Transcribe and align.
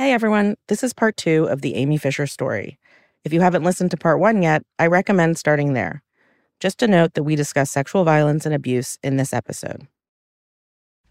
Hey 0.00 0.14
everyone, 0.14 0.56
this 0.68 0.82
is 0.82 0.94
part 0.94 1.18
two 1.18 1.44
of 1.44 1.60
the 1.60 1.74
Amy 1.74 1.98
Fisher 1.98 2.26
story. 2.26 2.78
If 3.22 3.34
you 3.34 3.42
haven't 3.42 3.64
listened 3.64 3.90
to 3.90 3.98
part 3.98 4.18
one 4.18 4.40
yet, 4.40 4.62
I 4.78 4.86
recommend 4.86 5.36
starting 5.36 5.74
there. 5.74 6.02
Just 6.58 6.82
a 6.82 6.88
note 6.88 7.12
that 7.12 7.24
we 7.24 7.36
discuss 7.36 7.70
sexual 7.70 8.02
violence 8.02 8.46
and 8.46 8.54
abuse 8.54 8.98
in 9.02 9.18
this 9.18 9.34
episode. 9.34 9.88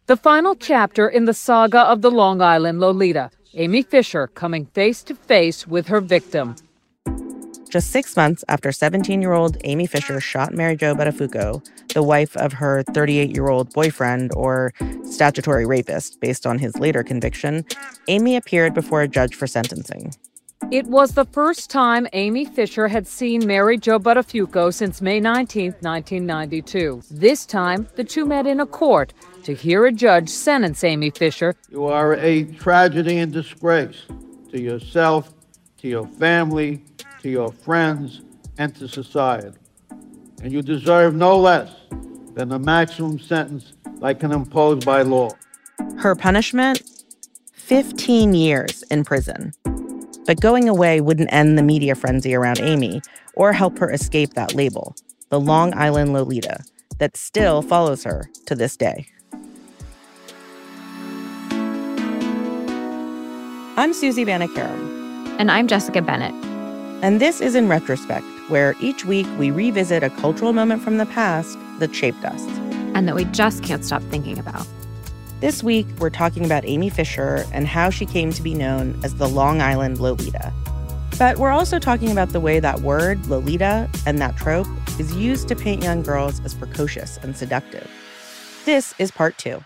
The 0.07 0.17
final 0.17 0.55
chapter 0.55 1.07
in 1.07 1.25
the 1.25 1.35
saga 1.35 1.81
of 1.81 2.01
the 2.01 2.09
Long 2.09 2.41
Island 2.41 2.79
Lolita, 2.79 3.29
Amy 3.53 3.83
Fisher 3.83 4.25
coming 4.25 4.65
face 4.65 5.03
to 5.03 5.13
face 5.13 5.67
with 5.67 5.85
her 5.89 6.01
victim. 6.01 6.55
Just 7.69 7.91
six 7.91 8.17
months 8.17 8.43
after 8.47 8.71
17 8.71 9.21
year 9.21 9.33
old 9.33 9.57
Amy 9.63 9.85
Fisher 9.85 10.19
shot 10.19 10.53
Mary 10.53 10.75
Jo 10.75 10.95
Buttafuoco, 10.95 11.63
the 11.93 12.01
wife 12.01 12.35
of 12.35 12.53
her 12.53 12.81
38 12.81 13.29
year 13.29 13.47
old 13.47 13.71
boyfriend, 13.73 14.31
or 14.35 14.73
statutory 15.03 15.67
rapist, 15.67 16.19
based 16.19 16.47
on 16.47 16.57
his 16.57 16.75
later 16.79 17.03
conviction, 17.03 17.63
Amy 18.07 18.35
appeared 18.35 18.73
before 18.73 19.03
a 19.03 19.07
judge 19.07 19.35
for 19.35 19.45
sentencing. 19.45 20.15
It 20.71 20.87
was 20.87 21.13
the 21.13 21.25
first 21.25 21.69
time 21.69 22.07
Amy 22.13 22.43
Fisher 22.43 22.87
had 22.87 23.07
seen 23.07 23.45
Mary 23.45 23.77
Jo 23.77 23.99
Buttafuoco 23.99 24.73
since 24.73 24.99
May 24.99 25.19
19, 25.19 25.73
1992. 25.79 27.03
This 27.11 27.45
time, 27.45 27.87
the 27.95 28.03
two 28.03 28.25
met 28.25 28.47
in 28.47 28.59
a 28.59 28.65
court 28.65 29.13
to 29.43 29.53
hear 29.53 29.85
a 29.85 29.91
judge 29.91 30.29
sentence 30.29 30.83
Amy 30.83 31.11
Fisher. 31.11 31.55
You 31.69 31.85
are 31.85 32.15
a 32.15 32.45
tragedy 32.45 33.19
and 33.19 33.31
disgrace 33.31 34.05
to 34.51 34.59
yourself, 34.59 35.33
to 35.77 35.87
your 35.87 36.07
family, 36.07 36.83
to 37.21 37.29
your 37.29 37.51
friends, 37.51 38.21
and 38.57 38.75
to 38.75 38.87
society. 38.87 39.57
And 40.41 40.51
you 40.51 40.61
deserve 40.61 41.15
no 41.15 41.37
less 41.39 41.71
than 42.33 42.49
the 42.49 42.59
maximum 42.59 43.19
sentence 43.19 43.73
I 44.01 44.13
can 44.13 44.31
impose 44.31 44.83
by 44.85 45.01
law. 45.01 45.31
Her 45.97 46.15
punishment 46.15 46.81
15 47.53 48.33
years 48.33 48.83
in 48.83 49.03
prison. 49.03 49.53
But 50.25 50.41
going 50.41 50.69
away 50.69 51.01
wouldn't 51.01 51.31
end 51.31 51.57
the 51.57 51.63
media 51.63 51.95
frenzy 51.95 52.35
around 52.35 52.59
Amy 52.59 53.01
or 53.35 53.53
help 53.53 53.79
her 53.79 53.91
escape 53.91 54.33
that 54.33 54.53
label, 54.53 54.95
the 55.29 55.39
Long 55.39 55.73
Island 55.73 56.13
Lolita, 56.13 56.63
that 56.99 57.15
still 57.15 57.61
follows 57.61 58.03
her 58.03 58.29
to 58.45 58.55
this 58.55 58.75
day. 58.75 59.07
I'm 63.77 63.93
Susie 63.93 64.25
Banikarim. 64.25 65.37
And 65.39 65.49
I'm 65.49 65.67
Jessica 65.67 66.01
Bennett. 66.01 66.48
And 67.01 67.21
this 67.21 67.39
is 67.39 67.55
In 67.55 67.69
Retrospect, 67.69 68.25
where 68.49 68.75
each 68.81 69.05
week 69.05 69.25
we 69.37 69.51
revisit 69.51 70.03
a 70.03 70.09
cultural 70.09 70.51
moment 70.51 70.81
from 70.81 70.97
the 70.97 71.05
past 71.05 71.57
that 71.79 71.95
shaped 71.95 72.25
us. 72.25 72.45
And 72.93 73.07
that 73.07 73.15
we 73.15 73.23
just 73.23 73.63
can't 73.63 73.85
stop 73.85 74.01
thinking 74.03 74.37
about. 74.37 74.67
This 75.39 75.63
week, 75.63 75.87
we're 75.99 76.09
talking 76.09 76.43
about 76.43 76.65
Amy 76.65 76.89
Fisher 76.89 77.45
and 77.53 77.67
how 77.67 77.89
she 77.89 78.05
came 78.05 78.33
to 78.33 78.41
be 78.41 78.53
known 78.53 78.99
as 79.05 79.15
the 79.15 79.29
Long 79.29 79.61
Island 79.61 80.01
Lolita. 80.01 80.51
But 81.17 81.37
we're 81.37 81.51
also 81.51 81.79
talking 81.79 82.11
about 82.11 82.29
the 82.29 82.41
way 82.41 82.59
that 82.59 82.81
word, 82.81 83.25
Lolita, 83.27 83.89
and 84.05 84.19
that 84.19 84.35
trope 84.35 84.67
is 84.99 85.15
used 85.15 85.47
to 85.47 85.55
paint 85.55 85.81
young 85.81 86.03
girls 86.03 86.41
as 86.43 86.53
precocious 86.53 87.15
and 87.23 87.37
seductive. 87.37 87.89
This 88.65 88.93
is 88.99 89.09
part 89.09 89.37
two. 89.37 89.63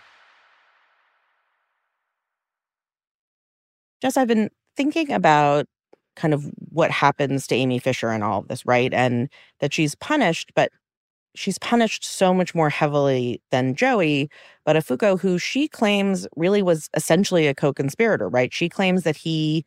Jess, 4.00 4.16
I've 4.16 4.28
been 4.28 4.50
thinking 4.76 5.10
about 5.10 5.66
kind 6.16 6.34
of 6.34 6.44
what 6.70 6.90
happens 6.90 7.46
to 7.48 7.54
Amy 7.54 7.78
Fisher 7.78 8.08
and 8.08 8.24
all 8.24 8.40
of 8.40 8.48
this, 8.48 8.64
right? 8.66 8.92
And 8.94 9.28
that 9.60 9.72
she's 9.72 9.94
punished, 9.94 10.52
but 10.54 10.70
she's 11.34 11.58
punished 11.58 12.04
so 12.04 12.32
much 12.32 12.54
more 12.54 12.70
heavily 12.70 13.42
than 13.50 13.74
Joey 13.74 14.30
Buttafuoco, 14.66 15.18
who 15.18 15.38
she 15.38 15.66
claims 15.68 16.26
really 16.36 16.62
was 16.62 16.88
essentially 16.94 17.46
a 17.46 17.54
co-conspirator, 17.54 18.28
right? 18.28 18.52
She 18.54 18.68
claims 18.68 19.02
that 19.02 19.16
he 19.16 19.64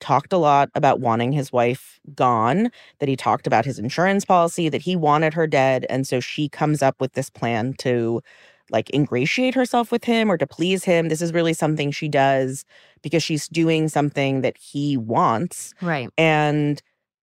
talked 0.00 0.32
a 0.32 0.38
lot 0.38 0.70
about 0.74 1.00
wanting 1.00 1.30
his 1.30 1.52
wife 1.52 2.00
gone, 2.14 2.70
that 3.00 3.08
he 3.08 3.16
talked 3.16 3.46
about 3.46 3.66
his 3.66 3.78
insurance 3.78 4.24
policy, 4.24 4.70
that 4.70 4.80
he 4.80 4.96
wanted 4.96 5.34
her 5.34 5.46
dead. 5.46 5.84
And 5.90 6.06
so 6.06 6.20
she 6.20 6.48
comes 6.48 6.82
up 6.82 6.98
with 7.00 7.12
this 7.12 7.28
plan 7.28 7.74
to 7.80 8.22
like 8.70 8.90
ingratiate 8.90 9.54
herself 9.54 9.92
with 9.92 10.04
him 10.04 10.30
or 10.30 10.38
to 10.38 10.46
please 10.46 10.84
him. 10.84 11.08
This 11.08 11.22
is 11.22 11.32
really 11.32 11.52
something 11.52 11.90
she 11.90 12.08
does 12.08 12.64
because 13.02 13.22
she's 13.22 13.48
doing 13.48 13.88
something 13.88 14.40
that 14.42 14.56
he 14.58 14.96
wants. 14.96 15.74
Right. 15.80 16.10
And 16.18 16.82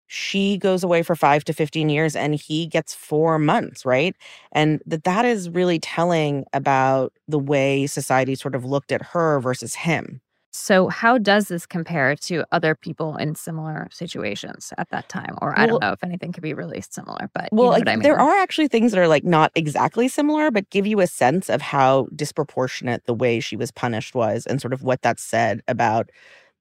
she 0.07 0.57
goes 0.57 0.83
away 0.83 1.01
for 1.01 1.15
5 1.15 1.43
to 1.45 1.53
15 1.53 1.89
years 1.89 2.15
and 2.15 2.35
he 2.35 2.67
gets 2.67 2.93
4 2.93 3.39
months, 3.39 3.85
right? 3.85 4.15
And 4.51 4.81
that 4.85 5.03
that 5.03 5.25
is 5.25 5.49
really 5.49 5.79
telling 5.79 6.45
about 6.53 7.13
the 7.27 7.39
way 7.39 7.87
society 7.87 8.35
sort 8.35 8.55
of 8.55 8.63
looked 8.65 8.91
at 8.91 9.01
her 9.01 9.39
versus 9.39 9.73
him. 9.75 10.21
So, 10.57 10.87
how 10.87 11.17
does 11.17 11.49
this 11.49 11.65
compare 11.65 12.15
to 12.15 12.45
other 12.53 12.75
people 12.75 13.17
in 13.17 13.35
similar 13.35 13.89
situations 13.91 14.71
at 14.77 14.89
that 14.89 15.09
time? 15.09 15.37
Or 15.41 15.53
I 15.57 15.65
Well- 15.65 15.79
don't 15.79 15.81
know 15.81 15.91
if 15.91 16.01
anything 16.03 16.31
could 16.31 16.43
be 16.43 16.53
really 16.53 16.79
similar, 16.89 17.29
but 17.33 17.49
you 17.57 17.57
Well, 17.57 17.71
know 17.71 17.71
like, 17.71 17.87
I 17.89 17.95
mean. 17.95 18.03
there 18.03 18.17
are 18.17 18.37
actually 18.37 18.69
things 18.69 18.91
that 18.93 18.99
are 18.99 19.07
like 19.07 19.25
not 19.25 19.51
exactly 19.55 20.07
similar, 20.07 20.51
but 20.51 20.69
give 20.69 20.87
you 20.87 21.01
a 21.01 21.07
sense 21.07 21.49
of 21.49 21.61
how 21.61 22.07
disproportionate 22.15 23.05
the 23.05 23.13
way 23.13 23.41
she 23.41 23.57
was 23.57 23.69
punished 23.71 24.15
was 24.15 24.45
and 24.45 24.61
sort 24.61 24.73
of 24.73 24.81
what 24.81 25.01
that 25.01 25.19
said 25.19 25.61
about 25.67 26.09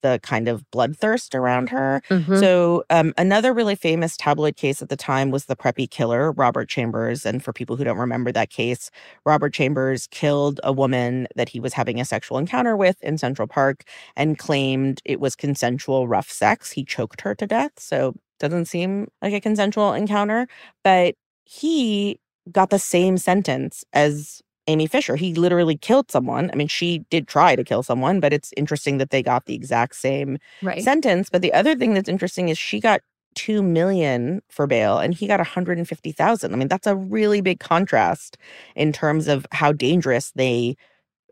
the 0.04 0.20
kind 0.22 0.48
of 0.48 0.65
bloodthirst 0.72 1.34
around 1.34 1.71
her. 1.71 2.03
Mhm. 2.10 2.39
So, 2.41 2.84
um, 2.91 3.15
another 3.18 3.53
really 3.53 3.74
famous 3.74 4.16
tabloid 4.16 4.56
case 4.56 4.83
at 4.83 4.91
the 4.91 4.97
time 4.97 5.33
was 5.33 5.47
the 5.47 5.56
preppy 5.56 5.91
killer, 5.91 6.33
Robert 6.33 6.68
Chambers. 6.68 7.27
And 7.27 7.42
for 7.42 7.53
people 7.53 7.77
who 7.77 7.84
don't 7.84 7.98
remember 7.98 8.30
that 8.33 8.51
case, 8.51 8.91
Robert 9.27 9.53
Chambers 9.54 10.06
killed 10.12 10.60
a 10.62 10.72
woman 10.72 11.27
that 11.36 11.48
he 11.48 11.60
was 11.60 11.72
having 11.74 12.01
a 12.01 12.04
sexual 12.04 12.39
encounter 12.39 12.77
with 12.77 13.03
in 13.03 13.18
Central 13.18 13.48
Park 13.48 13.84
and 14.16 14.39
claimed 14.39 15.01
it 15.04 15.21
was 15.21 15.34
consensual 15.36 16.06
rough 16.09 16.30
sex. 16.30 16.71
He 16.72 16.84
choked 16.84 17.22
her 17.22 17.34
to 17.36 17.47
death. 17.47 17.72
So, 17.78 18.15
doesn't 18.41 18.66
seem 18.66 19.09
like 19.22 19.33
a 19.33 19.41
consensual 19.41 19.92
encounter. 19.95 20.47
But 20.84 21.15
he 21.45 22.18
got 22.53 22.71
the 22.71 22.78
same 22.78 23.16
sentence 23.18 23.84
as 23.95 24.42
Amy 24.66 24.87
Fisher. 24.87 25.16
He 25.16 25.34
literally 25.34 25.77
killed 25.77 26.11
someone. 26.11 26.51
I 26.53 26.57
mean, 26.57 26.69
she 26.69 27.01
did 27.11 27.28
try 27.28 27.57
to 27.57 27.65
kill 27.65 27.83
someone, 27.83 28.21
but 28.21 28.33
it's 28.33 28.53
interesting 28.57 28.99
that 28.99 29.11
they 29.11 29.22
got 29.22 29.47
the 29.47 29.55
exact 29.55 29.97
same 29.97 30.39
right. 30.63 30.83
sentence. 30.83 31.28
But 31.31 31.43
the 31.43 31.53
other 31.53 31.75
thing 31.75 31.95
that's 31.95 32.09
interesting 32.09 32.49
is 32.49 32.59
she 32.59 32.81
got 32.81 33.01
two 33.34 33.63
million 33.63 34.41
for 34.49 34.66
bail 34.66 34.99
and 34.99 35.15
he 35.15 35.27
got 35.27 35.41
150,000. 35.41 36.53
I 36.53 36.57
mean, 36.57 36.69
that's 36.69 36.87
a 36.87 36.97
really 36.97 37.41
big 37.41 37.61
contrast 37.61 38.39
in 38.77 38.93
terms 38.93 39.28
of 39.28 39.47
how 39.53 39.72
dangerous 39.72 40.31
they 40.34 40.77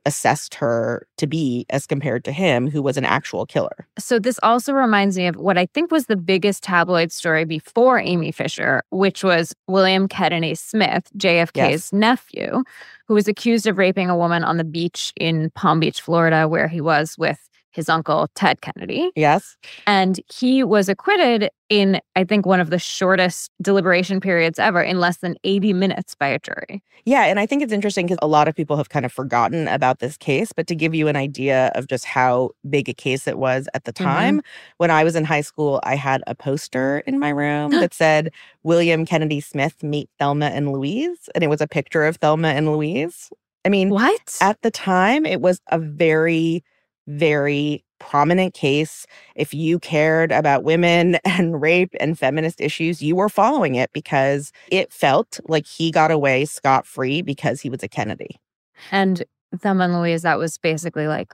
assessed 0.04 0.54
her 0.54 1.06
to 1.18 1.26
be 1.26 1.66
as 1.70 1.86
compared 1.86 2.24
to 2.24 2.32
him, 2.32 2.68
who 2.68 2.82
was 2.82 2.96
an 2.96 3.04
actual 3.04 3.46
killer. 3.46 3.86
So, 3.98 4.18
this 4.18 4.38
also 4.42 4.72
reminds 4.72 5.16
me 5.16 5.26
of 5.26 5.36
what 5.36 5.58
I 5.58 5.66
think 5.66 5.90
was 5.90 6.06
the 6.06 6.16
biggest 6.16 6.62
tabloid 6.62 7.12
story 7.12 7.44
before 7.44 7.98
Amy 7.98 8.32
Fisher, 8.32 8.82
which 8.90 9.22
was 9.22 9.54
William 9.66 10.08
Kennedy 10.08 10.54
Smith, 10.54 11.08
JFK's 11.16 11.54
yes. 11.56 11.92
nephew, 11.92 12.62
who 13.06 13.14
was 13.14 13.28
accused 13.28 13.66
of 13.66 13.78
raping 13.78 14.10
a 14.10 14.16
woman 14.16 14.44
on 14.44 14.56
the 14.56 14.64
beach 14.64 15.12
in 15.16 15.50
Palm 15.50 15.80
Beach, 15.80 16.00
Florida, 16.00 16.48
where 16.48 16.68
he 16.68 16.80
was 16.80 17.16
with 17.18 17.48
his 17.72 17.88
uncle, 17.88 18.28
Ted 18.34 18.60
Kennedy. 18.60 19.10
Yes. 19.16 19.56
And 19.86 20.20
he 20.32 20.62
was 20.62 20.88
acquitted 20.88 21.50
in, 21.68 22.00
I 22.16 22.24
think, 22.24 22.44
one 22.44 22.60
of 22.60 22.70
the 22.70 22.78
shortest 22.78 23.50
deliberation 23.62 24.20
periods 24.20 24.58
ever 24.58 24.82
in 24.82 25.00
less 25.00 25.18
than 25.18 25.36
80 25.42 25.72
minutes 25.72 26.14
by 26.14 26.28
a 26.28 26.38
jury. 26.38 26.82
Yeah. 27.04 27.24
And 27.24 27.40
I 27.40 27.46
think 27.46 27.62
it's 27.62 27.72
interesting 27.72 28.06
because 28.06 28.18
a 28.20 28.26
lot 28.26 28.46
of 28.46 28.54
people 28.54 28.76
have 28.76 28.90
kind 28.90 29.06
of 29.06 29.12
forgotten 29.12 29.68
about 29.68 29.98
this 29.98 30.16
case. 30.16 30.52
But 30.52 30.66
to 30.66 30.74
give 30.74 30.94
you 30.94 31.08
an 31.08 31.16
idea 31.16 31.72
of 31.74 31.86
just 31.88 32.04
how 32.04 32.50
big 32.68 32.88
a 32.88 32.94
case 32.94 33.26
it 33.26 33.38
was 33.38 33.68
at 33.74 33.84
the 33.84 33.92
mm-hmm. 33.92 34.04
time, 34.04 34.36
mm-hmm. 34.38 34.74
when 34.76 34.90
I 34.90 35.02
was 35.02 35.16
in 35.16 35.24
high 35.24 35.40
school, 35.40 35.80
I 35.82 35.96
had 35.96 36.22
a 36.26 36.34
poster 36.34 37.02
in 37.06 37.18
my 37.18 37.30
room 37.30 37.70
that 37.80 37.94
said, 37.94 38.30
William 38.62 39.06
Kennedy 39.06 39.40
Smith, 39.40 39.82
meet 39.82 40.10
Thelma 40.18 40.46
and 40.46 40.72
Louise. 40.72 41.28
And 41.34 41.42
it 41.42 41.48
was 41.48 41.60
a 41.60 41.66
picture 41.66 42.04
of 42.04 42.16
Thelma 42.16 42.48
and 42.48 42.70
Louise. 42.70 43.30
I 43.64 43.68
mean, 43.68 43.90
what? 43.90 44.38
At 44.40 44.60
the 44.62 44.70
time, 44.70 45.24
it 45.24 45.40
was 45.40 45.60
a 45.70 45.78
very 45.78 46.64
very 47.06 47.84
prominent 47.98 48.52
case. 48.52 49.06
If 49.36 49.54
you 49.54 49.78
cared 49.78 50.32
about 50.32 50.64
women 50.64 51.18
and 51.24 51.60
rape 51.60 51.94
and 52.00 52.18
feminist 52.18 52.60
issues, 52.60 53.02
you 53.02 53.16
were 53.16 53.28
following 53.28 53.76
it 53.76 53.90
because 53.92 54.52
it 54.70 54.92
felt 54.92 55.40
like 55.44 55.66
he 55.66 55.90
got 55.90 56.10
away 56.10 56.44
scot 56.44 56.86
free 56.86 57.22
because 57.22 57.60
he 57.60 57.70
was 57.70 57.82
a 57.82 57.88
Kennedy. 57.88 58.40
And 58.90 59.22
Thelma 59.58 59.84
and 59.84 59.94
Louise, 59.94 60.22
that 60.22 60.38
was 60.38 60.58
basically 60.58 61.06
like 61.06 61.32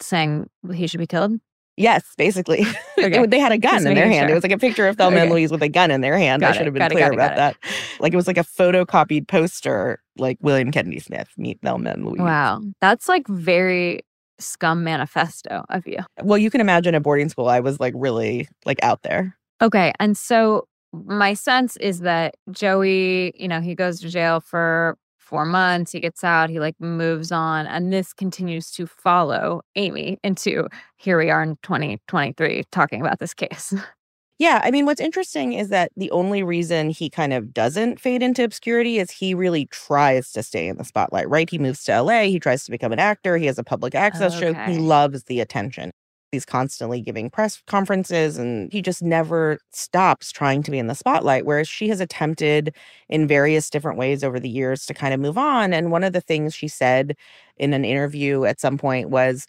saying 0.00 0.48
he 0.74 0.86
should 0.86 0.98
be 1.00 1.06
killed. 1.06 1.40
Yes, 1.76 2.04
basically. 2.16 2.64
Okay. 2.98 3.26
they 3.26 3.38
had 3.38 3.52
a 3.52 3.58
gun 3.58 3.74
Just 3.74 3.86
in 3.86 3.94
their 3.94 4.08
hand. 4.08 4.24
Sure. 4.24 4.30
It 4.30 4.34
was 4.34 4.42
like 4.42 4.52
a 4.52 4.58
picture 4.58 4.88
of 4.88 4.96
Thelma 4.96 5.16
okay. 5.16 5.22
and 5.24 5.30
Louise 5.30 5.50
with 5.50 5.62
a 5.62 5.68
gun 5.68 5.90
in 5.90 6.00
their 6.00 6.16
hand. 6.16 6.40
Got 6.40 6.54
I 6.54 6.56
should 6.56 6.64
have 6.64 6.74
been 6.74 6.90
clear 6.90 7.12
it, 7.12 7.14
about 7.14 7.32
it, 7.32 7.36
that. 7.36 7.56
Like 8.00 8.14
it 8.14 8.16
was 8.16 8.26
like 8.26 8.38
a 8.38 8.42
photocopied 8.42 9.28
poster, 9.28 10.02
like 10.16 10.38
William 10.40 10.72
Kennedy 10.72 10.98
Smith, 10.98 11.28
meet 11.36 11.60
Thelma 11.62 11.90
and 11.90 12.06
Louise. 12.06 12.22
Wow. 12.22 12.62
That's 12.80 13.06
like 13.06 13.28
very 13.28 14.00
scum 14.38 14.84
manifesto 14.84 15.64
of 15.70 15.86
you. 15.86 15.98
Well, 16.22 16.38
you 16.38 16.50
can 16.50 16.60
imagine 16.60 16.94
at 16.94 17.02
boarding 17.02 17.28
school, 17.28 17.48
I 17.48 17.60
was 17.60 17.80
like 17.80 17.94
really 17.96 18.48
like 18.64 18.78
out 18.82 19.02
there. 19.02 19.36
Okay. 19.62 19.92
And 19.98 20.16
so 20.16 20.66
my 20.92 21.34
sense 21.34 21.76
is 21.78 22.00
that 22.00 22.36
Joey, 22.50 23.32
you 23.36 23.48
know, 23.48 23.60
he 23.60 23.74
goes 23.74 24.00
to 24.00 24.08
jail 24.08 24.40
for 24.40 24.96
four 25.18 25.44
months, 25.44 25.90
he 25.90 26.00
gets 26.00 26.22
out, 26.22 26.50
he 26.50 26.60
like 26.60 26.76
moves 26.80 27.32
on. 27.32 27.66
And 27.66 27.92
this 27.92 28.12
continues 28.12 28.70
to 28.72 28.86
follow 28.86 29.62
Amy 29.74 30.18
into 30.22 30.68
here 30.96 31.18
we 31.18 31.30
are 31.30 31.42
in 31.42 31.56
2023 31.62 32.64
talking 32.70 33.00
about 33.00 33.18
this 33.18 33.34
case. 33.34 33.74
Yeah, 34.38 34.60
I 34.62 34.70
mean, 34.70 34.84
what's 34.84 35.00
interesting 35.00 35.54
is 35.54 35.70
that 35.70 35.92
the 35.96 36.10
only 36.10 36.42
reason 36.42 36.90
he 36.90 37.08
kind 37.08 37.32
of 37.32 37.54
doesn't 37.54 37.98
fade 37.98 38.22
into 38.22 38.44
obscurity 38.44 38.98
is 38.98 39.10
he 39.10 39.34
really 39.34 39.66
tries 39.66 40.30
to 40.32 40.42
stay 40.42 40.68
in 40.68 40.76
the 40.76 40.84
spotlight, 40.84 41.28
right? 41.30 41.48
He 41.48 41.58
moves 41.58 41.82
to 41.84 42.02
LA, 42.02 42.24
he 42.24 42.38
tries 42.38 42.64
to 42.64 42.70
become 42.70 42.92
an 42.92 42.98
actor, 42.98 43.38
he 43.38 43.46
has 43.46 43.58
a 43.58 43.64
public 43.64 43.94
access 43.94 44.36
okay. 44.36 44.52
show, 44.52 44.72
he 44.72 44.78
loves 44.78 45.24
the 45.24 45.40
attention. 45.40 45.90
He's 46.32 46.44
constantly 46.44 47.00
giving 47.00 47.30
press 47.30 47.62
conferences 47.66 48.36
and 48.36 48.70
he 48.70 48.82
just 48.82 49.02
never 49.02 49.58
stops 49.72 50.32
trying 50.32 50.62
to 50.64 50.70
be 50.70 50.78
in 50.78 50.88
the 50.88 50.94
spotlight. 50.94 51.46
Whereas 51.46 51.68
she 51.68 51.88
has 51.88 52.00
attempted 52.00 52.74
in 53.08 53.26
various 53.26 53.70
different 53.70 53.96
ways 53.96 54.22
over 54.22 54.38
the 54.38 54.48
years 54.48 54.84
to 54.86 54.92
kind 54.92 55.14
of 55.14 55.20
move 55.20 55.38
on. 55.38 55.72
And 55.72 55.90
one 55.90 56.04
of 56.04 56.12
the 56.12 56.20
things 56.20 56.54
she 56.54 56.68
said 56.68 57.14
in 57.56 57.72
an 57.72 57.86
interview 57.86 58.44
at 58.44 58.60
some 58.60 58.76
point 58.76 59.08
was, 59.08 59.46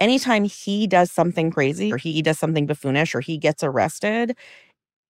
anytime 0.00 0.44
he 0.44 0.86
does 0.86 1.10
something 1.12 1.50
crazy 1.50 1.92
or 1.92 1.96
he 1.96 2.22
does 2.22 2.38
something 2.38 2.66
buffoonish 2.66 3.14
or 3.14 3.20
he 3.20 3.38
gets 3.38 3.62
arrested, 3.62 4.36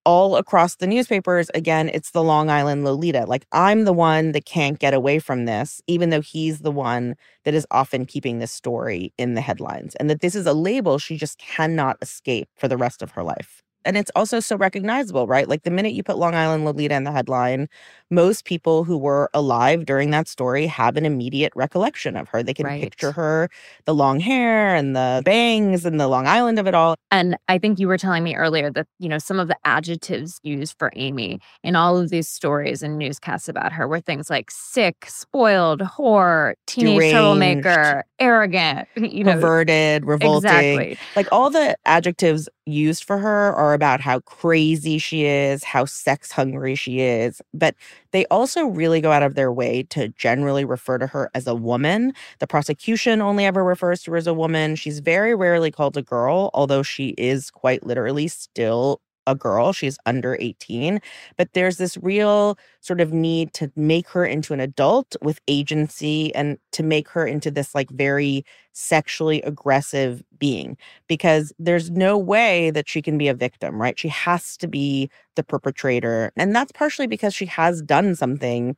all 0.05 0.37
across 0.37 0.77
the 0.77 0.87
newspapers, 0.87 1.49
again, 1.53 1.89
it's 1.93 2.11
the 2.11 2.23
Long 2.23 2.49
Island 2.49 2.83
Lolita. 2.85 3.25
Like, 3.27 3.45
I'm 3.51 3.83
the 3.83 3.93
one 3.93 4.31
that 4.31 4.45
can't 4.45 4.79
get 4.79 4.93
away 4.93 5.19
from 5.19 5.45
this, 5.45 5.81
even 5.87 6.09
though 6.09 6.21
he's 6.21 6.59
the 6.59 6.71
one 6.71 7.15
that 7.43 7.53
is 7.53 7.67
often 7.71 8.05
keeping 8.05 8.39
this 8.39 8.51
story 8.51 9.13
in 9.17 9.35
the 9.35 9.41
headlines. 9.41 9.95
And 9.95 10.09
that 10.09 10.21
this 10.21 10.35
is 10.35 10.45
a 10.47 10.53
label 10.53 10.97
she 10.97 11.17
just 11.17 11.37
cannot 11.37 11.97
escape 12.01 12.49
for 12.57 12.67
the 12.67 12.77
rest 12.77 13.01
of 13.01 13.11
her 13.11 13.23
life 13.23 13.61
and 13.85 13.95
it's 13.97 14.11
also 14.15 14.39
so 14.41 14.57
recognizable, 14.57 15.25
right? 15.25 15.47
Like 15.47 15.63
the 15.63 15.71
minute 15.71 15.93
you 15.93 16.03
put 16.03 16.17
Long 16.17 16.35
Island 16.35 16.65
Lolita 16.65 16.95
in 16.95 17.05
the 17.05 17.11
headline, 17.13 17.69
most 18.09 18.45
people 18.45 18.83
who 18.83 18.97
were 18.97 19.29
alive 19.33 19.85
during 19.85 20.09
that 20.11 20.27
story 20.27 20.65
have 20.67 20.97
an 20.97 21.05
immediate 21.05 21.53
recollection 21.55 22.15
of 22.15 22.27
her. 22.29 22.41
They 22.41 22.53
can 22.53 22.65
right. 22.65 22.81
picture 22.81 23.11
her, 23.11 23.49
the 23.85 23.93
long 23.93 24.19
hair 24.19 24.75
and 24.75 24.95
the 24.95 25.21
bangs 25.25 25.85
and 25.85 25.99
the 25.99 26.07
Long 26.07 26.27
Island 26.27 26.59
of 26.59 26.67
it 26.67 26.73
all. 26.73 26.95
And 27.11 27.37
I 27.47 27.57
think 27.57 27.79
you 27.79 27.87
were 27.87 27.97
telling 27.97 28.23
me 28.23 28.35
earlier 28.35 28.71
that, 28.71 28.87
you 28.99 29.09
know, 29.09 29.17
some 29.19 29.39
of 29.39 29.47
the 29.47 29.57
adjectives 29.63 30.39
used 30.43 30.75
for 30.77 30.91
Amy 30.95 31.39
in 31.63 31.75
all 31.75 31.97
of 31.97 32.09
these 32.09 32.27
stories 32.27 32.81
and 32.81 32.97
newscasts 32.97 33.47
about 33.47 33.71
her 33.73 33.87
were 33.87 33.99
things 33.99 34.29
like 34.29 34.49
sick, 34.51 35.05
spoiled, 35.07 35.81
whore, 35.81 36.53
teenage 36.65 36.95
Deranged, 36.95 37.13
troublemaker, 37.13 38.05
arrogant, 38.19 38.87
you 38.95 39.23
know, 39.23 39.33
perverted, 39.33 40.05
revolting. 40.05 40.49
Exactly. 40.49 40.97
Like 41.15 41.27
all 41.31 41.49
the 41.49 41.75
adjectives 41.85 42.49
used 42.65 43.03
for 43.03 43.17
her 43.17 43.53
are 43.53 43.73
about 43.73 44.01
how 44.01 44.19
crazy 44.21 44.97
she 44.97 45.25
is, 45.25 45.63
how 45.63 45.85
sex 45.85 46.31
hungry 46.31 46.75
she 46.75 47.01
is, 47.01 47.41
but 47.53 47.75
they 48.11 48.25
also 48.27 48.65
really 48.65 49.01
go 49.01 49.11
out 49.11 49.23
of 49.23 49.35
their 49.35 49.51
way 49.51 49.83
to 49.91 50.09
generally 50.09 50.65
refer 50.65 50.97
to 50.97 51.07
her 51.07 51.29
as 51.33 51.47
a 51.47 51.55
woman. 51.55 52.13
The 52.39 52.47
prosecution 52.47 53.21
only 53.21 53.45
ever 53.45 53.63
refers 53.63 54.03
to 54.03 54.11
her 54.11 54.17
as 54.17 54.27
a 54.27 54.33
woman. 54.33 54.75
She's 54.75 54.99
very 54.99 55.35
rarely 55.35 55.71
called 55.71 55.97
a 55.97 56.01
girl, 56.01 56.49
although 56.53 56.83
she 56.83 57.09
is 57.17 57.51
quite 57.51 57.85
literally 57.85 58.27
still 58.27 59.01
a 59.29 59.35
girl. 59.35 59.73
She's 59.73 59.97
under 60.05 60.37
18. 60.39 61.01
But 61.37 61.53
there's 61.53 61.77
this 61.77 61.97
real 61.97 62.57
sort 62.81 63.01
of 63.01 63.13
need 63.13 63.53
to 63.53 63.71
make 63.75 64.07
her 64.09 64.25
into 64.25 64.53
an 64.53 64.59
adult 64.59 65.15
with 65.21 65.39
agency 65.47 66.33
and 66.35 66.57
to 66.71 66.83
make 66.83 67.07
her 67.09 67.25
into 67.27 67.51
this 67.51 67.75
like 67.75 67.89
very 67.91 68.45
sexually 68.73 69.41
aggressive 69.43 70.23
being 70.37 70.77
because 71.07 71.53
there's 71.59 71.91
no 71.91 72.17
way 72.17 72.71
that 72.71 72.87
she 72.89 73.01
can 73.01 73.17
be 73.17 73.27
a 73.27 73.33
victim, 73.33 73.81
right? 73.81 73.99
She 73.99 74.07
has 74.09 74.57
to 74.57 74.67
be 74.67 75.09
the 75.35 75.43
perpetrator. 75.43 76.31
And 76.37 76.55
that's 76.55 76.71
partially 76.71 77.07
because 77.07 77.33
she 77.33 77.45
has 77.47 77.81
done 77.81 78.15
something 78.15 78.75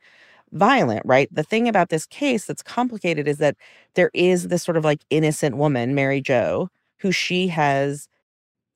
violent, 0.52 1.02
right? 1.06 1.28
The 1.32 1.42
thing 1.42 1.68
about 1.68 1.88
this 1.88 2.06
case 2.06 2.44
that's 2.46 2.62
complicated 2.62 3.26
is 3.28 3.38
that 3.38 3.56
there 3.94 4.10
is 4.14 4.48
this 4.48 4.62
sort 4.62 4.76
of 4.76 4.84
like 4.84 5.00
innocent 5.10 5.56
woman, 5.56 5.94
Mary 5.94 6.20
Jo, 6.20 6.68
who 6.98 7.12
she 7.12 7.48
has 7.48 8.08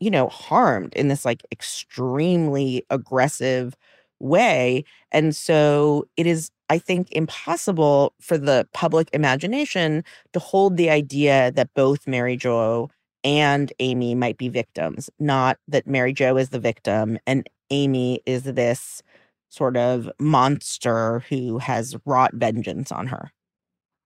you 0.01 0.11
know, 0.11 0.29
harmed 0.29 0.95
in 0.95 1.09
this 1.09 1.25
like 1.25 1.43
extremely 1.53 2.85
aggressive 2.91 3.77
way. 4.19 4.85
And 5.13 5.35
so 5.35 6.07
it 6.17 6.27
is, 6.27 6.51
I 6.71 6.79
think, 6.79 7.11
impossible 7.13 8.15
for 8.21 8.39
the 8.39 8.67
public 8.73 9.09
imagination 9.13 10.05
to 10.33 10.39
hold 10.39 10.77
the 10.77 10.91
idea 10.91 11.53
that 11.53 11.75
both 11.75 12.07
Mary 12.07 12.37
Jo 12.37 12.91
and 13.25 13.73
Amy 13.81 14.15
might 14.15 14.39
be 14.39 14.49
victims, 14.49 15.11
not 15.19 15.59
that 15.69 15.87
Mary 15.87 16.13
Jo 16.13 16.37
is 16.37 16.51
the 16.51 16.61
victim 16.61 17.19
and 17.27 17.49
Amy 17.71 18.21
is 18.27 18.45
this 18.45 19.03
sort 19.49 19.77
of 19.77 20.11
monster 20.21 21.21
who 21.29 21.59
has 21.59 21.97
wrought 22.05 22.33
vengeance 22.35 22.93
on 22.93 23.09
her. 23.09 23.33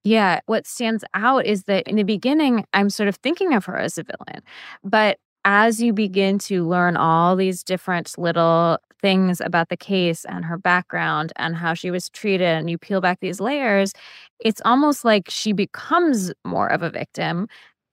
Yeah, 0.05 0.41
what 0.47 0.67
stands 0.67 1.05
out 1.13 1.45
is 1.45 1.65
that 1.65 1.87
in 1.87 1.97
the 1.97 2.03
beginning, 2.05 2.65
I'm 2.73 2.89
sort 2.89 3.09
of 3.09 3.17
thinking 3.17 3.53
of 3.53 3.67
her 3.67 3.77
as 3.77 3.99
a 3.99 4.05
villain, 4.05 4.43
but 4.83 5.19
as 5.45 5.81
you 5.83 5.93
begin 5.93 6.39
to 6.39 6.67
learn 6.69 6.97
all 6.97 7.37
these 7.37 7.63
different 7.65 8.17
little 8.19 8.79
things 9.01 9.41
about 9.41 9.69
the 9.71 9.77
case 9.77 10.25
and 10.27 10.45
her 10.45 10.59
background 10.59 11.33
and 11.37 11.57
how 11.57 11.73
she 11.75 11.91
was 11.91 12.11
treated, 12.11 12.47
and 12.47 12.69
you 12.71 12.77
peel 12.79 13.01
back 13.01 13.19
these 13.21 13.41
layers, 13.41 13.93
it's 14.41 14.61
almost 14.65 15.05
like 15.05 15.25
she 15.31 15.53
becomes 15.53 16.33
more 16.45 16.69
of 16.71 16.83
a 16.83 16.91
victim 16.91 17.49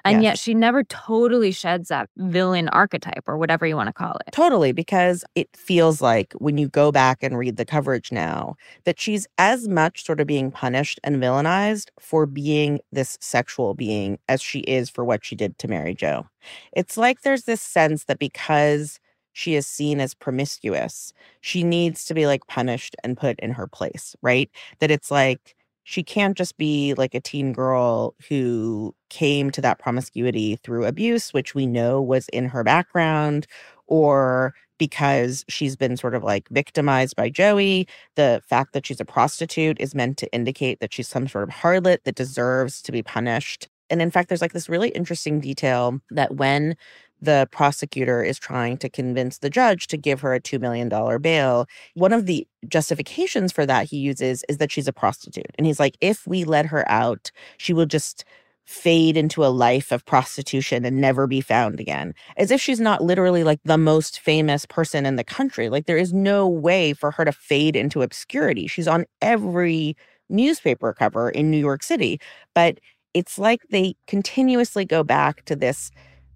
and 0.07 0.23
yes. 0.23 0.31
yet 0.31 0.39
she 0.39 0.53
never 0.53 0.83
totally 0.83 1.51
sheds 1.51 1.89
that 1.89 2.09
villain 2.17 2.69
archetype 2.69 3.23
or 3.27 3.37
whatever 3.37 3.65
you 3.65 3.75
want 3.75 3.87
to 3.87 3.93
call 3.93 4.17
it. 4.25 4.31
Totally, 4.31 4.71
because 4.71 5.23
it 5.35 5.49
feels 5.55 6.01
like 6.01 6.33
when 6.33 6.57
you 6.57 6.69
go 6.69 6.91
back 6.91 7.21
and 7.21 7.37
read 7.37 7.57
the 7.57 7.65
coverage 7.65 8.11
now, 8.11 8.55
that 8.85 8.99
she's 8.99 9.27
as 9.37 9.67
much 9.67 10.05
sort 10.05 10.19
of 10.19 10.27
being 10.27 10.51
punished 10.51 10.99
and 11.03 11.21
villainized 11.21 11.89
for 11.99 12.25
being 12.25 12.79
this 12.91 13.17
sexual 13.21 13.73
being 13.73 14.17
as 14.29 14.41
she 14.41 14.59
is 14.61 14.89
for 14.89 15.03
what 15.03 15.25
she 15.25 15.35
did 15.35 15.57
to 15.59 15.67
Mary 15.67 15.93
Jo. 15.93 16.25
It's 16.71 16.97
like 16.97 17.21
there's 17.21 17.43
this 17.43 17.61
sense 17.61 18.05
that 18.05 18.19
because 18.19 18.99
she 19.33 19.53
is 19.53 19.67
seen 19.67 19.99
as 19.99 20.15
promiscuous, 20.15 21.13
she 21.41 21.63
needs 21.63 22.05
to 22.05 22.15
be 22.15 22.25
like 22.25 22.47
punished 22.47 22.95
and 23.03 23.15
put 23.15 23.39
in 23.39 23.51
her 23.51 23.67
place, 23.67 24.15
right? 24.23 24.49
That 24.79 24.89
it's 24.89 25.11
like, 25.11 25.55
she 25.89 26.03
can't 26.03 26.37
just 26.37 26.57
be 26.57 26.93
like 26.95 27.15
a 27.15 27.21
teen 27.21 27.53
girl 27.53 28.13
who 28.27 28.93
came 29.09 29.49
to 29.49 29.61
that 29.61 29.79
promiscuity 29.79 30.57
through 30.57 30.83
abuse, 30.83 31.33
which 31.33 31.55
we 31.55 31.65
know 31.65 32.01
was 32.01 32.27
in 32.33 32.43
her 32.49 32.61
background, 32.61 33.47
or 33.87 34.53
because 34.77 35.45
she's 35.47 35.77
been 35.77 35.95
sort 35.95 36.13
of 36.13 36.25
like 36.25 36.49
victimized 36.49 37.15
by 37.15 37.29
Joey. 37.29 37.87
The 38.15 38.41
fact 38.49 38.73
that 38.73 38.85
she's 38.85 38.99
a 38.99 39.05
prostitute 39.05 39.79
is 39.79 39.95
meant 39.95 40.17
to 40.17 40.31
indicate 40.33 40.81
that 40.81 40.93
she's 40.93 41.07
some 41.07 41.25
sort 41.25 41.45
of 41.45 41.55
harlot 41.55 41.99
that 42.03 42.15
deserves 42.15 42.81
to 42.81 42.91
be 42.91 43.01
punished. 43.01 43.69
And 43.89 44.01
in 44.01 44.11
fact, 44.11 44.27
there's 44.27 44.41
like 44.41 44.51
this 44.51 44.67
really 44.67 44.89
interesting 44.89 45.39
detail 45.39 46.01
that 46.11 46.35
when 46.35 46.75
the 47.21 47.47
prosecutor 47.51 48.23
is 48.23 48.37
trying 48.37 48.77
to 48.77 48.89
convince 48.89 49.39
the 49.39 49.49
judge 49.49 49.87
to 49.87 49.97
give 49.97 50.21
her 50.21 50.33
a 50.33 50.39
$2 50.39 50.59
million 50.59 50.89
bail. 51.21 51.67
One 51.95 52.13
of 52.13 52.25
the 52.25 52.47
justifications 52.67 53.51
for 53.51 53.65
that 53.65 53.87
he 53.87 53.97
uses 53.97 54.43
is 54.47 54.57
that 54.57 54.71
she's 54.71 54.87
a 54.87 54.93
prostitute. 54.93 55.51
And 55.57 55.65
he's 55.65 55.79
like, 55.79 55.97
if 56.01 56.27
we 56.27 56.43
let 56.43 56.67
her 56.67 56.89
out, 56.89 57.31
she 57.57 57.73
will 57.73 57.85
just 57.85 58.23
fade 58.65 59.15
into 59.15 59.45
a 59.45 59.47
life 59.47 59.93
of 59.93 60.05
prostitution 60.05 60.83
and 60.83 60.99
never 60.99 61.25
be 61.25 61.39
found 61.39 61.79
again. 61.79 62.13
As 62.35 62.51
if 62.51 62.59
she's 62.59 62.81
not 62.81 63.01
literally 63.01 63.43
like 63.43 63.61
the 63.63 63.77
most 63.77 64.19
famous 64.19 64.65
person 64.65 65.05
in 65.05 65.15
the 65.15 65.23
country. 65.23 65.69
Like 65.69 65.85
there 65.85 65.97
is 65.97 66.13
no 66.13 66.47
way 66.47 66.93
for 66.93 67.11
her 67.11 67.23
to 67.23 67.31
fade 67.31 67.77
into 67.77 68.01
obscurity. 68.01 68.67
She's 68.67 68.87
on 68.87 69.05
every 69.21 69.95
newspaper 70.29 70.93
cover 70.93 71.29
in 71.29 71.49
New 71.49 71.57
York 71.57 71.81
City. 71.81 72.19
But 72.53 72.79
it's 73.13 73.39
like 73.39 73.61
they 73.69 73.95
continuously 74.05 74.83
go 74.83 75.01
back 75.01 75.45
to 75.45 75.55
this 75.55 75.89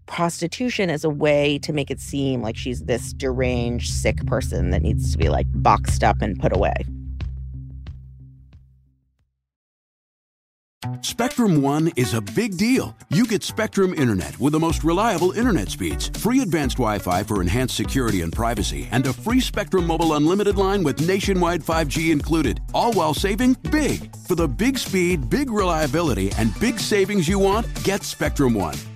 prostitution 0.05 0.89
as 0.89 1.03
a 1.03 1.09
way 1.09 1.59
to 1.59 1.73
make 1.73 1.91
it 1.91 1.99
seem 1.99 2.41
like 2.41 2.57
she's 2.57 2.83
this 2.85 3.13
deranged, 3.13 3.93
sick 3.93 4.25
person 4.25 4.69
that 4.71 4.81
needs 4.81 5.11
to 5.11 5.17
be 5.17 5.29
like 5.29 5.47
boxed 5.53 6.03
up 6.03 6.21
and 6.21 6.39
put 6.39 6.55
away. 6.55 6.73
Spectrum 11.01 11.61
One 11.61 11.91
is 11.95 12.15
a 12.15 12.21
big 12.21 12.57
deal. 12.57 12.95
You 13.09 13.25
get 13.25 13.43
Spectrum 13.43 13.93
Internet 13.93 14.39
with 14.39 14.53
the 14.53 14.59
most 14.59 14.83
reliable 14.83 15.31
internet 15.31 15.69
speeds, 15.69 16.07
free 16.09 16.41
advanced 16.41 16.77
Wi 16.77 16.97
Fi 16.97 17.23
for 17.23 17.39
enhanced 17.39 17.75
security 17.75 18.21
and 18.21 18.33
privacy, 18.33 18.87
and 18.91 19.05
a 19.05 19.13
free 19.13 19.39
Spectrum 19.39 19.85
Mobile 19.85 20.15
Unlimited 20.15 20.57
line 20.57 20.83
with 20.83 21.07
nationwide 21.07 21.61
5G 21.61 22.11
included, 22.11 22.61
all 22.73 22.93
while 22.93 23.13
saving 23.13 23.53
big. 23.71 24.15
For 24.27 24.33
the 24.33 24.47
big 24.47 24.77
speed, 24.77 25.29
big 25.29 25.51
reliability, 25.51 26.31
and 26.39 26.59
big 26.59 26.79
savings 26.79 27.27
you 27.27 27.37
want, 27.37 27.67
get 27.83 28.01
Spectrum 28.03 28.55
One. 28.55 28.75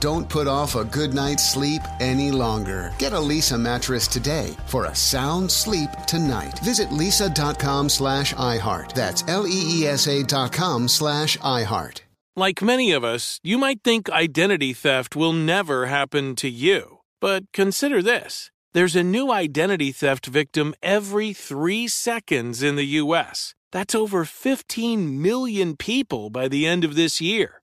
Don't 0.00 0.28
put 0.28 0.46
off 0.46 0.74
a 0.74 0.84
good 0.84 1.14
night's 1.14 1.48
sleep 1.48 1.82
any 2.00 2.30
longer. 2.30 2.92
Get 2.98 3.12
a 3.12 3.16
Leesa 3.16 3.60
mattress 3.60 4.06
today 4.06 4.56
for 4.66 4.84
a 4.86 4.94
sound 4.94 5.50
sleep 5.50 5.90
tonight. 6.06 6.58
Visit 6.60 6.90
leesa.com 6.90 7.88
slash 7.88 8.34
iHeart. 8.34 8.92
That's 8.94 9.24
L-E-E-S-A 9.28 10.22
dot 10.24 10.52
com 10.52 10.88
slash 10.88 11.36
iHeart. 11.38 12.00
Like 12.36 12.62
many 12.62 12.90
of 12.90 13.04
us, 13.04 13.38
you 13.44 13.58
might 13.58 13.82
think 13.84 14.10
identity 14.10 14.72
theft 14.72 15.14
will 15.14 15.32
never 15.32 15.86
happen 15.86 16.34
to 16.36 16.48
you. 16.48 16.98
But 17.20 17.44
consider 17.52 18.02
this. 18.02 18.50
There's 18.72 18.96
a 18.96 19.04
new 19.04 19.30
identity 19.30 19.92
theft 19.92 20.26
victim 20.26 20.74
every 20.82 21.32
three 21.32 21.86
seconds 21.86 22.60
in 22.60 22.74
the 22.74 22.98
U.S. 23.02 23.54
That's 23.70 23.94
over 23.94 24.24
15 24.24 25.22
million 25.22 25.76
people 25.76 26.28
by 26.28 26.48
the 26.48 26.66
end 26.66 26.82
of 26.82 26.96
this 26.96 27.20
year, 27.20 27.62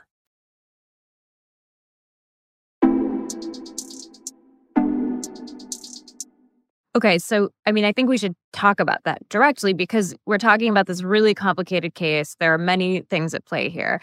Okay, 6.95 7.17
so 7.17 7.49
I 7.65 7.71
mean, 7.71 7.85
I 7.85 7.93
think 7.93 8.09
we 8.09 8.17
should 8.17 8.35
talk 8.51 8.79
about 8.79 9.03
that 9.05 9.27
directly 9.29 9.73
because 9.73 10.13
we're 10.25 10.37
talking 10.37 10.69
about 10.69 10.87
this 10.87 11.03
really 11.03 11.33
complicated 11.33 11.95
case. 11.95 12.35
There 12.39 12.53
are 12.53 12.57
many 12.57 13.01
things 13.01 13.33
at 13.33 13.45
play 13.45 13.69
here, 13.69 14.01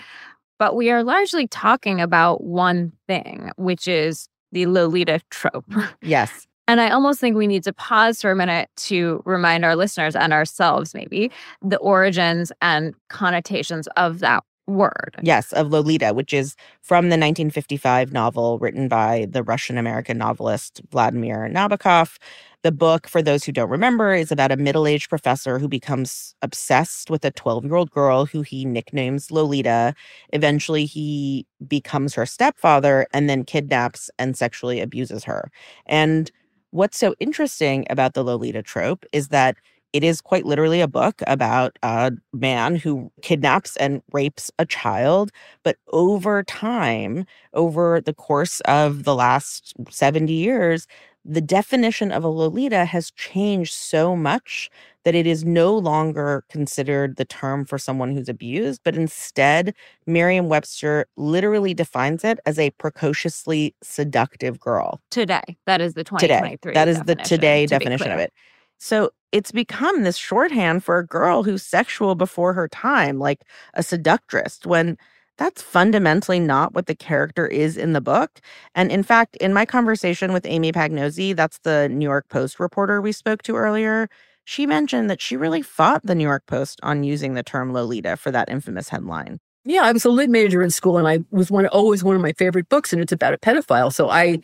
but 0.59 0.75
we 0.75 0.91
are 0.91 1.05
largely 1.05 1.47
talking 1.47 2.01
about 2.01 2.45
one 2.45 2.93
thing, 3.07 3.51
which 3.57 3.87
is 3.87 4.29
the 4.53 4.67
Lolita 4.67 5.21
trope. 5.31 5.67
Yes. 6.03 6.47
And 6.67 6.83
I 6.83 6.91
almost 6.91 7.19
think 7.19 7.35
we 7.35 7.47
need 7.47 7.65
to 7.65 7.73
pause 7.73 8.21
for 8.21 8.31
a 8.31 8.37
minute 8.37 8.69
to 8.77 9.23
remind 9.25 9.65
our 9.65 9.75
listeners 9.75 10.15
and 10.15 10.35
ourselves, 10.35 10.93
maybe, 10.93 11.31
the 11.63 11.79
origins 11.79 12.53
and 12.61 12.95
connotations 13.09 13.89
of 13.97 14.19
that 14.19 14.45
word. 14.69 15.17
Yes, 15.23 15.53
of 15.53 15.71
Lolita, 15.71 16.13
which 16.13 16.33
is 16.33 16.55
from 16.83 17.07
the 17.07 17.17
1955 17.17 18.13
novel 18.13 18.59
written 18.59 18.89
by 18.89 19.27
the 19.31 19.43
Russian 19.43 19.79
American 19.79 20.19
novelist 20.19 20.81
Vladimir 20.91 21.49
Nabokov. 21.53 22.19
The 22.63 22.73
book, 22.73 23.09
for 23.09 23.23
those 23.23 23.45
who 23.45 23.53
don't 23.53 23.71
remember, 23.71 24.13
is 24.13 24.33
about 24.33 24.53
a 24.53 24.57
middle 24.57 24.87
aged 24.87 25.09
professor 25.09 25.59
who 25.59 25.69
becomes 25.69 26.35
obsessed 26.43 27.09
with 27.09 27.25
a 27.25 27.31
12 27.31 27.65
year 27.65 27.77
old 27.77 27.91
girl 27.91 28.27
who 28.27 28.43
he 28.43 28.65
nicknames 28.65 29.31
Lolita. 29.31 29.95
Eventually, 30.33 30.85
he 30.85 31.47
becomes 31.67 32.15
her 32.15 32.27
stepfather 32.27 33.07
and 33.13 33.31
then 33.31 33.45
kidnaps 33.45 34.11
and 34.19 34.37
sexually 34.37 34.81
abuses 34.81 35.25
her. 35.25 35.51
And 35.87 36.31
what's 36.71 36.99
so 36.99 37.15
interesting 37.21 37.87
about 37.89 38.15
the 38.15 38.25
Lolita 38.25 38.63
trope 38.63 39.07
is 39.13 39.29
that 39.29 39.57
it 39.93 40.05
is 40.05 40.21
quite 40.21 40.45
literally 40.45 40.81
a 40.81 40.89
book 40.89 41.23
about 41.27 41.79
a 41.83 42.13
man 42.33 42.77
who 42.77 43.11
kidnaps 43.23 43.77
and 43.77 44.03
rapes 44.13 44.51
a 44.59 44.67
child. 44.67 45.31
But 45.63 45.77
over 45.89 46.43
time, 46.43 47.25
over 47.55 48.01
the 48.01 48.15
course 48.15 48.61
of 48.61 49.05
the 49.05 49.15
last 49.15 49.75
70 49.91 50.33
years, 50.33 50.87
the 51.25 51.41
definition 51.41 52.11
of 52.11 52.25
a 52.25 52.29
Lolita 52.29 52.85
has 52.87 53.11
changed 53.11 53.75
so 53.75 54.17
much 54.17 54.71
that 55.05 55.15
it 55.15 55.27
is 55.27 55.45
no 55.45 55.77
longer 55.77 56.45
considered 56.49 57.17
the 57.17 57.25
term 57.25 57.65
for 57.65 57.79
someone 57.79 58.15
who's 58.15 58.29
abused, 58.29 58.81
but 58.85 58.95
instead, 58.95 59.75
Merriam 60.07 60.49
Webster 60.49 61.07
literally 61.17 61.75
defines 61.75 62.25
it 62.25 62.39
as 62.47 62.59
a 62.59 62.71
precociously 62.73 63.75
seductive 63.83 64.59
girl. 64.59 65.01
Today. 65.11 65.57
That 65.67 65.81
is 65.81 65.95
the 65.95 66.05
Today. 66.05 66.57
2023. 66.59 66.75
That 66.75 66.89
is 66.89 66.99
the 66.99 67.15
definition, 67.15 67.29
today 67.29 67.67
to 67.67 67.79
be 67.79 67.85
definition 67.85 68.13
of 68.13 68.19
it. 68.19 68.33
So 68.79 69.11
it's 69.33 69.53
become 69.53 70.03
this 70.03 70.17
shorthand 70.17 70.85
for 70.85 70.99
a 70.99 71.07
girl 71.07 71.43
who's 71.43 71.63
sexual 71.63 72.15
before 72.15 72.55
her 72.55 72.69
time, 72.69 73.19
like 73.19 73.43
a 73.75 73.83
seductress, 73.83 74.61
when 74.65 74.97
that's 75.37 75.63
fundamentally 75.63 76.41
not 76.41 76.75
what 76.75 76.87
the 76.87 76.95
character 76.95 77.47
is 77.47 77.77
in 77.77 77.93
the 77.93 78.01
book. 78.01 78.41
And 78.75 78.91
in 78.91 79.03
fact, 79.03 79.37
in 79.37 79.53
my 79.53 79.65
conversation 79.65 80.33
with 80.33 80.47
Amy 80.47 80.73
Pagnozzi, 80.73 81.35
that's 81.37 81.59
the 81.61 81.89
New 81.89 82.05
York 82.05 82.29
Post 82.29 82.59
reporter 82.59 83.01
we 83.01 83.13
spoke 83.13 83.43
to 83.43 83.57
earlier, 83.57 84.09
she 84.45 84.67
mentioned 84.67 85.11
that 85.11 85.21
she 85.21 85.37
really 85.37 85.61
fought 85.61 86.07
the 86.07 86.15
New 86.15 86.25
York 86.25 86.47
Post 86.47 86.81
on 86.83 87.05
using 87.05 87.35
the 87.35 87.43
term 87.43 87.73
Lolita 87.73 88.17
for 88.17 88.31
that 88.31 88.49
infamous 88.49 88.89
headline. 88.89 89.39
Yeah, 89.65 89.83
I 89.83 89.93
was 89.93 90.07
a 90.07 90.11
lit 90.11 90.31
major 90.31 90.63
in 90.63 90.71
school, 90.71 90.97
and 90.97 91.07
I 91.07 91.19
was 91.31 91.51
one 91.51 91.67
always 91.67 92.03
one 92.03 92.17
of 92.17 92.23
my 92.23 92.33
favorite 92.33 92.71
books, 92.71 92.93
and 92.93 93.03
it's 93.03 93.13
about 93.13 93.35
a 93.35 93.39
pedophile. 93.39 93.93
So 93.93 94.09
I 94.09 94.41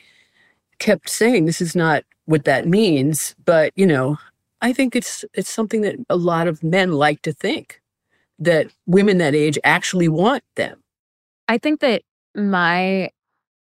kept 0.78 1.08
saying 1.08 1.46
this 1.46 1.62
is 1.62 1.74
not 1.74 2.04
what 2.26 2.44
that 2.44 2.66
means, 2.66 3.34
but 3.44 3.72
you 3.76 3.86
know, 3.86 4.18
I 4.60 4.72
think 4.72 4.96
it's 4.96 5.24
it's 5.34 5.50
something 5.50 5.82
that 5.82 5.96
a 6.08 6.16
lot 6.16 6.48
of 6.48 6.62
men 6.62 6.92
like 6.92 7.22
to 7.22 7.32
think 7.32 7.80
that 8.38 8.68
women 8.86 9.18
that 9.18 9.34
age 9.34 9.58
actually 9.64 10.08
want 10.08 10.42
them. 10.56 10.82
I 11.48 11.58
think 11.58 11.80
that 11.80 12.02
my 12.34 13.10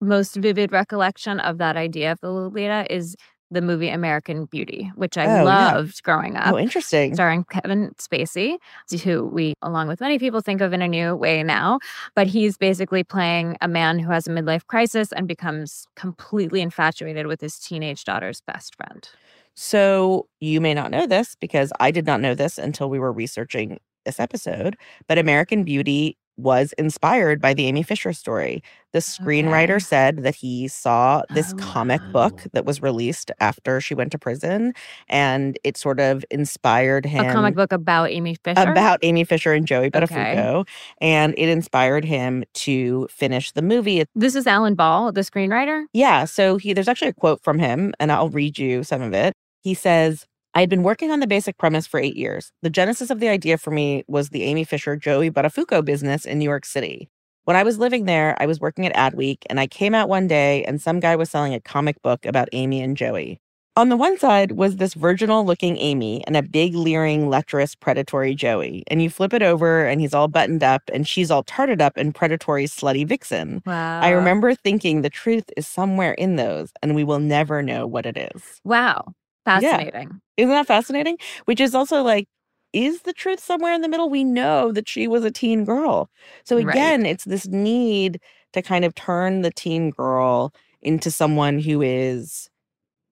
most 0.00 0.36
vivid 0.36 0.72
recollection 0.72 1.40
of 1.40 1.58
that 1.58 1.76
idea 1.76 2.12
of 2.12 2.20
the 2.20 2.30
Lolita 2.30 2.86
is 2.92 3.16
the 3.52 3.62
movie 3.62 3.88
American 3.88 4.46
Beauty, 4.46 4.90
which 4.96 5.16
I 5.18 5.24
Oh, 5.24 5.26
yeah. 5.36 5.42
loved 5.42 6.02
growing 6.02 6.36
oh, 6.36 6.40
up. 6.40 6.54
Oh, 6.54 6.58
interesting. 6.58 7.14
Starring 7.14 7.44
Kevin 7.44 7.92
Spacey, 7.98 8.56
who 9.04 9.26
we, 9.26 9.54
along 9.62 9.88
with 9.88 10.00
many 10.00 10.18
people, 10.18 10.40
think 10.40 10.60
of 10.60 10.72
in 10.72 10.82
a 10.82 10.88
new 10.88 11.14
way 11.14 11.42
now. 11.42 11.78
But 12.14 12.26
he's 12.26 12.56
basically 12.56 13.04
playing 13.04 13.56
a 13.60 13.68
man 13.68 13.98
who 13.98 14.10
has 14.10 14.26
a 14.26 14.30
midlife 14.30 14.66
crisis 14.66 15.12
and 15.12 15.28
becomes 15.28 15.86
completely 15.96 16.60
infatuated 16.60 17.26
with 17.26 17.40
his 17.40 17.58
teenage 17.58 18.04
daughter's 18.04 18.40
best 18.40 18.74
friend. 18.74 19.08
So 19.54 20.26
you 20.40 20.60
may 20.60 20.74
not 20.74 20.90
know 20.90 21.06
this 21.06 21.36
because 21.40 21.72
I 21.78 21.90
did 21.90 22.06
not 22.06 22.20
know 22.20 22.34
this 22.34 22.58
until 22.58 22.88
we 22.88 22.98
were 22.98 23.12
researching 23.12 23.78
this 24.04 24.18
episode, 24.18 24.76
but 25.08 25.18
American 25.18 25.62
Beauty 25.62 26.16
was 26.42 26.72
inspired 26.78 27.40
by 27.40 27.54
the 27.54 27.66
Amy 27.66 27.82
Fisher 27.82 28.12
story. 28.12 28.62
The 28.92 28.98
screenwriter 28.98 29.82
said 29.82 30.18
that 30.18 30.34
he 30.34 30.68
saw 30.68 31.22
this 31.30 31.54
comic 31.54 32.00
book 32.12 32.42
oh. 32.44 32.48
that 32.52 32.66
was 32.66 32.82
released 32.82 33.30
after 33.40 33.80
she 33.80 33.94
went 33.94 34.12
to 34.12 34.18
prison 34.18 34.74
and 35.08 35.58
it 35.64 35.76
sort 35.76 35.98
of 35.98 36.24
inspired 36.30 37.06
him 37.06 37.24
A 37.24 37.32
comic 37.32 37.54
book 37.54 37.72
about 37.72 38.10
Amy 38.10 38.34
Fisher. 38.34 38.70
about 38.70 38.98
Amy 39.02 39.24
Fisher 39.24 39.52
and 39.52 39.66
Joey 39.66 39.90
Okay. 39.94 40.64
And 41.00 41.34
it 41.38 41.48
inspired 41.48 42.04
him 42.04 42.44
to 42.54 43.08
finish 43.10 43.52
the 43.52 43.62
movie. 43.62 44.04
This 44.14 44.34
is 44.34 44.46
Alan 44.46 44.74
Ball, 44.74 45.12
the 45.12 45.22
screenwriter. 45.22 45.84
Yeah, 45.92 46.26
so 46.26 46.58
he 46.58 46.72
there's 46.72 46.88
actually 46.88 47.08
a 47.08 47.14
quote 47.14 47.42
from 47.42 47.58
him 47.58 47.94
and 47.98 48.12
I'll 48.12 48.30
read 48.30 48.58
you 48.58 48.84
some 48.84 49.00
of 49.00 49.14
it. 49.14 49.32
He 49.62 49.74
says, 49.74 50.26
I 50.54 50.60
had 50.60 50.68
been 50.68 50.82
working 50.82 51.10
on 51.10 51.20
the 51.20 51.26
basic 51.26 51.56
premise 51.56 51.86
for 51.86 51.98
eight 51.98 52.16
years. 52.16 52.52
The 52.60 52.68
genesis 52.68 53.08
of 53.10 53.20
the 53.20 53.28
idea 53.28 53.56
for 53.56 53.70
me 53.70 54.04
was 54.06 54.28
the 54.28 54.42
Amy 54.42 54.64
Fisher 54.64 54.96
Joey 54.96 55.30
Buttafuoco 55.30 55.82
business 55.82 56.26
in 56.26 56.38
New 56.38 56.44
York 56.44 56.66
City. 56.66 57.08
When 57.44 57.56
I 57.56 57.62
was 57.62 57.78
living 57.78 58.04
there, 58.04 58.36
I 58.38 58.44
was 58.44 58.60
working 58.60 58.86
at 58.86 58.94
Adweek, 58.94 59.38
and 59.48 59.58
I 59.58 59.66
came 59.66 59.94
out 59.94 60.10
one 60.10 60.26
day 60.26 60.62
and 60.64 60.80
some 60.80 61.00
guy 61.00 61.16
was 61.16 61.30
selling 61.30 61.54
a 61.54 61.60
comic 61.60 62.00
book 62.02 62.26
about 62.26 62.50
Amy 62.52 62.82
and 62.82 62.96
Joey. 62.96 63.40
On 63.74 63.88
the 63.88 63.96
one 63.96 64.18
side 64.18 64.52
was 64.52 64.76
this 64.76 64.92
virginal 64.92 65.46
looking 65.46 65.78
Amy 65.78 66.22
and 66.26 66.36
a 66.36 66.42
big, 66.42 66.74
leering, 66.74 67.30
lecherous, 67.30 67.74
predatory 67.74 68.34
Joey. 68.34 68.84
And 68.88 69.02
you 69.02 69.08
flip 69.08 69.32
it 69.32 69.40
over, 69.40 69.86
and 69.86 69.98
he's 69.98 70.12
all 70.12 70.28
buttoned 70.28 70.62
up, 70.62 70.82
and 70.92 71.08
she's 71.08 71.30
all 71.30 71.42
tarted 71.42 71.80
up 71.80 71.96
and 71.96 72.14
predatory, 72.14 72.66
slutty 72.66 73.08
vixen. 73.08 73.62
Wow. 73.64 74.02
I 74.02 74.10
remember 74.10 74.54
thinking 74.54 75.00
the 75.00 75.08
truth 75.08 75.44
is 75.56 75.66
somewhere 75.66 76.12
in 76.12 76.36
those, 76.36 76.70
and 76.82 76.94
we 76.94 77.02
will 77.02 77.18
never 77.18 77.62
know 77.62 77.86
what 77.86 78.04
it 78.04 78.18
is. 78.18 78.60
Wow. 78.62 79.14
Fascinating. 79.44 80.20
Isn't 80.36 80.50
that 80.50 80.66
fascinating? 80.66 81.18
Which 81.44 81.60
is 81.60 81.74
also 81.74 82.02
like, 82.02 82.28
is 82.72 83.02
the 83.02 83.12
truth 83.12 83.40
somewhere 83.40 83.74
in 83.74 83.82
the 83.82 83.88
middle? 83.88 84.08
We 84.08 84.24
know 84.24 84.72
that 84.72 84.88
she 84.88 85.06
was 85.06 85.24
a 85.24 85.30
teen 85.30 85.64
girl. 85.64 86.08
So 86.44 86.56
Right. 86.56 86.68
again, 86.68 87.04
it's 87.04 87.24
this 87.24 87.46
need 87.46 88.20
to 88.54 88.62
kind 88.62 88.84
of 88.84 88.94
turn 88.94 89.42
the 89.42 89.50
teen 89.50 89.90
girl 89.90 90.54
into 90.80 91.10
someone 91.10 91.58
who 91.58 91.82
is 91.82 92.48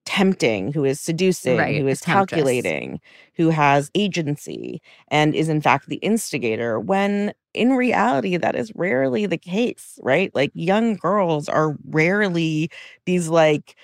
tempting, 0.05 0.73
who 0.73 0.85
is 0.85 0.99
seducing, 0.99 1.57
Right, 1.57 1.75
who 1.75 1.87
is 1.87 2.01
temptress. 2.01 2.73
calculating, 2.73 2.99
who 3.35 3.49
has 3.49 3.91
agency, 3.95 4.81
and 5.09 5.35
is 5.35 5.49
in 5.49 5.61
fact 5.61 5.87
the 5.87 5.97
instigator, 5.97 6.79
when 6.79 7.33
in 7.53 7.73
reality, 7.73 8.37
that 8.37 8.55
is 8.55 8.71
rarely 8.75 9.25
the 9.27 9.37
case, 9.37 9.99
right? 10.03 10.33
Like 10.35 10.51
young 10.55 10.95
girls 10.95 11.49
are 11.49 11.77
rarely 11.85 12.71
these 13.05 13.29
like 13.29 13.75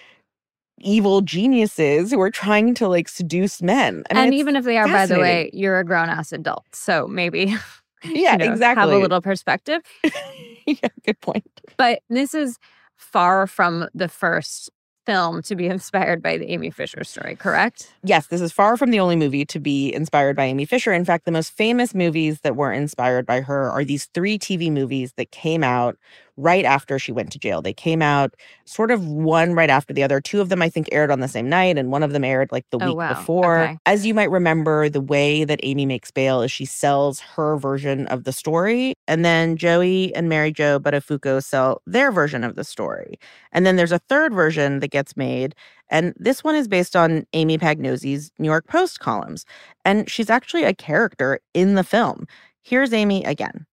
evil 0.80 1.22
geniuses 1.22 2.12
who 2.12 2.22
are 2.22 2.32
trying 2.32 2.74
to 2.76 2.88
like 2.88 3.10
seduce 3.10 3.62
men. 3.62 4.04
I 4.10 4.14
mean, 4.14 4.24
and 4.26 4.34
even 4.34 4.56
if 4.56 4.66
they 4.66 4.78
are, 4.78 4.88
by 4.88 5.06
the 5.06 5.20
way, 5.20 5.50
you're 5.54 5.80
a 5.80 5.84
grown 5.84 6.10
ass 6.10 6.32
adult. 6.32 6.66
So 6.72 7.08
maybe 7.08 7.56
Yeah, 8.04 8.34
you 8.34 8.56
know, 8.56 8.58
Have 8.60 8.90
a 8.90 8.98
little 8.98 9.22
perspective. 9.22 9.82
yeah, 10.66 10.90
good 11.06 11.20
point. 11.22 11.62
But 11.78 12.02
this 12.10 12.34
is 12.34 12.58
far 12.96 13.48
from 13.48 13.88
the 13.94 14.08
first 14.08 14.70
film 15.06 15.42
to 15.44 15.56
be 15.56 15.66
inspired 15.68 16.22
by 16.22 16.38
the 16.38 16.52
Amy 16.52 16.70
Fisher 16.70 17.04
story, 17.04 17.36
correct? 17.36 17.94
Yes, 18.04 18.28
this 18.28 18.42
is 18.42 18.52
far 18.52 18.78
from 18.78 18.92
the 18.92 19.00
only 19.00 19.16
movie 19.16 19.46
to 19.46 19.60
be 19.60 19.94
inspired 19.94 20.36
by 20.36 20.46
Amy 20.46 20.66
Fisher. 20.66 20.94
In 20.94 21.06
fact, 21.06 21.26
the 21.26 21.32
most 21.32 21.52
famous 21.52 21.96
movies 21.96 22.42
that 22.42 22.56
were 22.56 22.72
inspired 22.72 23.26
by 23.26 23.42
her 23.42 23.72
are 23.72 23.84
these 23.84 24.06
three 24.14 24.38
TV 24.38 24.72
movies 24.72 25.14
that 25.18 25.32
came 25.32 25.64
out 25.64 25.98
right 26.38 26.64
after 26.66 26.98
she 27.00 27.12
went 27.12 27.32
to 27.32 27.40
jail. 27.40 27.62
They 27.62 27.74
came 27.74 28.02
out 28.02 28.36
sort 28.66 28.92
of 28.92 29.06
one 29.08 29.54
right 29.54 29.70
after 29.70 29.94
the 29.94 30.04
other. 30.04 30.22
Two 30.22 30.40
of 30.40 30.50
them, 30.50 30.62
I 30.62 30.70
think, 30.70 30.88
aired 30.92 31.12
on 31.12 31.20
the 31.20 31.28
same 31.28 31.50
night, 31.50 31.78
and 31.78 31.92
one 31.92 32.04
of 32.04 32.14
them 32.14 32.24
aired 32.24 32.52
like 32.52 32.66
the 32.70 32.78
Oh, 32.80 32.88
week 32.90 32.98
wow. 32.98 33.10
before. 33.10 33.60
Okay. 33.60 33.78
As 33.86 34.06
you 34.06 34.14
might 34.14 34.30
remember, 34.30 34.88
the 34.88 35.02
way 35.02 35.44
that 35.44 35.60
Amy 35.64 35.86
makes 35.86 36.12
bail 36.12 36.42
is 36.42 36.52
she 36.52 36.66
sells 36.66 37.20
her 37.20 37.58
version 37.58 38.08
of 38.08 38.24
the 38.24 38.32
story, 38.32 38.94
and 39.08 39.26
then 39.26 39.58
Joey 39.58 40.14
and 40.16 40.30
Mary 40.30 40.52
Jo 40.52 40.80
Buttafuoco 40.80 41.44
sell 41.44 41.82
their 41.88 42.12
version 42.12 42.44
of 42.44 42.56
the 42.56 42.64
story. 42.64 43.20
And 43.52 43.66
then 43.66 43.76
there's 43.76 43.92
a 43.92 44.00
third 44.00 44.34
version 44.34 44.80
that 44.80 44.92
gets 44.92 45.18
made. 45.18 45.56
And 45.90 46.14
this 46.18 46.44
one 46.44 46.56
is 46.56 46.68
based 46.68 46.96
on 46.96 47.26
Amy 47.34 47.58
Pagnozzi's 47.58 48.32
New 48.38 48.50
York 48.50 48.68
Post 48.68 49.00
columns. 49.00 49.46
And 49.86 50.10
she's 50.10 50.30
actually 50.30 50.64
a 50.66 50.74
character 50.74 51.40
in 51.54 51.76
the 51.76 51.84
film. 51.84 52.28
Here's 52.62 52.92
Amy 52.94 53.24
again. 53.24 53.66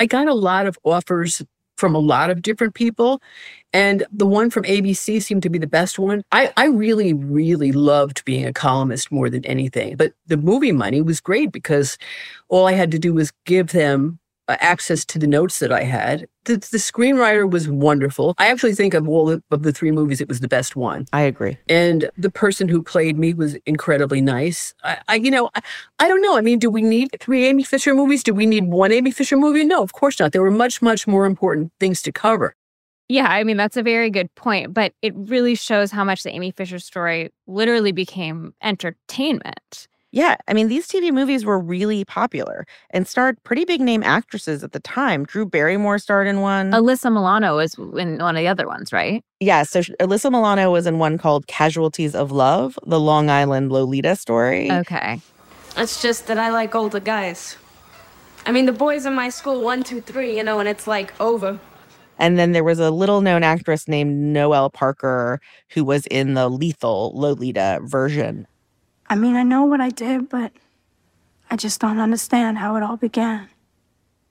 I 0.00 0.06
got 0.06 0.26
a 0.26 0.34
lot 0.34 0.66
of 0.66 0.76
offers 0.82 1.42
from 1.84 1.94
a 1.94 1.98
lot 1.98 2.30
of 2.30 2.40
different 2.40 2.72
people. 2.72 3.20
And 3.74 4.06
the 4.10 4.24
one 4.24 4.48
from 4.48 4.64
ABC 4.64 5.22
seemed 5.22 5.42
to 5.42 5.50
be 5.50 5.58
the 5.58 5.66
best 5.66 5.98
one. 5.98 6.22
I, 6.32 6.50
I 6.56 6.68
really, 6.68 7.12
really 7.12 7.72
loved 7.72 8.24
being 8.24 8.46
a 8.46 8.54
columnist 8.54 9.12
more 9.12 9.28
than 9.28 9.44
anything. 9.44 9.96
But 9.96 10.14
the 10.26 10.38
movie 10.38 10.72
money 10.72 11.02
was 11.02 11.20
great 11.20 11.52
because 11.52 11.98
all 12.48 12.66
I 12.66 12.72
had 12.72 12.90
to 12.92 12.98
do 12.98 13.12
was 13.12 13.34
give 13.44 13.72
them 13.72 14.18
Uh, 14.46 14.58
access 14.60 15.06
to 15.06 15.18
the 15.18 15.26
notes 15.26 15.58
that 15.58 15.72
I 15.72 15.84
had. 15.84 16.26
The, 16.44 16.56
the 16.56 16.76
screenwriter 16.76 17.50
was 17.50 17.66
wonderful. 17.66 18.34
I 18.36 18.48
actually 18.48 18.74
think 18.74 18.92
of 18.92 19.08
all 19.08 19.24
the, 19.24 19.42
of 19.50 19.62
the 19.62 19.72
three 19.72 19.90
movies, 19.90 20.20
it 20.20 20.28
was 20.28 20.40
the 20.40 20.48
best 20.48 20.76
one. 20.76 21.06
I 21.14 21.22
agree. 21.22 21.56
And 21.66 22.10
the 22.18 22.28
person 22.28 22.68
who 22.68 22.82
played 22.82 23.18
me 23.18 23.32
was 23.32 23.54
incredibly 23.64 24.20
nice. 24.20 24.74
I, 24.84 24.98
I 25.08 25.14
you 25.14 25.30
know, 25.30 25.48
I, 25.54 25.62
I 25.98 26.08
don't 26.08 26.20
know. 26.20 26.36
I 26.36 26.42
mean, 26.42 26.58
do 26.58 26.68
we 26.68 26.82
need 26.82 27.16
three 27.20 27.46
Amy 27.46 27.62
Fisher 27.62 27.94
movies? 27.94 28.22
Do 28.22 28.34
we 28.34 28.44
need 28.44 28.66
one 28.66 28.92
Amy 28.92 29.12
Fisher 29.12 29.38
movie? 29.38 29.64
No, 29.64 29.82
of 29.82 29.94
course 29.94 30.20
not. 30.20 30.32
There 30.32 30.42
were 30.42 30.50
much, 30.50 30.82
much 30.82 31.06
more 31.06 31.24
important 31.24 31.72
things 31.80 32.02
to 32.02 32.12
cover. 32.12 32.54
Yeah, 33.08 33.28
I 33.28 33.44
mean, 33.44 33.56
that's 33.56 33.78
a 33.78 33.82
very 33.82 34.10
good 34.10 34.34
point, 34.34 34.74
but 34.74 34.92
it 35.00 35.14
really 35.16 35.54
shows 35.54 35.90
how 35.90 36.04
much 36.04 36.22
the 36.22 36.34
Amy 36.34 36.50
Fisher 36.50 36.78
story 36.78 37.30
literally 37.46 37.92
became 37.92 38.52
entertainment. 38.62 39.88
Yeah, 40.14 40.36
I 40.46 40.52
mean, 40.54 40.68
these 40.68 40.86
TV 40.86 41.12
movies 41.12 41.44
were 41.44 41.58
really 41.58 42.04
popular 42.04 42.68
and 42.90 43.08
starred 43.08 43.42
pretty 43.42 43.64
big 43.64 43.80
name 43.80 44.04
actresses 44.04 44.62
at 44.62 44.70
the 44.70 44.78
time. 44.78 45.24
Drew 45.24 45.44
Barrymore 45.44 45.98
starred 45.98 46.28
in 46.28 46.40
one. 46.40 46.70
Alyssa 46.70 47.12
Milano 47.12 47.56
was 47.56 47.74
in 47.74 48.18
one 48.18 48.36
of 48.36 48.40
the 48.40 48.46
other 48.46 48.68
ones, 48.68 48.92
right? 48.92 49.24
yeah, 49.40 49.64
so 49.64 49.82
sh- 49.82 49.90
Alyssa 49.98 50.30
Milano 50.30 50.70
was 50.70 50.86
in 50.86 51.00
one 51.00 51.18
called 51.18 51.48
Casualties 51.48 52.14
of 52.14 52.30
Love, 52.30 52.78
the 52.86 53.00
Long 53.00 53.28
Island 53.28 53.72
Lolita 53.72 54.14
story. 54.14 54.70
Okay. 54.70 55.20
It's 55.76 56.00
just 56.00 56.28
that 56.28 56.38
I 56.38 56.50
like 56.50 56.76
older 56.76 57.00
guys. 57.00 57.56
I 58.46 58.52
mean, 58.52 58.66
the 58.66 58.72
boys 58.72 59.06
in 59.06 59.14
my 59.14 59.30
school, 59.30 59.62
one, 59.62 59.82
two, 59.82 60.00
three, 60.00 60.36
you 60.36 60.44
know, 60.44 60.60
and 60.60 60.68
it's 60.68 60.86
like 60.86 61.12
over. 61.20 61.58
And 62.20 62.38
then 62.38 62.52
there 62.52 62.62
was 62.62 62.78
a 62.78 62.92
little 62.92 63.20
known 63.20 63.42
actress 63.42 63.88
named 63.88 64.14
Noelle 64.16 64.70
Parker 64.70 65.40
who 65.70 65.84
was 65.84 66.06
in 66.06 66.34
the 66.34 66.48
lethal 66.48 67.10
Lolita 67.16 67.80
version. 67.82 68.46
I 69.14 69.16
mean, 69.16 69.36
I 69.36 69.44
know 69.44 69.64
what 69.64 69.80
I 69.80 69.90
did, 69.90 70.28
but 70.28 70.50
I 71.48 71.54
just 71.54 71.80
don't 71.80 72.00
understand 72.00 72.58
how 72.58 72.74
it 72.74 72.82
all 72.82 72.96
began. 72.96 73.48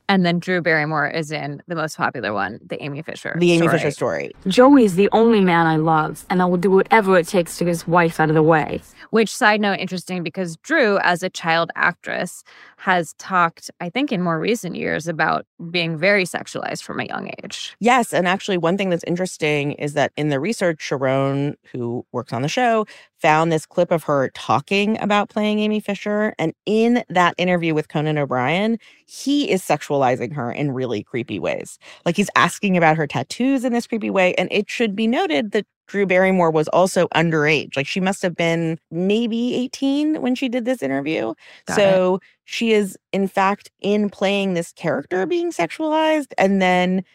And 0.10 0.26
then 0.26 0.40
Drew 0.40 0.62
Barrymore 0.62 1.08
is 1.08 1.32
in 1.32 1.64
the 1.68 1.76
most 1.76 1.96
popular 1.96 2.34
one, 2.34 2.60
the 2.62 2.84
Amy 2.84 3.02
Fisher. 3.02 3.34
The 3.40 3.54
Amy 3.54 3.68
story. 3.68 3.78
Fisher 3.78 3.92
story. 3.92 4.32
Joey 4.46 4.84
is 4.84 4.96
the 4.96 5.08
only 5.14 5.40
man 5.40 5.68
I 5.68 5.78
love, 5.78 6.26
and 6.30 6.42
I 6.42 6.46
will 6.46 6.58
do 6.58 6.70
whatever 6.70 7.18
it 7.18 7.30
takes 7.30 7.58
to 7.60 7.64
get 7.64 7.70
his 7.70 7.88
wife 7.88 8.20
out 8.20 8.28
of 8.28 8.36
the 8.36 8.44
way. 8.44 8.82
Which 9.12 9.34
side 9.34 9.62
note 9.62 9.80
interesting 9.80 10.22
because 10.22 10.58
Drew, 10.58 11.00
as 11.00 11.24
a 11.24 11.30
child 11.30 11.72
actress, 11.76 12.44
has 12.76 13.14
talked, 13.14 13.72
I 13.80 13.90
think, 13.90 14.12
in 14.12 14.22
more 14.22 14.38
recent 14.38 14.76
years 14.76 15.08
about 15.08 15.46
being 15.72 15.98
very 15.98 16.26
sexualized 16.26 16.84
from 16.84 17.00
a 17.00 17.06
young 17.06 17.32
age. 17.42 17.74
Yes, 17.80 18.14
and 18.14 18.28
actually, 18.28 18.58
one 18.58 18.78
thing 18.78 18.90
that's 18.90 19.06
interesting 19.06 19.72
is 19.74 19.94
that 19.94 20.12
in 20.18 20.28
the 20.28 20.40
research, 20.42 20.82
Sharon, 20.82 21.56
who 21.72 22.06
works 22.12 22.34
on 22.34 22.42
the 22.42 22.50
show, 22.50 22.86
found 23.24 23.54
this 23.54 23.66
clip 23.66 23.90
of 23.90 24.04
her 24.04 24.30
talking 24.36 25.02
about 25.02 25.30
playing 25.30 25.60
Amy 25.60 25.80
Fisher. 25.80 26.36
And 26.38 26.54
in 26.66 27.06
that 27.08 27.34
interview 27.38 27.74
with 27.74 27.88
Conan 27.88 28.18
O'Brien, 28.18 28.78
he 29.08 29.50
is 29.50 29.64
sexualizing 29.64 30.34
her 30.34 30.52
in 30.52 30.72
really 30.74 31.04
creepy 31.04 31.40
ways. 31.40 31.80
Like 32.06 32.18
he's 32.18 32.30
asking 32.36 32.76
about 32.76 32.98
her 32.98 33.08
tattoos 33.08 33.64
in 33.64 33.72
this 33.72 33.88
creepy 33.88 34.10
way. 34.10 34.34
And 34.36 34.50
it 34.52 34.70
should 34.70 34.94
be 34.94 35.08
noted 35.08 35.54
that 35.54 35.66
Drew 35.88 36.06
Barrymore 36.06 36.52
was 36.52 36.68
also 36.70 37.08
underage. 37.16 37.78
Like 37.78 37.88
she 37.88 38.02
must 38.02 38.22
have 38.24 38.36
been 38.36 38.78
maybe 38.92 39.56
18 39.56 40.22
when 40.22 40.36
she 40.36 40.50
did 40.50 40.66
this 40.66 40.84
interview. 40.84 41.34
Got 41.66 41.76
so 41.78 42.20
she 42.44 42.74
is, 42.74 42.98
in 43.14 43.30
fact, 43.30 43.72
in 43.80 44.10
playing 44.10 44.54
this 44.54 44.74
character 44.74 45.26
being 45.26 45.52
sexualized 45.54 46.34
and 46.38 46.62
then 46.62 47.06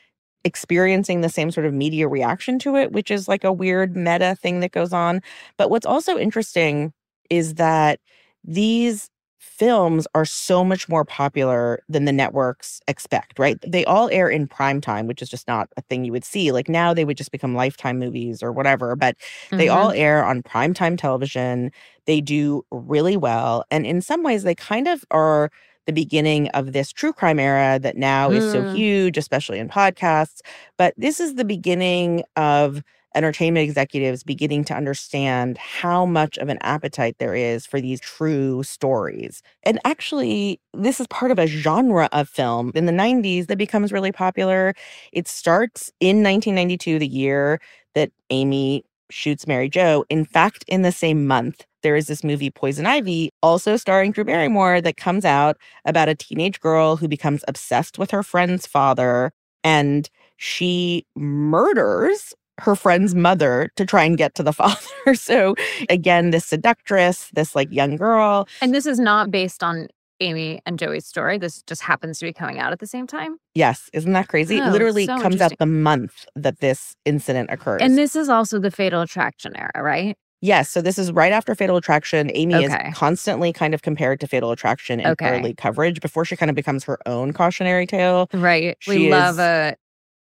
experiencing 0.48 1.20
the 1.20 1.28
same 1.28 1.50
sort 1.50 1.66
of 1.66 1.74
media 1.74 2.08
reaction 2.08 2.58
to 2.60 2.74
it, 2.74 2.90
which 2.90 3.10
is 3.10 3.28
like 3.28 3.44
a 3.44 3.52
weird 3.52 3.94
meta 3.94 4.34
thing 4.34 4.60
that 4.60 4.72
goes 4.72 4.92
on. 4.92 5.20
But 5.58 5.70
what's 5.70 5.86
also 5.86 6.18
interesting 6.18 6.92
is 7.30 7.54
that 7.54 8.00
these 8.42 9.10
films 9.38 10.06
are 10.14 10.24
so 10.24 10.64
much 10.64 10.88
more 10.88 11.04
popular 11.04 11.82
than 11.88 12.04
the 12.04 12.12
networks 12.12 12.80
expect, 12.88 13.38
right? 13.38 13.58
They 13.66 13.84
all 13.84 14.08
air 14.10 14.28
in 14.28 14.46
prime 14.46 14.80
time, 14.80 15.06
which 15.06 15.20
is 15.20 15.28
just 15.28 15.48
not 15.48 15.68
a 15.76 15.82
thing 15.82 16.04
you 16.04 16.12
would 16.12 16.24
see. 16.24 16.52
Like 16.52 16.68
now 16.68 16.94
they 16.94 17.04
would 17.04 17.16
just 17.16 17.32
become 17.32 17.54
lifetime 17.54 17.98
movies 17.98 18.42
or 18.42 18.52
whatever, 18.52 18.96
but 18.96 19.16
they 19.50 19.66
mm-hmm. 19.66 19.76
all 19.76 19.90
air 19.90 20.24
on 20.24 20.42
primetime 20.42 20.96
television. 20.96 21.70
They 22.06 22.20
do 22.20 22.64
really 22.70 23.16
well. 23.16 23.64
And 23.70 23.84
in 23.84 24.00
some 24.00 24.22
ways, 24.22 24.44
they 24.44 24.54
kind 24.54 24.88
of 24.88 25.04
are 25.10 25.50
the 25.88 25.92
beginning 25.92 26.48
of 26.50 26.72
this 26.74 26.92
true 26.92 27.14
crime 27.14 27.40
era 27.40 27.78
that 27.80 27.96
now 27.96 28.30
is 28.30 28.46
so 28.46 28.60
Mm. 28.62 28.66
huge, 28.66 29.16
especially 29.18 29.58
in 29.58 29.68
podcasts. 29.70 30.40
But 30.76 30.92
this 30.98 31.18
is 31.18 31.34
the 31.34 31.44
beginning 31.46 32.24
of 32.36 32.82
entertainment 33.14 33.64
executives 33.64 34.22
beginning 34.22 34.64
to 34.64 34.74
understand 34.74 35.56
how 35.56 36.04
much 36.04 36.36
of 36.38 36.50
an 36.50 36.58
appetite 36.60 37.16
there 37.18 37.34
is 37.34 37.64
for 37.66 37.80
these 37.80 38.00
true 38.00 38.62
stories. 38.62 39.42
And 39.64 39.80
actually, 39.86 40.60
this 40.74 41.00
is 41.00 41.06
part 41.08 41.30
of 41.30 41.38
a 41.38 41.46
genre 41.46 42.10
of 42.12 42.28
film 42.28 42.70
in 42.74 42.84
the 42.84 42.92
90s 42.92 43.46
that 43.46 43.56
becomes 43.56 43.90
really 43.92 44.12
popular. 44.12 44.74
It 45.12 45.26
starts 45.26 45.90
in 46.00 46.22
1992, 46.22 46.98
the 46.98 47.08
year 47.08 47.60
that 47.94 48.10
Amy 48.30 48.84
shoots 49.10 49.46
Mary 49.46 49.70
Jo. 49.70 50.04
In 50.10 50.26
fact, 50.26 50.64
in 50.68 50.82
the 50.82 50.92
same 50.92 51.26
month, 51.26 51.64
there 51.82 51.96
is 51.96 52.06
this 52.06 52.24
movie 52.24 52.50
Poison 52.50 52.86
Ivy, 52.86 53.30
also 53.42 53.76
starring 53.76 54.12
Drew 54.12 54.24
Barrymore, 54.24 54.80
that 54.80 54.96
comes 54.96 55.24
out 55.24 55.56
about 55.84 56.08
a 56.08 56.14
teenage 56.14 56.60
girl 56.60 56.96
who 56.96 57.08
becomes 57.08 57.44
obsessed 57.48 57.98
with 57.98 58.10
her 58.10 58.22
friend's 58.22 58.66
father 58.66 59.32
and 59.64 60.08
she 60.36 61.04
murders 61.16 62.34
her 62.58 62.74
friend's 62.74 63.14
mother 63.14 63.70
to 63.76 63.86
try 63.86 64.04
and 64.04 64.18
get 64.18 64.34
to 64.34 64.42
the 64.42 64.52
father. 64.54 65.14
So 65.14 65.54
again, 65.88 66.30
this 66.30 66.44
seductress, 66.44 67.30
this 67.34 67.54
like 67.54 67.70
young 67.70 67.96
girl. 67.96 68.48
And 68.60 68.74
this 68.74 68.86
is 68.86 68.98
not 68.98 69.30
based 69.30 69.62
on 69.62 69.88
Amy 70.20 70.60
and 70.66 70.78
Joey's 70.78 71.06
story. 71.06 71.38
This 71.38 71.62
just 71.62 71.82
happens 71.82 72.18
to 72.18 72.26
be 72.26 72.32
coming 72.32 72.58
out 72.58 72.72
at 72.72 72.80
the 72.80 72.86
same 72.86 73.06
time. 73.06 73.38
Yes, 73.54 73.88
isn't 73.92 74.12
that 74.12 74.28
crazy? 74.28 74.60
Oh, 74.60 74.68
it 74.68 74.72
literally 74.72 75.06
so 75.06 75.20
comes 75.20 75.40
out 75.40 75.56
the 75.58 75.66
month 75.66 76.26
that 76.34 76.58
this 76.60 76.96
incident 77.04 77.50
occurs. 77.52 77.80
And 77.82 77.96
this 77.96 78.16
is 78.16 78.28
also 78.28 78.58
the 78.58 78.70
Fatal 78.70 79.00
Attraction 79.02 79.56
era, 79.56 79.70
right? 79.76 80.16
Yes, 80.40 80.70
so 80.70 80.80
this 80.80 80.98
is 80.98 81.10
right 81.10 81.32
after 81.32 81.54
Fatal 81.54 81.76
Attraction. 81.76 82.30
Amy 82.32 82.54
Okay. 82.54 82.88
is 82.90 82.94
constantly 82.96 83.52
kind 83.52 83.74
of 83.74 83.82
compared 83.82 84.20
to 84.20 84.28
Fatal 84.28 84.52
Attraction 84.52 85.00
in 85.00 85.06
Okay. 85.12 85.28
early 85.30 85.52
coverage 85.54 86.00
before 86.00 86.24
she 86.24 86.36
kind 86.36 86.48
of 86.48 86.54
becomes 86.54 86.84
her 86.84 86.98
own 87.06 87.32
cautionary 87.32 87.86
tale. 87.86 88.28
Right. 88.32 88.76
She 88.78 88.90
we 88.90 89.10
love 89.10 89.38
a 89.40 89.76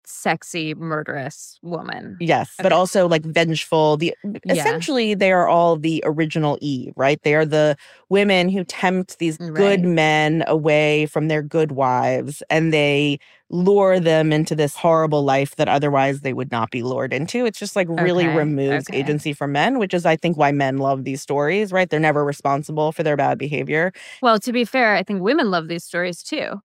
sexy, 0.07 0.75
murderous 0.75 1.59
woman. 1.63 2.17
Yes, 2.19 2.59
but 2.63 2.73
also 2.73 3.07
like 3.07 3.25
vengeful. 3.27 3.99
The 3.99 4.15
Yeah. 4.45 4.55
essentially 4.55 5.13
they 5.15 5.33
are 5.33 5.47
all 5.49 5.77
the 5.77 6.03
original 6.07 6.57
Eve, 6.63 6.95
right? 6.97 7.21
They 7.23 7.35
are 7.35 7.45
the 7.45 7.77
women 8.09 8.49
who 8.49 8.65
tempt 8.65 9.19
these 9.19 9.39
good 9.53 9.85
men 9.85 10.43
away 10.47 11.07
from 11.07 11.29
their 11.29 11.43
good 11.43 11.73
wives 11.73 12.43
and 12.49 12.73
they 12.73 13.19
lure 13.51 14.01
them 14.01 14.33
into 14.33 14.55
this 14.55 14.75
horrible 14.77 15.25
life 15.25 15.57
that 15.57 15.69
otherwise 15.69 16.23
they 16.23 16.33
would 16.33 16.51
not 16.51 16.71
be 16.71 16.83
lured 16.83 17.13
into. 17.13 17.45
It's 17.45 17.59
just 17.59 17.77
like 17.77 17.87
really 17.91 18.29
Okay, 18.29 18.29
removes 18.29 18.89
okay. 18.89 18.95
agency 18.95 19.35
from 19.35 19.53
men, 19.53 19.79
which 19.79 19.93
is 19.93 20.07
I 20.07 20.17
think 20.17 20.39
why 20.39 20.53
men 20.53 20.79
love 20.79 21.05
these 21.05 21.21
stories, 21.21 21.71
right? 21.71 21.89
They're 21.91 22.01
never 22.01 22.25
responsible 22.25 22.93
for 22.93 23.03
their 23.03 23.17
bad 23.17 23.37
behavior. 23.37 23.93
Well, 24.21 24.39
to 24.41 24.53
be 24.53 24.65
fair, 24.65 24.95
I 24.95 25.03
think 25.03 25.23
women 25.23 25.51
love 25.51 25.69
these 25.69 25.85
stories 25.85 26.23
too. 26.23 26.61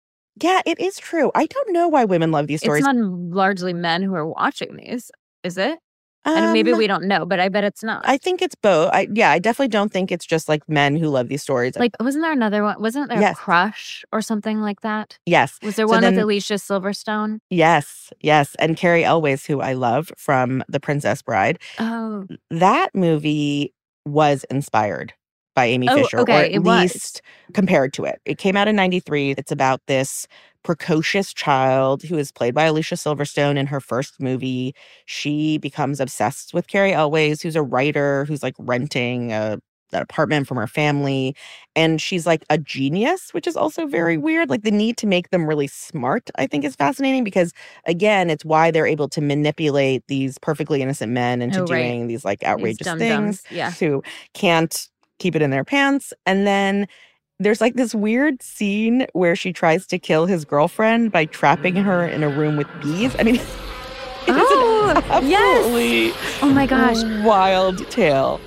Yeah, 0.41 0.61
it 0.65 0.79
is 0.79 0.97
true. 0.99 1.31
I 1.35 1.45
don't 1.45 1.71
know 1.73 1.87
why 1.87 2.05
women 2.05 2.31
love 2.31 2.47
these 2.47 2.61
stories. 2.61 2.85
It's 2.85 2.93
not 2.93 2.95
largely 2.95 3.73
men 3.73 4.01
who 4.03 4.13
are 4.15 4.27
watching 4.27 4.75
these, 4.77 5.11
is 5.43 5.57
it? 5.57 5.79
and 6.25 6.51
maybe 6.51 6.73
Um, 6.73 6.77
we 6.77 6.87
don't 6.87 7.05
know, 7.05 7.25
but 7.25 7.39
I 7.39 7.47
bet 7.47 7.63
it's 7.63 7.83
not. 7.83 8.03
I 8.05 8.17
think 8.17 8.41
it's 8.41 8.55
both. 8.55 8.89
I 8.93 9.07
yeah, 9.13 9.31
I 9.31 9.39
definitely 9.39 9.69
don't 9.69 9.93
think 9.93 10.11
it's 10.11 10.25
just 10.25 10.49
like 10.49 10.61
men 10.67 10.97
who 10.97 11.07
love 11.07 11.29
these 11.29 11.41
stories. 11.41 11.77
like, 11.77 11.93
wasn't 12.01 12.23
there 12.23 12.33
another 12.33 12.63
one? 12.63 12.81
Wasn't 12.81 13.07
there 13.09 13.21
Yes. 13.21 13.37
a 13.37 13.39
crush 13.39 14.03
or 14.11 14.21
something 14.21 14.59
like 14.59 14.81
that? 14.81 15.17
yes. 15.25 15.57
Was 15.63 15.77
there 15.77 15.87
So 15.87 15.91
one 15.93 16.01
then- 16.01 16.15
with 16.15 16.23
Alicia 16.23 16.55
Silverstone? 16.55 17.39
Yes, 17.49 18.11
yes. 18.19 18.55
And 18.59 18.75
Cary 18.75 19.05
Elwes, 19.05 19.45
who 19.45 19.61
I 19.61 19.71
love 19.71 20.11
from 20.17 20.63
The 20.67 20.81
Princess 20.81 21.21
Bride. 21.21 21.59
Oh, 21.79 22.25
That 22.51 22.89
movie 22.93 23.73
was 24.05 24.43
inspired 24.49 25.13
by 25.57 25.65
Amy 25.65 25.89
Oh, 25.89 25.97
Fisher, 25.97 26.19
or 26.19 26.29
at 26.29 26.51
it 26.51 26.59
was. 26.63 26.93
least 26.93 27.21
compared 27.53 27.93
to 27.93 28.05
it. 28.05 28.21
It 28.25 28.37
came 28.37 28.55
out 28.55 28.67
in 28.67 28.75
93. 28.75 29.31
It's 29.31 29.51
about 29.51 29.81
this 29.87 30.27
precocious 30.63 31.33
child 31.33 32.03
who 32.03 32.17
is 32.17 32.31
played 32.31 32.53
by 32.53 32.65
Alicia 32.65 32.95
Silverstone 32.95 33.57
in 33.57 33.65
her 33.67 33.79
first 33.81 34.19
movie. 34.21 34.75
She 35.05 35.57
becomes 35.57 35.99
obsessed 35.99 36.53
with 36.53 36.67
Cary 36.67 36.93
Elwes, 36.93 37.41
who's 37.41 37.55
a 37.55 37.63
writer 37.63 38.25
who's 38.25 38.43
like 38.43 38.55
renting 38.59 39.31
a 39.33 39.59
an 39.93 40.01
apartment 40.01 40.45
from 40.47 40.57
her 40.57 40.67
family 40.67 41.33
and 41.73 42.01
she's 42.01 42.25
like 42.27 42.43
a 42.49 42.57
genius 42.57 43.33
which 43.33 43.47
is 43.47 43.55
also 43.55 43.87
very 43.87 44.17
weird 44.17 44.49
like 44.49 44.63
the 44.63 44.69
need 44.69 44.97
to 44.97 45.07
make 45.07 45.29
them 45.29 45.47
really 45.47 45.65
smart 45.65 46.29
i 46.35 46.45
think 46.45 46.65
is 46.65 46.75
fascinating 46.75 47.23
because 47.23 47.53
again 47.85 48.29
it's 48.29 48.43
why 48.43 48.69
they're 48.69 48.85
able 48.85 49.07
to 49.07 49.21
manipulate 49.21 50.03
these 50.07 50.37
perfectly 50.39 50.81
innocent 50.81 51.13
men 51.13 51.41
oh, 51.41 51.45
into 51.45 51.59
Oh, 51.59 51.67
right. 51.67 51.83
doing 51.83 52.07
these 52.07 52.25
like 52.25 52.43
outrageous 52.43 52.85
things 52.99 53.43
yeah. 53.49 53.71
who 53.71 54.03
can't 54.33 54.89
keep 55.19 55.35
it 55.35 55.41
in 55.41 55.49
their 55.49 55.63
pants 55.63 56.13
and 56.25 56.45
then 56.47 56.87
there's 57.39 57.61
like 57.61 57.75
this 57.75 57.93
weird 57.93 58.41
scene 58.41 59.05
where 59.13 59.35
she 59.35 59.53
tries 59.53 59.85
to 59.87 59.99
kill 59.99 60.25
his 60.25 60.43
girlfriend 60.45 61.11
by 61.11 61.25
trapping 61.25 61.75
her 61.75 62.05
in 62.07 62.23
a 62.23 62.29
room 62.29 62.55
with 62.55 62.67
bees 62.79 63.15
i 63.19 63.23
mean 63.23 63.35
it 64.27 64.37
is 64.37 64.49
Oh, 64.49 64.93
an 64.95 65.23
yes. 65.23 65.55
absolutely 65.65 66.13
Oh 66.41 66.49
my 66.49 66.65
gosh. 66.65 66.97
wild 67.23 67.87
tale 67.89 68.39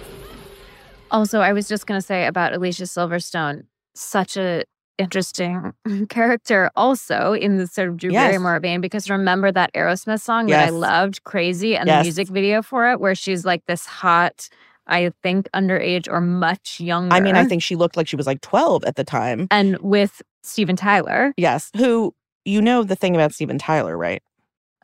Also, 1.10 1.40
I 1.40 1.52
was 1.52 1.66
just 1.68 1.86
going 1.86 2.00
to 2.00 2.06
say 2.06 2.26
about 2.26 2.52
Alicia 2.52 2.84
Silverstone, 2.84 3.64
such 3.94 4.36
a 4.36 4.64
interesting 4.98 5.72
character 6.08 6.70
also 6.76 7.32
in 7.32 7.56
the 7.56 7.66
sort 7.66 7.88
of 7.88 7.96
Drew 7.96 8.12
Yes. 8.12 8.28
Barrymore 8.30 8.60
vein 8.60 8.80
because 8.80 9.08
remember 9.10 9.50
that 9.50 9.72
Aerosmith 9.74 10.20
song 10.20 10.46
that 10.46 10.60
I 10.60 10.70
loved, 10.70 11.24
Crazy, 11.24 11.76
and 11.76 11.88
Yes. 11.88 12.00
the 12.00 12.04
music 12.04 12.28
video 12.28 12.62
for 12.62 12.90
it 12.90 13.00
where 13.00 13.14
she's 13.14 13.44
like 13.44 13.64
this 13.66 13.86
hot, 13.86 14.48
I 14.90 15.12
think 15.22 15.48
underage 15.54 16.08
or 16.10 16.20
much 16.20 16.80
younger. 16.80 17.14
i 17.14 17.20
mean 17.20 17.36
i 17.36 17.44
think 17.44 17.62
she 17.62 17.76
looked 17.76 17.96
like 17.96 18.08
she 18.08 18.16
was 18.16 18.26
like 18.26 18.40
12 18.42 18.84
at 18.84 18.96
the 18.96 19.04
time 19.04 19.46
and 19.50 19.78
with 19.78 20.20
Steven 20.42 20.76
Tyler. 20.76 21.32
yes 21.36 21.70
who 21.76 22.14
you 22.44 22.60
know 22.60 22.82
the 22.82 22.96
thing 22.96 23.14
about 23.14 23.32
steven 23.32 23.56
tyler 23.58 23.96
right 23.96 24.22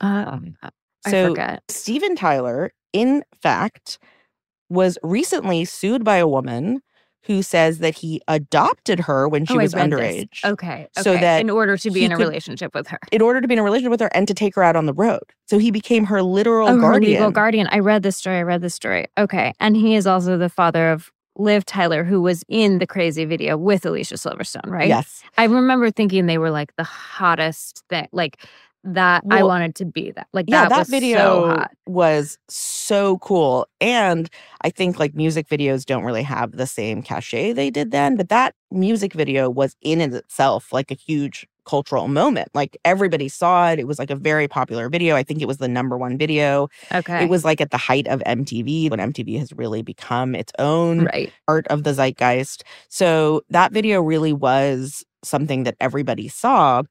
Um, 0.01 0.57
So 1.07 1.29
forget. 1.29 1.63
Steven 1.69 2.17
Tyler, 2.17 2.73
in 2.93 3.23
fact, 3.41 3.99
was 4.69 4.99
recently 5.03 5.65
sued 5.65 6.03
by 6.05 6.17
a 6.17 6.27
woman 6.27 6.81
who 7.27 7.43
says 7.43 7.79
that 7.79 7.95
he 7.97 8.21
adopted 8.29 9.01
her 9.01 9.29
when 9.29 9.45
she 9.47 9.55
Oh, 9.55 9.59
was 9.59 9.75
underage. 9.75 10.45
Okay, 10.45 10.87
So 10.99 11.17
that 11.17 11.41
in 11.41 11.51
order 11.51 11.77
to 11.77 11.91
be 11.91 12.05
in 12.05 12.13
a 12.13 12.17
could- 12.17 12.23
relationship 12.27 12.75
with 12.75 12.87
her. 12.89 12.99
In 13.13 13.21
order 13.23 13.41
to 13.41 13.49
be 13.49 13.55
in 13.55 13.59
a 13.59 13.63
relationship 13.63 13.91
with 13.91 14.01
her 14.01 14.11
and 14.15 14.29
to 14.29 14.35
take 14.35 14.55
her 14.55 14.63
out 14.63 14.77
on 14.77 14.87
the 14.87 14.95
road. 14.95 15.23
So 15.47 15.59
he 15.59 15.71
became 15.71 16.05
her 16.07 16.23
literal 16.23 16.69
oh, 16.69 16.75
her 16.75 16.81
guardian. 16.81 17.13
legal 17.15 17.31
guardian. 17.31 17.69
I 17.71 17.81
read 17.81 18.03
this 18.03 18.17
story. 18.17 18.39
I 18.39 18.43
read 18.43 18.61
this 18.63 18.75
story. 18.75 19.07
Okay. 19.19 19.53
And 19.61 19.77
he 19.77 19.95
is 19.95 20.07
also 20.07 20.37
the 20.39 20.49
father 20.49 20.91
of 20.91 21.11
Liv 21.39 21.67
Tyler, 21.67 22.03
who 22.05 22.23
was 22.23 22.45
in 22.49 22.79
the 22.79 22.87
crazy 22.87 23.25
video 23.27 23.57
with 23.59 23.85
Alicia 23.85 24.15
Silverstone, 24.15 24.67
right? 24.71 24.89
Yes. 24.89 25.23
I 25.37 25.45
remember 25.45 25.91
thinking 25.91 26.27
they 26.27 26.39
were 26.39 26.51
like 26.51 26.75
the 26.77 26.85
hottest 26.85 27.83
thing. 27.91 28.09
Like 28.13 28.39
that 28.85 29.25
I 29.31 29.43
wanted 29.43 29.75
to 29.77 29.85
be 29.85 30.13
that. 30.13 30.29
Like 30.33 30.47
yeah, 30.49 30.63
that, 30.63 30.69
that 30.71 30.79
was 30.81 30.89
video 30.89 31.19
so 31.19 31.67
was 31.87 32.39
so 32.49 33.19
cool. 33.19 33.69
And 33.81 34.31
I 34.63 34.71
think 34.71 34.99
like 34.99 35.15
music 35.15 35.49
videos 35.49 35.85
don't 35.85 36.05
really 36.05 36.23
have 36.23 36.53
the 36.53 36.67
same 36.67 37.03
cachet 37.03 37.53
they 37.53 37.71
did 37.71 37.91
then, 37.91 38.17
but 38.17 38.29
that 38.29 38.55
music 38.71 39.13
video 39.13 39.51
was 39.51 39.77
in 39.83 40.01
and 40.01 40.15
itself 40.15 40.73
like 40.73 40.91
a 40.91 40.95
huge 40.95 41.47
cultural 41.67 42.09
moment. 42.09 42.49
Like 42.55 42.77
everybody 42.85 43.29
saw 43.29 43.71
it. 43.71 43.79
It 43.79 43.87
was 43.87 43.99
like 43.99 44.11
a 44.11 44.17
very 44.17 44.49
popular 44.49 44.89
video. 44.89 45.17
I 45.17 45.23
think 45.23 45.43
it 45.43 45.49
was 45.49 45.59
the 45.59 45.69
number 45.69 45.99
one 45.99 46.17
video. 46.17 46.69
Okay. 46.93 47.25
It 47.25 47.29
was 47.29 47.45
like 47.45 47.61
at 47.61 47.71
the 47.71 47.77
height 47.77 48.07
of 48.07 48.21
MTV 48.21 48.89
when 48.91 49.01
MTV 49.01 49.39
has 49.39 49.53
really 49.53 49.83
become 49.83 50.35
its 50.35 50.53
own 50.59 51.05
right. 51.07 51.33
art 51.49 51.67
of 51.69 51.83
the 51.83 51.93
zeitgeist. 51.93 52.63
So 52.89 53.43
that 53.51 53.73
video 53.73 54.01
really 54.01 54.33
was 54.33 55.05
something 55.23 55.65
that 55.65 55.77
everybody 55.81 56.29
saw. 56.29 56.83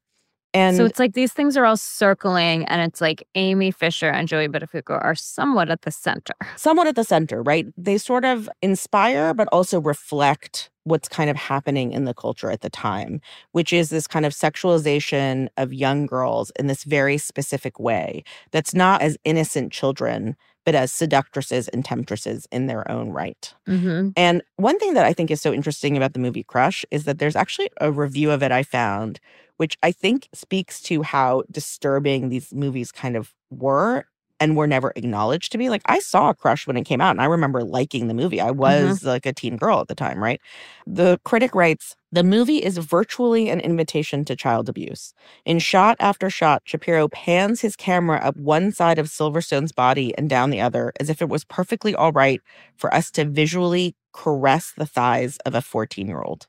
And 0.56 0.78
so 0.78 0.86
it's 0.86 1.00
like 1.00 1.14
these 1.14 1.34
things 1.34 1.58
are 1.58 1.66
all 1.66 1.76
circling, 1.76 2.64
and 2.66 2.82
it's 2.82 3.02
like 3.02 3.28
Amy 3.36 3.72
Fisher 3.72 4.08
and 4.08 4.26
Joey 4.26 4.48
Buttafuoco 4.48 5.04
are 5.04 5.14
somewhat 5.14 5.70
at 5.70 5.82
the 5.82 5.92
center. 5.92 6.34
somewhat 6.56 6.88
at 6.88 6.96
the 6.96 7.04
center, 7.04 7.44
right? 7.44 7.68
They 7.78 7.98
sort 7.98 8.24
of 8.24 8.50
inspire, 8.62 9.34
but 9.34 9.50
also 9.52 9.82
reflect 9.82 10.70
what's 10.86 11.10
kind 11.10 11.30
of 11.30 11.36
happening 11.36 11.92
in 11.92 12.06
the 12.06 12.14
culture 12.14 12.50
at 12.52 12.62
the 12.62 12.70
time, 12.70 13.20
which 13.52 13.74
is 13.74 13.90
this 13.90 14.08
kind 14.08 14.26
of 14.26 14.32
sexualization 14.32 15.50
of 15.58 15.74
young 15.74 16.06
girls 16.06 16.52
in 16.58 16.68
this 16.68 16.86
very 16.86 17.18
specific 17.18 17.78
way 17.80 18.24
that's 18.52 18.74
not 18.74 19.02
as 19.02 19.18
innocent 19.26 19.74
children, 19.74 20.38
but 20.66 20.76
as 20.76 20.92
seductresses 20.92 21.68
and 21.70 21.86
temptresses 21.86 22.48
in 22.52 22.68
their 22.68 22.90
own 22.92 23.10
right. 23.10 23.54
Mm-hmm. 23.68 24.10
And 24.18 24.42
one 24.58 24.78
thing 24.80 24.96
that 24.96 25.06
I 25.06 25.14
think 25.14 25.32
is 25.32 25.42
so 25.42 25.54
interesting 25.54 25.96
about 25.96 26.14
the 26.14 26.20
movie 26.20 26.44
Crush 26.44 26.84
is 26.92 27.06
that 27.06 27.20
there's 27.20 27.36
actually 27.36 27.70
a 27.80 27.92
review 27.92 28.32
of 28.32 28.44
it 28.44 28.52
I 28.52 28.64
found, 28.64 29.20
which 29.58 29.78
I 29.84 29.92
think 29.92 30.28
speaks 30.34 30.82
to 30.84 31.04
how 31.04 31.44
disturbing 31.52 32.30
these 32.30 32.54
movies 32.54 32.92
kind 32.92 33.16
of 33.16 33.34
were 33.50 34.06
and 34.40 34.58
were 34.58 34.68
never 34.68 34.92
acknowledged 34.96 35.52
to 35.52 35.58
be. 35.58 35.70
Like 35.70 35.82
I 35.86 36.00
saw 36.00 36.34
Crush 36.34 36.68
when 36.68 36.78
it 36.78 36.84
came 36.84 37.02
out 37.02 37.12
and 37.12 37.22
I 37.22 37.26
remember 37.26 37.64
liking 37.64 38.08
the 38.08 38.14
movie. 38.14 38.42
I 38.42 38.50
mm-hmm. 38.50 38.60
was 38.88 39.04
like 39.04 39.26
a 39.26 39.34
teen 39.34 39.58
girl 39.58 39.80
at 39.80 39.88
the 39.88 39.96
time, 39.96 40.22
right? 40.22 40.42
The 40.86 41.20
critic 41.24 41.56
writes, 41.56 41.96
the 42.12 42.24
movie 42.24 42.64
is 42.64 42.78
virtually 42.78 43.50
an 43.50 43.60
invitation 43.60 44.24
to 44.26 44.36
child 44.36 44.70
abuse. 44.70 45.14
In 45.46 45.60
shot 45.60 45.98
after 46.00 46.30
shot, 46.30 46.62
Shapiro 46.66 47.10
pans 47.10 47.62
his 47.62 47.76
camera 47.76 48.20
up 48.20 48.38
one 48.38 48.72
side 48.72 49.00
of 49.00 49.08
Silverstone's 49.08 49.72
body 49.72 50.18
and 50.18 50.30
down 50.30 50.50
the 50.50 50.62
other, 50.62 50.94
as 51.00 51.10
if 51.10 51.22
it 51.22 51.30
was 51.30 51.44
perfectly 51.44 51.94
all 51.94 52.12
right 52.12 52.42
for 52.78 52.94
us 52.94 53.12
to 53.12 53.26
visually 53.26 53.96
caress 54.14 54.74
the 54.78 54.86
thighs 54.86 55.38
of 55.46 55.56
a 55.56 55.62
14 55.62 56.08
year 56.08 56.22
old. 56.22 56.48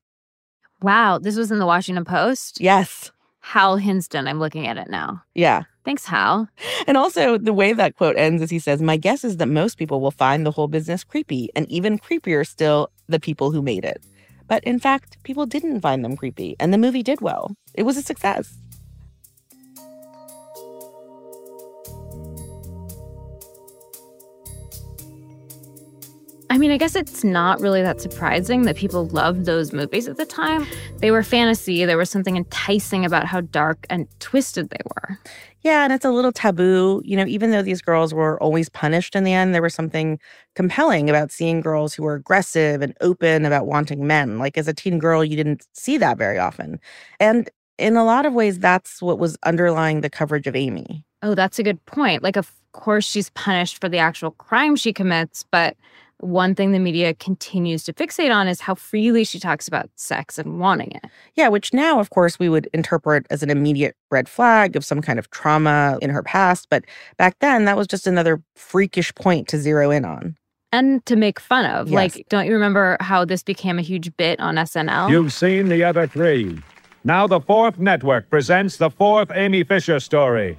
Wow, 0.83 1.19
this 1.19 1.37
was 1.37 1.51
in 1.51 1.59
the 1.59 1.67
Washington 1.67 2.05
Post. 2.05 2.61
Yes. 2.61 3.11
Hal 3.41 3.77
Hinson. 3.77 4.27
I'm 4.29 4.41
looking 4.41 4.67
at 4.67 4.77
it 4.77 4.91
now. 4.91 5.23
Yeah. 5.35 5.63
Thanks, 5.87 6.05
Hal. 6.05 6.49
And 6.89 6.97
also, 6.97 7.39
the 7.39 7.53
way 7.53 7.73
that 7.73 7.95
quote 7.95 8.17
ends 8.17 8.43
is 8.43 8.51
he 8.51 8.59
says, 8.59 8.83
My 8.83 8.97
guess 8.97 9.23
is 9.23 9.37
that 9.37 9.47
most 9.47 9.79
people 9.79 10.01
will 10.01 10.11
find 10.11 10.45
the 10.45 10.51
whole 10.51 10.67
business 10.67 11.05
creepy, 11.05 11.49
and 11.55 11.71
even 11.71 11.97
creepier 11.97 12.45
still, 12.45 12.91
the 13.09 13.21
people 13.21 13.53
who 13.53 13.63
made 13.63 13.85
it. 13.85 14.05
But 14.49 14.65
in 14.65 14.81
fact, 14.81 15.17
people 15.23 15.47
didn't 15.47 15.83
find 15.83 16.05
them 16.05 16.17
creepy, 16.17 16.57
and 16.59 16.75
the 16.75 16.79
movie 16.79 17.05
did 17.05 17.21
well. 17.21 17.55
It 17.73 17.85
was 17.85 17.97
a 17.97 18.03
success. 18.03 18.59
I 26.49 26.59
mean, 26.59 26.71
I 26.71 26.77
guess 26.77 26.95
it's 26.95 27.25
not 27.25 27.61
really 27.61 27.83
that 27.83 28.01
surprising 28.01 28.63
that 28.63 28.77
people 28.77 29.09
loved 29.09 29.47
those 29.47 29.73
movies 29.73 30.07
at 30.07 30.17
the 30.17 30.25
time. 30.25 30.67
They 30.99 31.11
were 31.11 31.23
fantasy. 31.23 31.85
There 31.85 31.99
was 31.99 32.09
something 32.09 32.37
enticing 32.37 33.05
about 33.05 33.27
how 33.27 33.41
dark 33.41 33.85
and 33.91 34.07
twisted 34.21 34.71
they 34.71 34.81
were. 34.85 35.19
Yeah, 35.63 35.83
and 35.83 35.93
it's 35.93 36.05
a 36.05 36.11
little 36.11 36.31
taboo. 36.31 37.03
You 37.05 37.17
know, 37.17 37.27
even 37.27 37.51
though 37.51 37.63
these 37.63 37.83
girls 37.83 38.15
were 38.15 38.41
always 38.41 38.69
punished 38.69 39.17
in 39.17 39.25
the 39.25 39.33
end, 39.33 39.55
there 39.55 39.63
was 39.63 39.75
something 39.75 40.21
compelling 40.55 41.11
about 41.11 41.33
seeing 41.33 41.61
girls 41.61 41.95
who 41.95 42.05
were 42.05 42.15
aggressive 42.15 42.81
and 42.81 42.97
open 43.01 43.45
about 43.45 43.67
wanting 43.67 44.07
men. 44.07 44.39
Like 44.39 44.57
as 44.57 44.69
a 44.69 44.75
teen 44.75 44.99
girl, 44.99 45.25
you 45.25 45.37
didn't 45.37 45.67
see 45.73 45.99
that 45.99 46.17
very 46.17 46.39
often. 46.39 46.79
And 47.19 47.51
in 47.79 47.97
a 47.97 48.05
lot 48.05 48.25
of 48.25 48.33
ways, 48.33 48.59
that's 48.61 49.03
what 49.03 49.19
was 49.19 49.37
underlying 49.43 50.01
the 50.01 50.11
coverage 50.11 50.47
of 50.47 50.55
Amy. 50.55 51.05
Oh, 51.23 51.35
that's 51.35 51.59
a 51.59 51.63
good 51.63 51.85
point. 51.87 52.23
Like, 52.23 52.37
of 52.37 52.53
course, 52.73 53.05
she's 53.05 53.31
punished 53.31 53.81
for 53.81 53.89
the 53.89 53.99
actual 53.99 54.31
crime 54.33 54.77
she 54.77 54.93
commits, 54.93 55.45
but 55.51 55.77
one 56.19 56.55
thing 56.55 56.73
the 56.73 56.79
media 56.79 57.15
continues 57.15 57.85
to 57.85 57.93
fixate 57.93 58.35
on 58.35 58.49
is 58.49 58.61
how 58.61 58.75
freely 58.75 59.25
she 59.25 59.39
talks 59.39 59.69
about 59.69 59.91
sex 59.97 60.39
and 60.39 60.59
wanting 60.59 60.93
it. 60.93 61.05
Yeah, 61.35 61.49
which 61.49 61.73
now, 61.73 62.01
of 62.01 62.11
course, 62.11 62.39
we 62.39 62.49
would 62.49 62.69
interpret 62.73 63.27
as 63.31 63.43
an 63.43 63.51
immediate 63.51 63.97
red 64.11 64.29
flag 64.29 64.77
of 64.77 64.85
some 64.85 65.03
kind 65.03 65.19
of 65.19 65.31
trauma 65.31 65.99
in 66.01 66.11
her 66.11 66.23
past. 66.23 66.69
But 66.71 66.85
back 67.17 67.37
then, 67.41 67.65
that 67.67 67.77
was 67.77 67.87
just 67.87 68.07
another 68.07 68.43
freakish 68.55 69.15
point 69.15 69.49
to 69.49 69.59
zero 69.59 69.91
in 69.91 70.05
on. 70.05 70.37
And 70.73 71.05
to 71.07 71.17
make 71.17 71.39
fun 71.39 71.65
of. 71.67 71.89
Yes. 71.89 71.95
Like, 71.95 72.27
don't 72.29 72.47
you 72.47 72.53
remember 72.53 72.97
how 73.01 73.25
this 73.25 73.43
became 73.43 73.79
a 73.79 73.83
huge 73.83 74.15
bit 74.17 74.41
on 74.41 74.57
SNL? 74.57 75.11
You've 75.11 75.33
seen 75.33 75.69
the 75.69 75.85
other 75.85 76.07
three. 76.07 76.61
Now 77.05 77.29
the 77.29 77.41
fourth 77.41 77.79
network 77.79 78.29
presents 78.31 78.79
the 78.79 78.91
fourth 78.91 79.31
Amy 79.33 79.63
Fisher 79.63 80.01
story. 80.01 80.59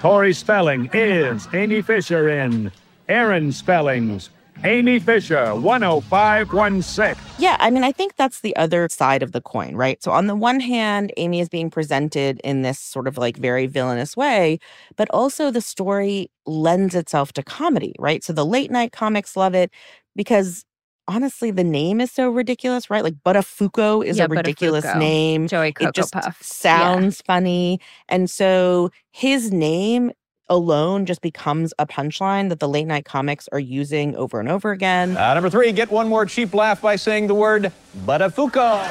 Tori 0.00 0.32
Spelling 0.32 0.90
is 0.92 1.46
Amy 1.54 1.80
Fisher 1.80 2.28
in 2.28 2.72
Aaron 3.08 3.52
Spelling's. 3.52 4.30
Amy 4.64 4.98
Fisher, 4.98 5.54
10516. 5.60 7.14
Yeah, 7.38 7.56
I 7.60 7.70
mean, 7.70 7.84
I 7.84 7.92
think 7.92 8.16
that's 8.16 8.40
the 8.40 8.56
other 8.56 8.88
side 8.90 9.22
of 9.22 9.32
the 9.32 9.40
coin, 9.40 9.76
right? 9.76 10.02
So, 10.02 10.10
on 10.10 10.26
the 10.26 10.34
one 10.34 10.60
hand, 10.60 11.12
Amy 11.16 11.40
is 11.40 11.48
being 11.48 11.70
presented 11.70 12.40
in 12.42 12.62
this 12.62 12.78
sort 12.78 13.06
of 13.06 13.18
like 13.18 13.36
very 13.36 13.66
villainous 13.66 14.16
way, 14.16 14.58
but 14.96 15.08
also 15.10 15.50
the 15.50 15.60
story 15.60 16.30
lends 16.46 16.94
itself 16.94 17.32
to 17.34 17.42
comedy, 17.42 17.94
right? 17.98 18.24
So, 18.24 18.32
the 18.32 18.46
late 18.46 18.70
night 18.70 18.92
comics 18.92 19.36
love 19.36 19.54
it 19.54 19.70
because 20.14 20.64
honestly, 21.08 21.50
the 21.50 21.62
name 21.64 22.00
is 22.00 22.10
so 22.10 22.28
ridiculous, 22.30 22.90
right? 22.90 23.04
Like 23.04 23.14
Buttafuoco 23.24 24.04
is 24.04 24.16
Yeah, 24.18 24.24
a 24.24 24.28
ridiculous 24.28 24.84
Buttafuoco. 24.84 24.98
name. 24.98 25.46
Joey 25.48 25.72
Cocoa 25.72 25.88
it 25.90 25.94
just 25.94 26.12
Puff. 26.12 26.42
sounds 26.42 27.22
funny. 27.22 27.78
And 28.08 28.28
so 28.28 28.90
his 29.12 29.52
name 29.52 30.10
alone 30.48 31.06
just 31.06 31.20
becomes 31.20 31.72
a 31.78 31.86
punchline 31.86 32.48
that 32.50 32.60
the 32.60 32.68
late 32.68 32.86
night 32.86 33.04
comics 33.04 33.48
are 33.52 33.58
using 33.58 34.14
over 34.16 34.38
and 34.40 34.48
over 34.48 34.70
again. 34.70 35.16
Uh, 35.16 35.34
number 35.34 35.50
three, 35.50 35.72
get 35.72 35.90
one 35.90 36.08
more 36.08 36.26
cheap 36.26 36.54
laugh 36.54 36.80
by 36.82 36.96
saying 36.96 37.26
the 37.26 37.34
word 37.34 37.72
Buttafuoco. 38.04 38.84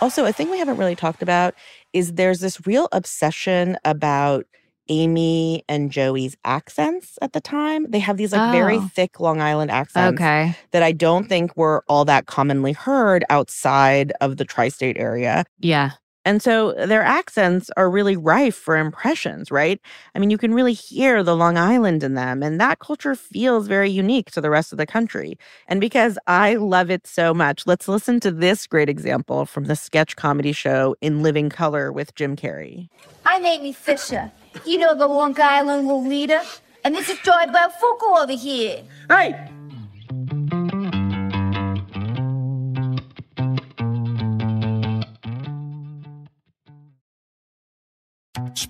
Also, 0.00 0.24
a 0.24 0.32
thing 0.32 0.50
we 0.50 0.58
haven't 0.58 0.76
really 0.76 0.96
talked 0.96 1.22
about 1.22 1.54
is 1.92 2.14
there's 2.14 2.40
this 2.40 2.66
real 2.66 2.88
obsession 2.92 3.78
about 3.84 4.44
Amy 4.90 5.64
and 5.66 5.90
Joey's 5.90 6.36
accents 6.44 7.18
at 7.22 7.32
the 7.32 7.40
time. 7.40 7.90
They 7.90 8.00
have 8.00 8.18
these 8.18 8.32
like 8.32 8.52
very 8.52 8.76
Oh. 8.76 8.90
thick 8.94 9.18
Long 9.18 9.40
Island 9.40 9.70
accents 9.70 10.20
Okay. 10.20 10.54
that 10.72 10.82
I 10.82 10.92
don't 10.92 11.26
think 11.26 11.56
were 11.56 11.82
all 11.88 12.04
that 12.04 12.26
commonly 12.26 12.72
heard 12.72 13.24
outside 13.30 14.12
of 14.20 14.36
the 14.36 14.44
tri 14.44 14.68
state 14.68 14.98
area. 14.98 15.44
Yeah. 15.58 15.92
And 16.24 16.42
so 16.42 16.70
uh, 16.70 16.86
their 16.86 17.02
accents 17.02 17.70
are 17.76 17.90
really 17.90 18.16
rife 18.16 18.54
for 18.54 18.76
impressions, 18.76 19.50
right? 19.50 19.80
I 20.14 20.18
mean, 20.18 20.30
you 20.30 20.38
can 20.38 20.54
really 20.54 20.72
hear 20.72 21.22
the 21.22 21.36
Long 21.36 21.56
Island 21.58 22.02
in 22.02 22.14
them, 22.14 22.42
and 22.42 22.60
that 22.60 22.78
culture 22.78 23.14
feels 23.14 23.66
very 23.66 23.90
unique 23.90 24.30
to 24.32 24.40
the 24.40 24.50
rest 24.50 24.72
of 24.72 24.78
the 24.78 24.86
country. 24.86 25.38
And 25.68 25.80
because 25.80 26.18
I 26.26 26.54
love 26.54 26.90
it 26.90 27.06
so 27.06 27.34
much, 27.34 27.66
let's 27.66 27.88
listen 27.88 28.20
to 28.20 28.30
this 28.30 28.66
great 28.66 28.88
example 28.88 29.46
from 29.46 29.64
the 29.64 29.76
sketch 29.76 30.16
comedy 30.16 30.52
show 30.52 30.96
In 31.00 31.22
Living 31.22 31.50
Color 31.50 31.92
with 31.92 32.14
Jim 32.14 32.36
Carrey. 32.36 32.88
I'm 33.26 33.44
Amy 33.44 33.72
Fisher. 33.72 34.32
You 34.64 34.78
know 34.78 34.96
the 34.96 35.06
Long 35.06 35.38
Island 35.38 35.88
leader? 36.08 36.40
And 36.84 36.94
this 36.94 37.08
is 37.08 37.18
Joy 37.20 37.46
Buttafuoco 37.46 38.22
over 38.22 38.32
here. 38.32 38.82
Hey! 39.08 39.53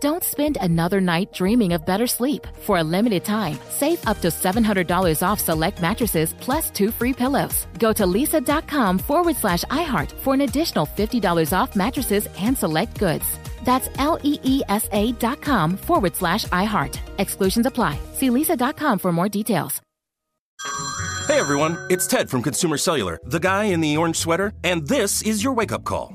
Don't 0.00 0.24
spend 0.24 0.56
another 0.62 0.98
night 0.98 1.30
dreaming 1.34 1.74
of 1.74 1.84
better 1.84 2.06
sleep. 2.06 2.46
For 2.60 2.78
a 2.78 2.82
limited 2.84 3.22
time, 3.22 3.58
save 3.68 4.06
up 4.06 4.20
to 4.22 4.28
$700 4.28 5.22
off 5.22 5.40
select 5.40 5.82
mattresses 5.82 6.32
plus 6.40 6.70
two 6.70 6.90
free 6.90 7.12
pillows. 7.12 7.66
Go 7.78 7.92
to 7.92 8.04
leesa.com 8.04 8.98
forward 8.98 9.36
slash 9.36 9.62
iHeart 9.64 10.10
for 10.12 10.32
an 10.32 10.40
additional 10.40 10.86
$50 10.86 11.52
off 11.52 11.76
mattresses 11.76 12.28
and 12.38 12.56
select 12.56 12.98
goods. 12.98 13.26
That's 13.64 13.90
L 13.98 14.18
E 14.22 14.38
E 14.42 14.62
S 14.68 14.88
A 14.92 15.12
dot 15.12 15.42
com 15.42 15.76
forward 15.76 16.16
slash 16.16 16.46
iHeart. 16.46 16.98
Exclusions 17.18 17.66
apply. 17.66 17.98
See 18.14 18.30
leesa.com 18.30 18.98
for 18.98 19.12
more 19.12 19.28
details. 19.28 19.82
Hey 21.26 21.38
everyone, 21.38 21.78
it's 21.90 22.06
Ted 22.06 22.28
from 22.28 22.42
Consumer 22.42 22.76
Cellular, 22.76 23.20
the 23.24 23.38
guy 23.38 23.64
in 23.64 23.80
the 23.80 23.96
orange 23.96 24.16
sweater, 24.16 24.52
and 24.64 24.86
this 24.88 25.22
is 25.22 25.44
your 25.44 25.52
wake 25.52 25.72
up 25.72 25.84
call. 25.84 26.14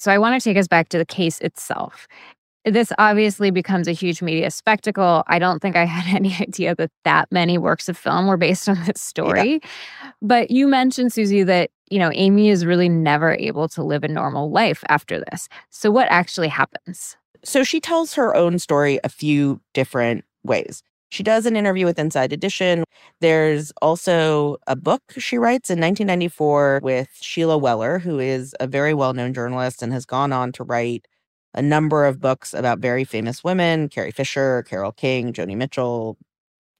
So 0.00 0.10
I 0.10 0.16
want 0.16 0.40
to 0.40 0.42
take 0.42 0.56
us 0.56 0.66
back 0.66 0.88
to 0.88 0.98
the 0.98 1.04
case 1.04 1.38
itself. 1.40 2.08
This 2.64 2.90
obviously 2.98 3.50
becomes 3.50 3.86
a 3.86 3.92
huge 3.92 4.22
media 4.22 4.50
spectacle. 4.50 5.24
I 5.26 5.38
don't 5.38 5.60
think 5.60 5.76
I 5.76 5.84
had 5.84 6.16
any 6.16 6.34
idea 6.40 6.74
that 6.76 6.90
that 7.04 7.30
many 7.30 7.58
works 7.58 7.86
of 7.88 7.98
film 7.98 8.26
were 8.26 8.38
based 8.38 8.66
on 8.68 8.82
this 8.86 9.00
story. 9.00 9.60
Yeah. 9.62 10.10
But 10.22 10.50
you 10.50 10.66
mentioned, 10.66 11.12
Susie, 11.12 11.42
that, 11.42 11.70
you 11.90 11.98
know, 11.98 12.10
Amy 12.14 12.48
is 12.48 12.64
really 12.64 12.88
never 12.88 13.34
able 13.34 13.68
to 13.68 13.82
live 13.82 14.02
a 14.02 14.08
normal 14.08 14.50
life 14.50 14.82
after 14.88 15.22
this. 15.30 15.50
So 15.68 15.90
what 15.90 16.08
actually 16.10 16.48
happens? 16.48 17.16
So 17.44 17.62
she 17.62 17.78
tells 17.78 18.14
her 18.14 18.34
own 18.34 18.58
story 18.58 19.00
a 19.04 19.10
few 19.10 19.60
different 19.74 20.24
ways. 20.42 20.82
She 21.10 21.22
does 21.22 21.44
an 21.44 21.56
interview 21.56 21.86
with 21.86 21.98
Inside 21.98 22.32
Edition. 22.32 22.84
There's 23.20 23.72
also 23.82 24.56
a 24.66 24.76
book 24.76 25.02
she 25.18 25.38
writes 25.38 25.68
in 25.68 25.80
1994 25.80 26.80
with 26.82 27.08
Sheila 27.20 27.58
Weller, 27.58 27.98
who 27.98 28.18
is 28.20 28.54
a 28.60 28.66
very 28.66 28.94
well 28.94 29.12
known 29.12 29.34
journalist 29.34 29.82
and 29.82 29.92
has 29.92 30.06
gone 30.06 30.32
on 30.32 30.52
to 30.52 30.64
write 30.64 31.06
a 31.52 31.62
number 31.62 32.06
of 32.06 32.20
books 32.20 32.54
about 32.54 32.78
very 32.78 33.04
famous 33.04 33.42
women 33.42 33.88
Carrie 33.88 34.12
Fisher, 34.12 34.62
Carole 34.68 34.92
King, 34.92 35.32
Joni 35.32 35.56
Mitchell, 35.56 36.16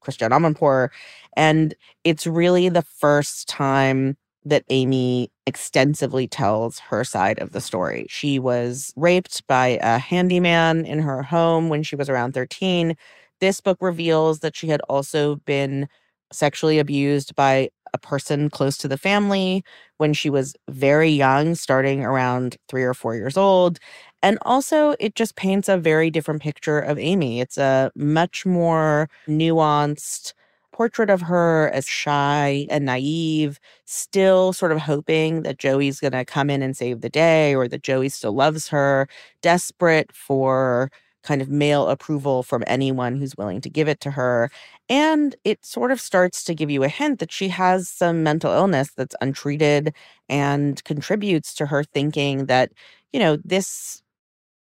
Christiane 0.01 0.31
Amanpour. 0.31 0.91
And 1.37 1.75
it's 2.05 2.27
really 2.27 2.69
the 2.69 2.83
first 2.83 3.49
time 3.49 4.17
that 4.45 4.65
Amy 4.71 5.31
extensively 5.47 6.27
tells 6.27 6.79
her 6.79 7.05
side 7.05 7.39
of 7.41 7.53
the 7.53 7.61
story. 7.61 8.07
She 8.09 8.39
was 8.39 8.93
raped 8.97 9.47
by 9.47 9.79
a 9.83 9.99
handyman 9.99 10.87
in 10.87 11.01
her 11.01 11.23
home 11.23 11.69
when 11.69 11.83
she 11.83 11.97
was 11.97 12.09
around 12.09 12.33
13. 12.33 12.97
This 13.41 13.61
book 13.61 13.79
reveals 13.81 14.41
that 14.41 14.57
she 14.57 14.69
had 14.69 14.81
also 14.83 15.37
been 15.37 15.89
sexually 16.33 16.79
abused 16.79 17.35
by 17.35 17.71
a 17.93 17.99
person 17.99 18.51
close 18.51 18.77
to 18.79 18.87
the 18.89 18.99
family 18.99 19.65
when 19.99 20.13
she 20.13 20.31
was 20.31 20.55
very 20.69 21.11
young, 21.11 21.55
starting 21.57 22.05
around 22.05 22.57
three 22.69 22.85
or 22.85 22.95
four 22.95 23.17
years 23.17 23.37
old. 23.37 23.79
And 24.23 24.39
also, 24.43 24.95
it 25.01 25.15
just 25.17 25.35
paints 25.37 25.69
a 25.69 25.77
very 25.77 26.11
different 26.11 26.43
picture 26.43 26.79
of 26.79 26.99
Amy. 26.99 27.41
It's 27.41 27.59
a 27.59 27.91
much 27.97 28.47
more 28.47 29.09
nuanced 29.29 30.35
portrait 30.73 31.11
of 31.11 31.23
her 31.23 31.71
as 31.75 31.87
shy 31.87 32.67
and 32.71 32.85
naive, 32.87 33.59
still 33.87 34.53
sort 34.53 34.73
of 34.73 34.79
hoping 34.79 35.43
that 35.43 35.59
Joey's 35.59 36.01
going 36.01 36.13
to 36.13 36.25
come 36.25 36.49
in 36.49 36.63
and 36.63 36.77
save 36.77 37.01
the 37.01 37.11
day 37.11 37.55
or 37.55 37.67
that 37.69 37.83
Joey 37.83 38.09
still 38.09 38.33
loves 38.33 38.69
her, 38.69 39.09
desperate 39.43 40.13
for 40.13 40.91
kind 41.23 41.43
of 41.43 41.49
male 41.51 41.89
approval 41.89 42.43
from 42.43 42.65
anyone 42.67 43.17
who's 43.17 43.37
willing 43.37 43.61
to 43.63 43.71
give 43.71 43.89
it 43.89 44.01
to 44.01 44.11
her. 44.13 44.51
And 44.89 45.37
it 45.45 45.65
sort 45.65 45.93
of 45.93 46.01
starts 46.01 46.45
to 46.45 46.55
give 46.55 46.71
you 46.71 46.83
a 46.85 46.89
hint 46.89 47.19
that 47.21 47.33
she 47.33 47.49
has 47.49 47.89
some 47.89 48.23
mental 48.23 48.53
illness 48.53 48.91
that's 48.97 49.17
untreated 49.21 49.95
and 50.29 50.83
contributes 50.85 51.55
to 51.57 51.67
her 51.67 51.85
thinking 51.85 52.47
that, 52.47 52.73
you 53.13 53.21
know, 53.21 53.37
this 53.45 54.03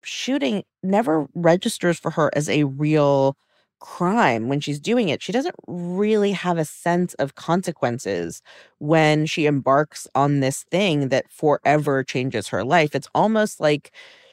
shooting 0.03 0.63
never 0.83 1.27
registers 1.35 1.99
for 1.99 2.11
her 2.11 2.31
as 2.35 2.49
a 2.49 2.63
real 2.65 3.35
crime 3.79 4.47
when 4.47 4.59
she's 4.59 4.79
doing 4.79 5.09
it. 5.09 5.21
She 5.23 5.31
doesn't 5.31 5.55
really 5.67 6.31
have 6.33 6.57
a 6.57 6.65
sense 6.65 7.13
of 7.15 7.35
consequences 7.35 8.41
when 8.79 9.25
she 9.25 9.45
embarks 9.47 10.07
on 10.15 10.39
this 10.39 10.63
thing 10.71 11.09
that 11.09 11.31
forever 11.31 12.03
changes 12.03 12.47
her 12.49 12.63
life. 12.63 12.93
It's 12.95 13.07
almost 13.15 13.59
like 13.59 13.91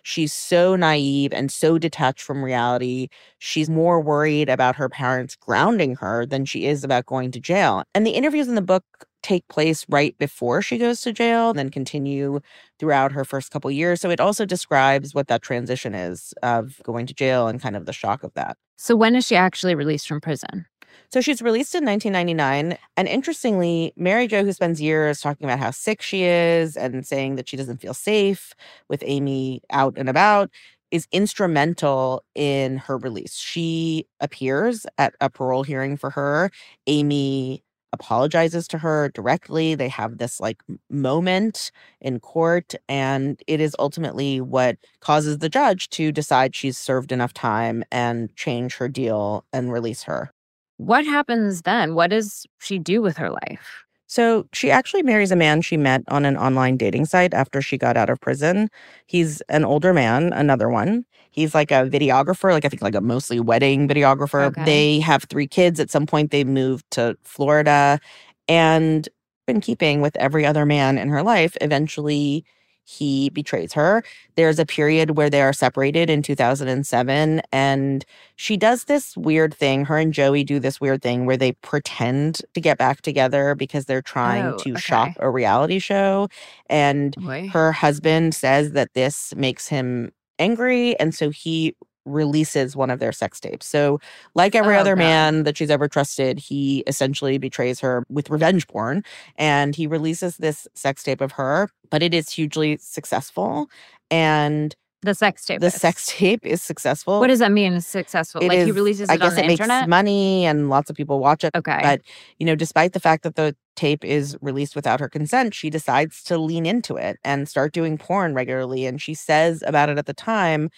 She's 0.08 0.32
so 0.32 0.74
naive 0.74 1.34
and 1.34 1.52
so 1.52 1.76
detached 1.76 2.22
from 2.22 2.42
reality. 2.42 3.08
She's 3.40 3.68
more 3.68 4.00
worried 4.00 4.48
about 4.48 4.74
her 4.76 4.88
parents 4.88 5.36
grounding 5.36 5.96
her 5.96 6.24
than 6.24 6.46
she 6.46 6.64
is 6.64 6.82
about 6.82 7.04
going 7.04 7.30
to 7.32 7.40
jail. 7.40 7.84
And 7.94 8.06
the 8.06 8.12
interviews 8.12 8.48
in 8.48 8.54
the 8.54 8.62
book 8.62 8.84
take 9.22 9.46
place 9.48 9.84
right 9.90 10.16
before 10.16 10.62
she 10.62 10.78
goes 10.78 11.02
to 11.02 11.12
jail, 11.12 11.50
and 11.50 11.58
then 11.58 11.68
continue 11.68 12.40
throughout 12.78 13.12
her 13.12 13.22
first 13.22 13.50
couple 13.50 13.70
years. 13.70 14.00
So 14.00 14.08
it 14.08 14.18
also 14.18 14.46
describes 14.46 15.12
what 15.12 15.28
that 15.28 15.42
transition 15.42 15.94
is 15.94 16.32
of 16.42 16.80
going 16.84 17.04
to 17.04 17.12
jail 17.12 17.46
and 17.46 17.60
kind 17.60 17.76
of 17.76 17.84
the 17.84 17.92
shock 17.92 18.22
of 18.22 18.32
that. 18.32 18.56
So 18.78 18.96
when 18.96 19.14
is 19.14 19.26
she 19.26 19.36
actually 19.36 19.74
released 19.74 20.08
from 20.08 20.22
prison? 20.22 20.64
So 21.10 21.20
she's 21.20 21.42
released 21.42 21.74
in 21.74 21.84
1999. 21.84 22.78
And 22.96 23.08
interestingly, 23.08 23.92
Mary 23.96 24.26
Jo, 24.26 24.44
who 24.44 24.52
spends 24.52 24.80
years 24.80 25.20
talking 25.20 25.44
about 25.46 25.58
how 25.58 25.70
sick 25.70 26.02
she 26.02 26.24
is 26.24 26.76
and 26.76 27.06
saying 27.06 27.36
that 27.36 27.48
she 27.48 27.56
doesn't 27.56 27.80
feel 27.80 27.94
safe 27.94 28.54
with 28.88 29.02
Amy 29.06 29.62
out 29.70 29.94
and 29.96 30.08
about, 30.08 30.50
is 30.90 31.06
instrumental 31.12 32.24
in 32.34 32.78
her 32.78 32.96
release. 32.96 33.36
She 33.36 34.06
appears 34.20 34.86
at 34.96 35.14
a 35.20 35.28
parole 35.30 35.62
hearing 35.62 35.96
for 35.96 36.10
her. 36.10 36.50
Amy 36.86 37.62
apologizes 37.92 38.68
to 38.68 38.78
her 38.78 39.10
directly. 39.10 39.74
They 39.74 39.88
have 39.88 40.18
this 40.18 40.40
like 40.40 40.62
moment 40.90 41.70
in 42.00 42.20
court, 42.20 42.74
and 42.88 43.42
it 43.46 43.60
is 43.60 43.74
ultimately 43.78 44.40
what 44.40 44.76
causes 45.00 45.38
the 45.38 45.48
judge 45.48 45.88
to 45.90 46.12
decide 46.12 46.54
she's 46.54 46.78
served 46.78 47.12
enough 47.12 47.32
time 47.32 47.84
and 47.90 48.34
change 48.36 48.76
her 48.76 48.88
deal 48.88 49.44
and 49.52 49.72
release 49.72 50.02
her. 50.04 50.30
What 50.78 51.04
happens 51.04 51.62
then? 51.62 51.94
What 51.94 52.10
does 52.10 52.46
she 52.58 52.78
do 52.78 53.02
with 53.02 53.16
her 53.18 53.30
life? 53.30 53.84
So 54.06 54.48
she 54.54 54.70
actually 54.70 55.02
marries 55.02 55.30
a 55.30 55.36
man 55.36 55.60
she 55.60 55.76
met 55.76 56.02
on 56.08 56.24
an 56.24 56.36
online 56.36 56.78
dating 56.78 57.04
site 57.04 57.34
after 57.34 57.60
she 57.60 57.76
got 57.76 57.96
out 57.96 58.08
of 58.08 58.18
prison. 58.20 58.70
He's 59.06 59.42
an 59.50 59.64
older 59.66 59.92
man, 59.92 60.32
another 60.32 60.70
one. 60.70 61.04
He's 61.30 61.54
like 61.54 61.70
a 61.70 61.84
videographer, 61.90 62.50
like 62.52 62.64
I 62.64 62.68
think 62.70 62.80
like 62.80 62.94
a 62.94 63.02
mostly 63.02 63.38
wedding 63.38 63.86
videographer. 63.86 64.46
Okay. 64.46 64.64
They 64.64 65.00
have 65.00 65.24
three 65.24 65.46
kids. 65.46 65.78
At 65.78 65.90
some 65.90 66.06
point 66.06 66.30
they 66.30 66.42
moved 66.42 66.90
to 66.92 67.18
Florida 67.22 68.00
and 68.48 69.08
in 69.46 69.60
keeping 69.60 70.00
with 70.00 70.16
every 70.16 70.46
other 70.46 70.64
man 70.64 70.96
in 70.96 71.08
her 71.08 71.22
life, 71.22 71.56
eventually 71.60 72.44
he 72.88 73.28
betrays 73.28 73.74
her. 73.74 74.02
There's 74.36 74.58
a 74.58 74.64
period 74.64 75.10
where 75.10 75.28
they 75.28 75.42
are 75.42 75.52
separated 75.52 76.08
in 76.08 76.22
2007, 76.22 77.42
and 77.52 78.04
she 78.36 78.56
does 78.56 78.84
this 78.84 79.14
weird 79.14 79.52
thing. 79.52 79.84
Her 79.84 79.98
and 79.98 80.10
Joey 80.10 80.42
do 80.42 80.58
this 80.58 80.80
weird 80.80 81.02
thing 81.02 81.26
where 81.26 81.36
they 81.36 81.52
pretend 81.52 82.40
to 82.54 82.62
get 82.62 82.78
back 82.78 83.02
together 83.02 83.54
because 83.54 83.84
they're 83.84 84.00
trying 84.00 84.46
oh, 84.46 84.56
to 84.58 84.70
okay. 84.70 84.80
shop 84.80 85.10
a 85.18 85.28
reality 85.28 85.78
show. 85.78 86.28
And 86.70 87.14
Boy. 87.16 87.50
her 87.52 87.72
husband 87.72 88.34
says 88.34 88.72
that 88.72 88.94
this 88.94 89.34
makes 89.36 89.68
him 89.68 90.10
angry. 90.38 90.98
And 90.98 91.14
so 91.14 91.28
he 91.28 91.76
releases 92.08 92.76
one 92.76 92.90
of 92.90 92.98
their 92.98 93.12
sex 93.12 93.40
tapes. 93.40 93.66
So, 93.66 94.00
like 94.34 94.54
every 94.54 94.76
oh, 94.76 94.80
other 94.80 94.94
God. 94.94 95.02
man 95.02 95.42
that 95.44 95.56
she's 95.56 95.70
ever 95.70 95.88
trusted, 95.88 96.38
he 96.38 96.80
essentially 96.86 97.38
betrays 97.38 97.80
her 97.80 98.04
with 98.08 98.30
revenge 98.30 98.66
porn 98.66 99.04
and 99.36 99.74
he 99.74 99.86
releases 99.86 100.36
this 100.38 100.66
sex 100.74 101.02
tape 101.02 101.20
of 101.20 101.32
her, 101.32 101.68
but 101.90 102.02
it 102.02 102.14
is 102.14 102.30
hugely 102.30 102.78
successful. 102.78 103.68
And 104.10 104.74
the 105.02 105.14
sex 105.14 105.44
tape. 105.44 105.60
The 105.60 105.68
is. 105.68 105.74
sex 105.74 106.06
tape 106.16 106.44
is 106.44 106.60
successful. 106.60 107.20
What 107.20 107.28
does 107.28 107.38
that 107.38 107.52
mean? 107.52 107.80
Successful? 107.80 108.40
It 108.40 108.48
like 108.48 108.58
is, 108.58 108.66
he 108.66 108.72
releases 108.72 109.08
it 109.08 109.12
I 109.12 109.16
guess 109.16 109.32
on 109.32 109.44
it 109.44 109.46
makes 109.46 109.60
internet? 109.60 109.88
money 109.88 110.44
and 110.44 110.68
lots 110.68 110.90
of 110.90 110.96
people 110.96 111.20
watch 111.20 111.44
it. 111.44 111.54
Okay. 111.54 111.78
But 111.82 112.00
you 112.38 112.46
know, 112.46 112.56
despite 112.56 112.92
the 112.92 113.00
fact 113.00 113.22
that 113.22 113.36
the 113.36 113.54
tape 113.76 114.04
is 114.04 114.36
released 114.40 114.74
without 114.74 114.98
her 114.98 115.08
consent, 115.08 115.54
she 115.54 115.70
decides 115.70 116.22
to 116.24 116.36
lean 116.36 116.66
into 116.66 116.96
it 116.96 117.18
and 117.22 117.48
start 117.48 117.72
doing 117.72 117.96
porn 117.96 118.34
regularly. 118.34 118.86
And 118.86 119.00
she 119.00 119.14
says 119.14 119.62
about 119.66 119.88
it 119.88 119.98
at 119.98 120.06
the 120.06 120.14
time, 120.14 120.68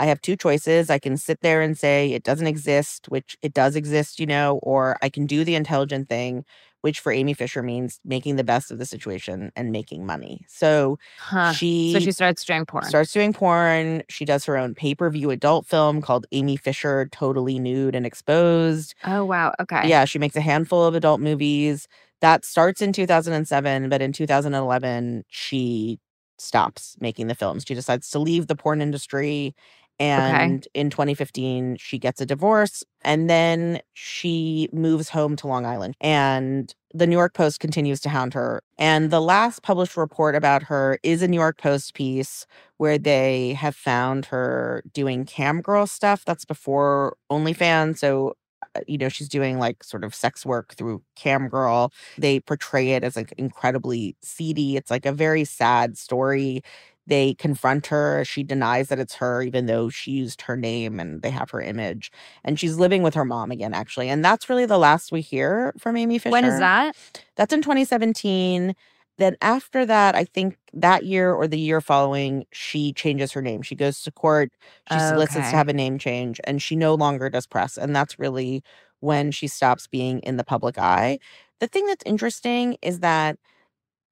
I 0.00 0.06
have 0.06 0.22
two 0.22 0.36
choices. 0.36 0.90
I 0.90 0.98
can 0.98 1.16
sit 1.18 1.42
there 1.42 1.62
and 1.62 1.78
say 1.78 2.12
it 2.12 2.24
doesn't 2.24 2.48
exist, 2.48 3.06
which 3.10 3.36
it 3.42 3.54
does 3.54 3.76
exist, 3.76 4.18
you 4.18 4.26
know, 4.26 4.58
or 4.62 4.96
I 5.02 5.10
can 5.10 5.26
do 5.26 5.44
the 5.44 5.54
intelligent 5.54 6.08
thing, 6.08 6.44
which 6.80 7.00
for 7.00 7.12
Amy 7.12 7.34
Fisher 7.34 7.62
means 7.62 8.00
making 8.04 8.36
the 8.36 8.44
best 8.44 8.70
of 8.72 8.78
the 8.78 8.86
situation 8.86 9.52
and 9.56 9.70
making 9.72 10.06
money. 10.06 10.44
So 10.48 10.98
Huh. 11.18 11.52
she 11.52 11.92
So 11.92 12.00
she 12.00 12.12
starts 12.12 12.44
doing 12.44 12.64
porn. 12.66 12.84
starts 12.84 13.12
doing 13.12 13.32
porn. 13.34 14.02
She 14.08 14.24
does 14.24 14.44
her 14.46 14.56
own 14.56 14.74
pay-per-view 14.74 15.30
adult 15.30 15.66
film 15.66 16.00
called 16.00 16.26
Amy 16.32 16.56
Fisher 16.56 17.08
Totally 17.12 17.58
Nude 17.58 17.94
and 17.94 18.06
Exposed. 18.06 18.94
Oh 19.04 19.24
wow. 19.24 19.54
Okay. 19.60 19.88
Yeah, 19.88 20.04
she 20.06 20.18
makes 20.18 20.36
a 20.36 20.40
handful 20.40 20.84
of 20.84 20.94
adult 20.94 21.20
movies. 21.20 21.88
That 22.22 22.44
starts 22.44 22.82
in 22.82 22.92
2007, 22.92 23.88
but 23.88 24.02
in 24.02 24.12
2011 24.12 25.24
she 25.28 25.98
stops 26.38 26.96
making 27.00 27.26
the 27.26 27.34
films. 27.34 27.64
She 27.66 27.74
decides 27.74 28.08
to 28.10 28.18
leave 28.18 28.46
the 28.46 28.56
porn 28.56 28.80
industry 28.80 29.54
and 30.00 30.66
in 30.74 30.90
2015 30.90 31.76
she 31.78 31.98
gets 31.98 32.20
a 32.20 32.26
divorce 32.26 32.82
and 33.02 33.30
then 33.30 33.80
she 33.94 34.68
moves 34.72 35.10
home 35.10 35.36
to 35.36 35.46
Long 35.46 35.66
Island 35.66 35.94
and 36.00 36.74
the 36.92 37.06
New 37.06 37.16
York 37.16 37.34
Post 37.34 37.60
continues 37.60 38.00
to 38.00 38.08
hound 38.08 38.34
her. 38.34 38.62
And 38.78 39.12
the 39.12 39.20
last 39.20 39.62
published 39.62 39.96
report 39.96 40.34
about 40.34 40.64
her 40.64 40.98
is 41.04 41.22
a 41.22 41.28
New 41.28 41.38
York 41.38 41.58
Post 41.58 41.94
piece 41.94 42.46
where 42.78 42.98
they 42.98 43.52
have 43.54 43.76
found 43.76 44.26
her 44.26 44.82
doing 44.92 45.24
cam 45.24 45.60
girl 45.60 45.86
stuff. 45.86 46.24
That's 46.24 46.44
before 46.44 47.16
OnlyFans. 47.30 47.98
So, 47.98 48.34
uh, 48.74 48.80
you 48.88 48.98
know, 48.98 49.08
she's 49.08 49.28
doing 49.28 49.58
like 49.58 49.84
sort 49.84 50.04
of 50.04 50.14
sex 50.14 50.44
work 50.44 50.74
through 50.74 51.02
cam 51.16 51.48
girl. 51.48 51.92
They 52.18 52.40
portray 52.40 52.90
it 52.92 53.04
as 53.04 53.16
like 53.16 53.32
incredibly 53.38 54.16
seedy. 54.22 54.76
It's 54.76 54.90
like 54.90 55.06
a 55.06 55.12
very 55.12 55.44
sad 55.44 55.96
story. 55.96 56.62
They 57.10 57.34
confront 57.34 57.88
her. 57.88 58.24
She 58.24 58.44
denies 58.44 58.88
that 58.88 59.00
it's 59.00 59.16
her, 59.16 59.42
even 59.42 59.66
though 59.66 59.88
she 59.88 60.12
used 60.12 60.42
her 60.42 60.56
name 60.56 61.00
and 61.00 61.22
they 61.22 61.30
have 61.30 61.50
her 61.50 61.60
image. 61.60 62.12
And 62.44 62.58
she's 62.58 62.76
living 62.76 63.02
with 63.02 63.14
her 63.14 63.24
mom 63.24 63.50
again, 63.50 63.74
actually. 63.74 64.08
And 64.08 64.24
that's 64.24 64.48
really 64.48 64.64
the 64.64 64.78
last 64.78 65.10
we 65.10 65.20
hear 65.20 65.74
from 65.76 65.96
Amy 65.96 66.18
Fisher. 66.18 66.30
When 66.30 66.44
is 66.44 66.60
that? 66.60 66.96
That's 67.34 67.52
in 67.52 67.62
2017. 67.62 68.76
Then 69.18 69.36
after 69.42 69.84
that, 69.84 70.14
I 70.14 70.24
think 70.24 70.56
that 70.72 71.04
year 71.04 71.34
or 71.34 71.48
the 71.48 71.58
year 71.58 71.80
following, 71.80 72.46
she 72.52 72.92
changes 72.92 73.32
her 73.32 73.42
name. 73.42 73.60
She 73.62 73.74
goes 73.74 74.00
to 74.02 74.12
court. 74.12 74.52
She 74.90 74.98
solicits 75.00 75.50
to 75.50 75.56
have 75.56 75.68
a 75.68 75.74
name 75.74 75.98
change, 75.98 76.40
and 76.44 76.62
she 76.62 76.76
no 76.76 76.94
longer 76.94 77.28
does 77.28 77.46
press. 77.46 77.76
And 77.76 77.94
that's 77.94 78.20
really 78.20 78.62
when 79.00 79.32
she 79.32 79.48
stops 79.48 79.88
being 79.88 80.20
in 80.20 80.36
the 80.36 80.44
public 80.44 80.78
eye. 80.78 81.18
The 81.58 81.66
thing 81.66 81.86
that's 81.86 82.04
interesting 82.06 82.78
is 82.82 83.00
that 83.00 83.36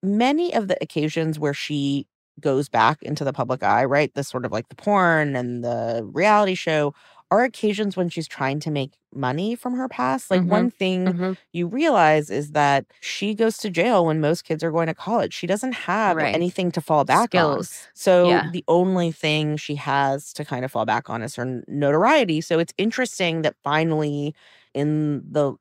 many 0.03 0.53
of 0.53 0.69
the 0.69 0.77
occasions 0.83 1.39
where 1.39 1.55
she 1.55 2.07
goes 2.41 2.69
back 2.69 3.03
into 3.03 3.25
the 3.25 3.33
public 3.33 3.63
eye, 3.63 3.85
right? 3.85 4.13
The 4.15 4.25
sort 4.25 4.45
of 4.45 4.53
like 4.53 4.69
the 4.69 4.77
porn 4.77 5.37
and 5.37 5.65
the 5.65 6.09
reality 6.13 6.55
show 6.55 6.95
are 7.31 7.45
occasions 7.45 7.97
when 7.97 8.09
she's 8.09 8.27
trying 8.29 8.59
to 8.61 8.71
make 8.71 8.95
money 9.15 9.55
from 9.55 9.75
her 9.75 9.89
past. 9.89 10.31
Like 10.31 10.43
Mhm. 10.43 10.47
one 10.47 10.71
thing 10.71 11.15
Mhm. 11.15 11.37
you 11.53 11.67
realize 11.67 12.31
is 12.31 12.53
that 12.53 12.87
she 13.01 13.35
goes 13.35 13.59
to 13.59 13.71
jail 13.71 14.07
when 14.07 14.21
most 14.21 14.45
kids 14.45 14.65
are 14.65 14.71
going 14.71 14.87
to 14.87 14.95
college. 14.95 15.35
She 15.35 15.47
doesn't 15.47 15.73
have 15.73 16.17
Right. 16.17 16.29
anything 16.33 16.71
to 16.73 16.81
fall 16.81 17.05
back 17.05 17.31
Skills. 17.31 17.37
on. 17.37 17.69
So 17.95 18.41
Yeah. 18.41 18.45
the 18.45 18.65
only 18.69 19.13
thing 19.13 19.57
she 19.57 19.75
has 19.77 20.33
to 20.35 20.45
kind 20.45 20.65
of 20.65 20.73
fall 20.73 20.87
back 20.87 21.11
on 21.11 21.23
is 21.23 21.37
her 21.37 21.63
notoriety. 21.69 22.41
So 22.41 22.59
it's 22.59 22.73
interesting 22.79 23.43
that 23.43 23.57
finally 23.63 24.35
in 24.75 25.23
the 25.31 25.55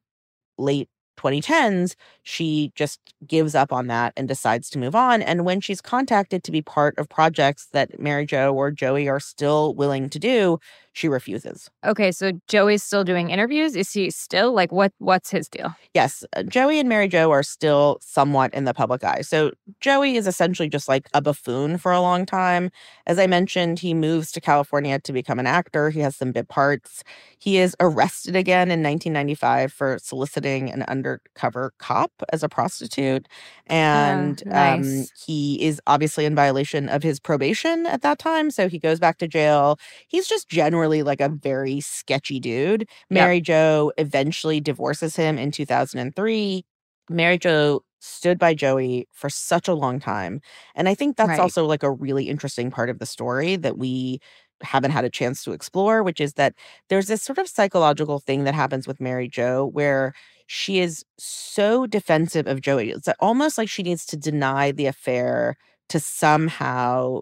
late 0.57 0.89
2010s, 1.17 1.95
she 2.23 2.71
just 2.75 2.99
gives 3.27 3.55
up 3.55 3.73
on 3.73 3.87
that 3.87 4.13
and 4.15 4.27
decides 4.27 4.69
to 4.71 4.79
move 4.79 4.95
on. 4.95 5.21
And 5.21 5.45
when 5.45 5.59
she's 5.61 5.81
contacted 5.81 6.43
to 6.43 6.51
be 6.51 6.61
part 6.61 6.97
of 6.97 7.09
projects 7.09 7.67
that 7.73 7.99
Mary 7.99 8.25
Jo 8.25 8.53
or 8.53 8.71
Joey 8.71 9.09
are 9.09 9.19
still 9.19 9.73
willing 9.75 10.09
to 10.09 10.19
do, 10.19 10.59
she 10.97 11.07
refuses. 11.07 11.69
Okay, 11.85 12.11
so 12.11 12.31
Joey's 12.47 12.81
still 12.81 13.03
doing 13.03 13.29
interviews. 13.29 13.75
Is 13.75 13.93
he 13.93 14.09
still 14.09 14.51
like 14.51 14.71
what? 14.71 14.91
What's 14.97 15.29
his 15.29 15.47
deal? 15.47 15.75
Yes, 15.93 16.25
uh, 16.35 16.41
Joey 16.41 16.79
and 16.79 16.89
Mary 16.89 17.07
Jo 17.07 17.29
are 17.29 17.43
still 17.43 17.99
somewhat 18.01 18.51
in 18.51 18.65
the 18.65 18.73
public 18.73 19.03
eye. 19.03 19.21
So 19.21 19.51
Joey 19.79 20.15
is 20.15 20.25
essentially 20.25 20.69
just 20.69 20.87
like 20.87 21.07
a 21.13 21.21
buffoon 21.21 21.77
for 21.77 21.91
a 21.91 22.01
long 22.01 22.25
time. 22.25 22.71
As 23.05 23.19
I 23.19 23.27
mentioned, 23.27 23.77
he 23.79 23.93
moves 23.93 24.31
to 24.31 24.41
California 24.41 24.99
to 24.99 25.13
become 25.13 25.37
an 25.37 25.45
actor. 25.45 25.91
He 25.91 25.99
has 25.99 26.15
some 26.15 26.31
bit 26.31 26.47
parts. 26.47 27.03
He 27.37 27.59
is 27.59 27.75
arrested 27.79 28.35
again 28.35 28.71
in 28.71 28.81
1995 28.81 29.71
for 29.71 29.99
soliciting 30.01 30.71
an 30.71 30.81
undercover 30.87 31.73
cop 31.77 32.11
as 32.33 32.41
a 32.41 32.49
prostitute. 32.49 33.27
And 33.67 34.41
um, 34.47 34.81
nice. 34.81 35.11
he 35.27 35.61
is 35.61 35.79
obviously 35.85 36.25
in 36.25 36.33
violation 36.33 36.89
of 36.89 37.03
his 37.03 37.19
probation 37.19 37.85
at 37.85 38.01
that 38.01 38.17
time. 38.17 38.49
So 38.49 38.67
he 38.67 38.79
goes 38.79 38.99
back 38.99 39.19
to 39.19 39.27
jail. 39.27 39.77
He's 40.07 40.27
just 40.27 40.49
generally 40.49 40.86
like 41.03 41.21
a 41.21 41.29
very 41.29 41.79
sketchy 41.81 42.39
dude. 42.39 42.87
Mary 43.09 43.41
Jo 43.41 43.91
eventually 43.97 44.59
divorces 44.59 45.15
him 45.15 45.37
in 45.37 45.51
2003. 45.51 46.65
Mary 47.09 47.37
Jo 47.37 47.81
stood 47.99 48.37
by 48.39 48.53
Joey 48.53 49.07
for 49.11 49.29
such 49.29 49.67
a 49.67 49.73
long 49.73 49.99
time. 49.99 50.41
And 50.75 50.87
I 50.87 50.93
think 50.95 51.17
that's 51.17 51.29
Right. 51.29 51.39
also 51.39 51.65
like 51.65 51.83
a 51.83 51.91
really 51.91 52.29
interesting 52.29 52.69
part 52.71 52.89
of 52.89 52.99
the 52.99 53.05
story 53.05 53.55
that 53.57 53.77
we 53.77 54.19
haven't 54.63 54.91
had 54.91 55.05
a 55.05 55.09
chance 55.09 55.43
to 55.43 55.51
explore, 55.51 56.03
which 56.03 56.19
is 56.21 56.33
that 56.33 56.53
there's 56.89 57.07
this 57.07 57.21
sort 57.23 57.37
of 57.37 57.47
psychological 57.47 58.19
thing 58.19 58.43
that 58.43 58.55
happens 58.55 58.87
with 58.87 58.99
Mary 59.01 59.27
Jo 59.27 59.65
where 59.65 60.13
she 60.47 60.79
is 60.79 61.03
so 61.19 61.85
defensive 61.87 62.47
of 62.47 62.61
Joey. 62.61 62.89
It's 62.91 63.09
almost 63.19 63.57
like 63.57 63.69
she 63.69 63.83
needs 63.83 64.05
to 64.07 64.17
deny 64.17 64.71
the 64.71 64.85
affair 64.87 65.55
to 65.89 65.99
somehow 65.99 67.21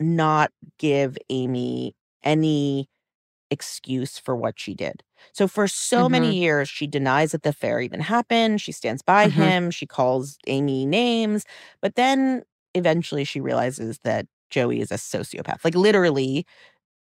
not 0.00 0.52
give 0.78 1.18
Amy 1.30 1.95
any 2.26 2.88
excuse 3.50 4.18
for 4.18 4.34
what 4.36 4.58
she 4.58 4.74
did. 4.74 5.02
So 5.32 5.46
for 5.46 5.68
so 5.68 6.08
many 6.08 6.32
Mhm. 6.32 6.40
years, 6.40 6.68
she 6.68 6.86
denies 6.88 7.32
that 7.32 7.42
the 7.44 7.50
affair 7.50 7.80
even 7.80 8.00
happened. 8.00 8.60
She 8.60 8.72
stands 8.72 9.02
by 9.02 9.28
Mhm. 9.28 9.32
him. 9.32 9.70
She 9.70 9.86
calls 9.86 10.36
Amy 10.48 10.84
names. 10.84 11.44
But 11.80 11.94
then 11.94 12.42
eventually 12.74 13.24
she 13.24 13.40
realizes 13.40 14.00
that 14.02 14.26
Joey 14.50 14.80
is 14.80 14.90
a 14.90 14.96
sociopath. 14.96 15.64
Like 15.64 15.74
literally 15.76 16.44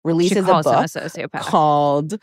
releases 0.05 0.37
a 0.37 0.41
him 0.41 0.49
a 0.59 0.63
book 0.63 0.85
sociopath. 0.85 1.41
called 1.41 2.19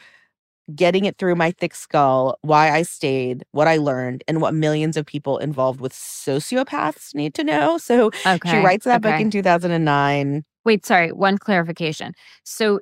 Getting 0.75 1.05
It 1.05 1.19
Through 1.19 1.37
My 1.37 1.53
Thick 1.53 1.75
Skull 1.75 2.39
Why 2.43 2.71
I 2.71 2.83
Stayed, 2.83 3.45
What 3.53 3.69
I 3.69 3.77
Learned, 3.77 4.25
and 4.27 4.41
What 4.41 4.55
Millions 4.55 4.97
of 4.97 5.07
People 5.07 5.39
Involved 5.39 5.81
with 5.81 5.93
Sociopaths 5.93 7.15
Need 7.15 7.35
to 7.35 7.45
Know. 7.45 7.79
So 7.79 8.11
she 8.47 8.57
writes 8.65 8.85
that 8.87 9.03
book 9.03 9.21
in 9.21 9.31
2009. 9.31 10.45
Wait, 10.67 10.85
sorry. 10.85 11.13
One 11.13 11.39
clarification. 11.39 12.13
So, 12.45 12.81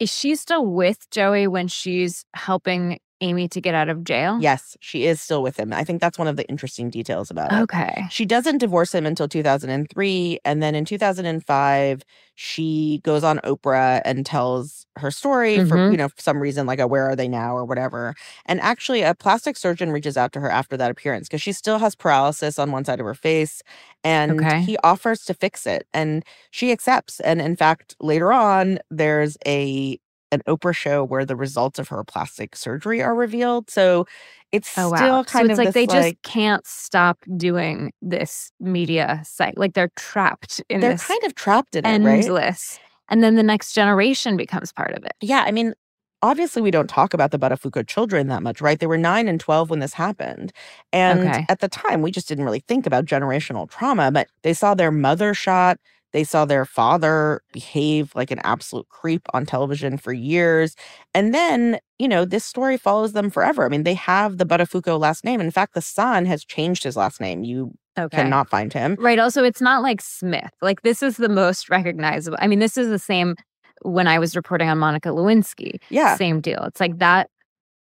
is 0.00 0.12
she 0.12 0.36
still 0.36 0.66
with 0.66 1.10
Joey 1.10 1.48
when 1.48 1.68
she's 1.68 2.24
helping 2.34 2.98
Amy 3.20 3.48
to 3.48 3.60
get 3.60 3.74
out 3.74 3.88
of 3.88 4.04
jail? 4.04 4.38
Yes, 4.40 4.76
she 4.80 5.06
is 5.06 5.20
still 5.20 5.42
with 5.42 5.58
him. 5.58 5.72
I 5.72 5.82
think 5.84 6.00
that's 6.00 6.18
one 6.18 6.28
of 6.28 6.36
the 6.36 6.46
interesting 6.48 6.90
details 6.90 7.30
about 7.30 7.52
it. 7.52 7.62
Okay. 7.62 8.06
She 8.10 8.26
doesn't 8.26 8.58
divorce 8.58 8.94
him 8.94 9.06
until 9.06 9.28
2003. 9.28 10.38
And 10.44 10.62
then 10.62 10.74
in 10.74 10.84
2005, 10.84 12.02
she 12.34 13.00
goes 13.02 13.24
on 13.24 13.38
Oprah 13.38 14.02
and 14.04 14.26
tells 14.26 14.86
her 14.96 15.10
story 15.10 15.60
for, 15.60 15.78
Mhm. 15.78 15.90
you 15.90 15.96
know, 15.96 16.08
for 16.08 16.20
some 16.20 16.38
reason, 16.38 16.66
like 16.66 16.78
a 16.78 16.86
where 16.86 17.08
are 17.08 17.16
they 17.16 17.28
now 17.28 17.56
or 17.56 17.64
whatever. 17.64 18.14
And 18.44 18.60
actually, 18.60 19.02
a 19.02 19.14
plastic 19.14 19.56
surgeon 19.56 19.90
reaches 19.90 20.16
out 20.18 20.32
to 20.32 20.40
her 20.40 20.50
after 20.50 20.76
that 20.76 20.90
appearance 20.90 21.28
because 21.28 21.42
she 21.42 21.52
still 21.52 21.78
has 21.78 21.94
paralysis 21.94 22.58
on 22.58 22.72
one 22.72 22.84
side 22.84 23.00
of 23.00 23.06
her 23.06 23.14
face. 23.14 23.62
And 24.04 24.42
Okay. 24.42 24.60
he 24.60 24.76
offers 24.84 25.24
to 25.24 25.34
fix 25.34 25.66
it. 25.66 25.86
And 25.94 26.24
she 26.50 26.72
accepts. 26.72 27.20
And 27.20 27.40
in 27.40 27.56
fact, 27.56 27.96
later 28.00 28.32
on, 28.32 28.78
there's 28.90 29.36
a 29.46 29.98
an 30.32 30.42
Oprah 30.48 30.74
show 30.74 31.04
where 31.04 31.24
the 31.24 31.36
results 31.36 31.78
of 31.78 31.88
her 31.88 32.02
plastic 32.04 32.56
surgery 32.56 33.02
are 33.02 33.14
revealed. 33.14 33.70
So 33.70 34.06
it's 34.52 34.68
Oh 34.76 34.88
still 34.88 34.90
wow. 34.90 35.22
kind 35.24 35.46
so 35.46 35.52
it's 35.52 35.52
of 35.54 35.58
like 35.58 35.72
they 35.72 35.86
just 35.86 36.08
like, 36.08 36.22
can't 36.22 36.66
stop 36.66 37.18
doing 37.36 37.92
this 38.02 38.52
media 38.60 39.22
site. 39.24 39.56
Like 39.56 39.74
they're 39.74 39.90
trapped 39.96 40.62
in 40.68 40.80
they're 40.80 40.94
kind 40.94 41.22
of 41.24 41.34
trapped 41.34 41.74
in 41.76 41.86
it, 41.86 42.00
right? 42.02 42.20
endless. 42.22 42.78
And 43.08 43.22
then 43.22 43.36
the 43.36 43.42
next 43.42 43.72
generation 43.72 44.36
becomes 44.36 44.72
part 44.72 44.92
of 44.92 45.04
it. 45.04 45.14
Yeah, 45.20 45.44
I 45.46 45.50
mean, 45.52 45.74
obviously 46.22 46.62
we 46.62 46.70
don't 46.70 46.88
talk 46.88 47.14
about 47.14 47.30
the 47.30 47.38
Buttafuoco 47.38 47.86
children 47.86 48.28
that 48.28 48.42
much, 48.42 48.60
right? 48.60 48.78
They 48.78 48.86
were 48.86 48.98
9 48.98 49.28
and 49.28 49.40
12 49.40 49.70
when 49.70 49.78
this 49.80 49.94
happened. 49.94 50.52
And 50.92 51.18
Okay. 51.26 51.46
at 51.48 51.60
the 51.60 51.68
time, 51.68 52.02
we 52.02 52.10
just 52.10 52.28
didn't 52.28 52.44
really 52.44 52.60
think 52.60 52.86
about 52.86 53.04
generational 53.06 53.68
trauma, 53.70 54.10
but 54.10 54.28
they 54.42 54.52
saw 54.52 54.74
their 54.74 54.90
mother 54.90 55.34
shot, 55.34 55.78
they 56.16 56.24
saw 56.24 56.46
their 56.46 56.64
father 56.64 57.42
behave 57.52 58.10
like 58.14 58.30
an 58.30 58.40
absolute 58.42 58.88
creep 58.88 59.20
on 59.34 59.44
television 59.44 59.98
for 59.98 60.14
years. 60.14 60.74
And 61.12 61.34
then, 61.34 61.78
you 61.98 62.08
know, 62.08 62.24
this 62.24 62.42
story 62.44 62.78
follows 62.78 63.12
them 63.12 63.28
forever. 63.28 63.66
I 63.66 63.68
mean, 63.68 63.82
they 63.82 63.92
have 63.94 64.38
the 64.38 64.46
Buttafuoco 64.46 64.98
last 64.98 65.24
name. 65.24 65.42
In 65.42 65.50
fact, 65.50 65.74
the 65.74 65.82
son 65.82 66.24
has 66.24 66.42
changed 66.42 66.82
his 66.84 66.96
last 66.96 67.20
name. 67.20 67.44
You 67.44 67.72
Okay. 67.98 68.16
cannot 68.22 68.48
find 68.48 68.72
him. 68.72 68.96
Right. 68.98 69.18
Also, 69.18 69.44
it's 69.44 69.60
not 69.60 69.82
like 69.82 70.00
Smith. 70.00 70.50
Like 70.62 70.80
this 70.82 71.02
is 71.02 71.18
the 71.18 71.28
most 71.28 71.68
recognizable. 71.68 72.38
I 72.40 72.46
mean, 72.46 72.60
this 72.60 72.78
is 72.78 72.88
the 72.88 72.98
same 72.98 73.34
when 73.82 74.06
I 74.08 74.18
was 74.18 74.34
reporting 74.36 74.68
on 74.70 74.78
Monica 74.78 75.10
Lewinsky. 75.10 75.78
Yeah. 75.90 76.16
Same 76.16 76.40
deal. 76.40 76.62
It's 76.64 76.80
like 76.80 76.98
that 76.98 77.28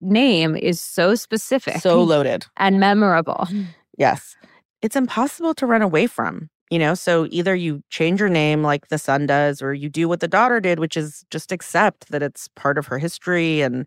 name 0.01 0.57
is 0.57 0.81
so 0.81 1.15
specific. 1.15 1.77
So 1.81 2.03
loaded. 2.03 2.47
and 2.57 2.81
memorable. 2.81 3.47
Yes. 3.97 4.35
It's 4.83 4.97
impossible 4.97 5.55
to 5.55 5.67
run 5.67 5.81
away 5.81 6.09
from, 6.09 6.51
you 6.75 6.81
know? 6.81 6.95
So 6.95 7.29
either 7.31 7.55
you 7.55 7.83
change 7.91 8.21
your 8.21 8.29
name 8.29 8.63
like 8.65 8.89
the 8.89 8.99
son 8.99 9.27
does, 9.27 9.63
or 9.63 9.73
you 9.75 9.89
do 9.89 10.09
what 10.09 10.21
the 10.21 10.29
daughter 10.29 10.61
did, 10.61 10.81
which 10.81 10.97
is 10.97 11.25
just 11.31 11.53
accept 11.53 12.11
that 12.11 12.23
it's 12.23 12.49
part 12.57 12.79
of 12.79 12.87
her 12.89 12.99
history 12.99 13.63
and 13.63 13.87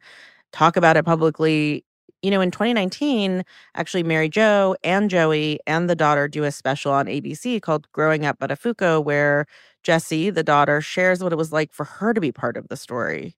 talk 0.53 0.77
about 0.77 0.97
it 0.97 1.05
publicly. 1.05 1.83
You 2.23 2.31
know, 2.31 2.41
in 2.41 2.51
2019, 2.51 3.43
actually, 3.75 4.03
Mary 4.03 4.29
Jo 4.29 4.75
and 4.83 5.09
Joey 5.09 5.59
and 5.67 5.89
the 5.89 5.95
daughter 5.95 6.27
do 6.29 6.45
a 6.45 6.51
special 6.51 6.93
on 6.93 7.07
ABC 7.07 7.61
called 7.61 7.91
Growing 7.91 8.25
Up 8.25 8.39
Buttafuoco, 8.39 9.03
where 9.03 9.45
Jessie, 9.83 10.29
the 10.29 10.43
daughter, 10.43 10.81
shares 10.81 11.21
what 11.23 11.33
it 11.33 11.37
was 11.37 11.51
like 11.51 11.73
for 11.73 11.83
her 11.83 12.13
to 12.13 12.21
be 12.21 12.31
part 12.31 12.57
of 12.57 12.69
the 12.69 12.77
story. 12.77 13.35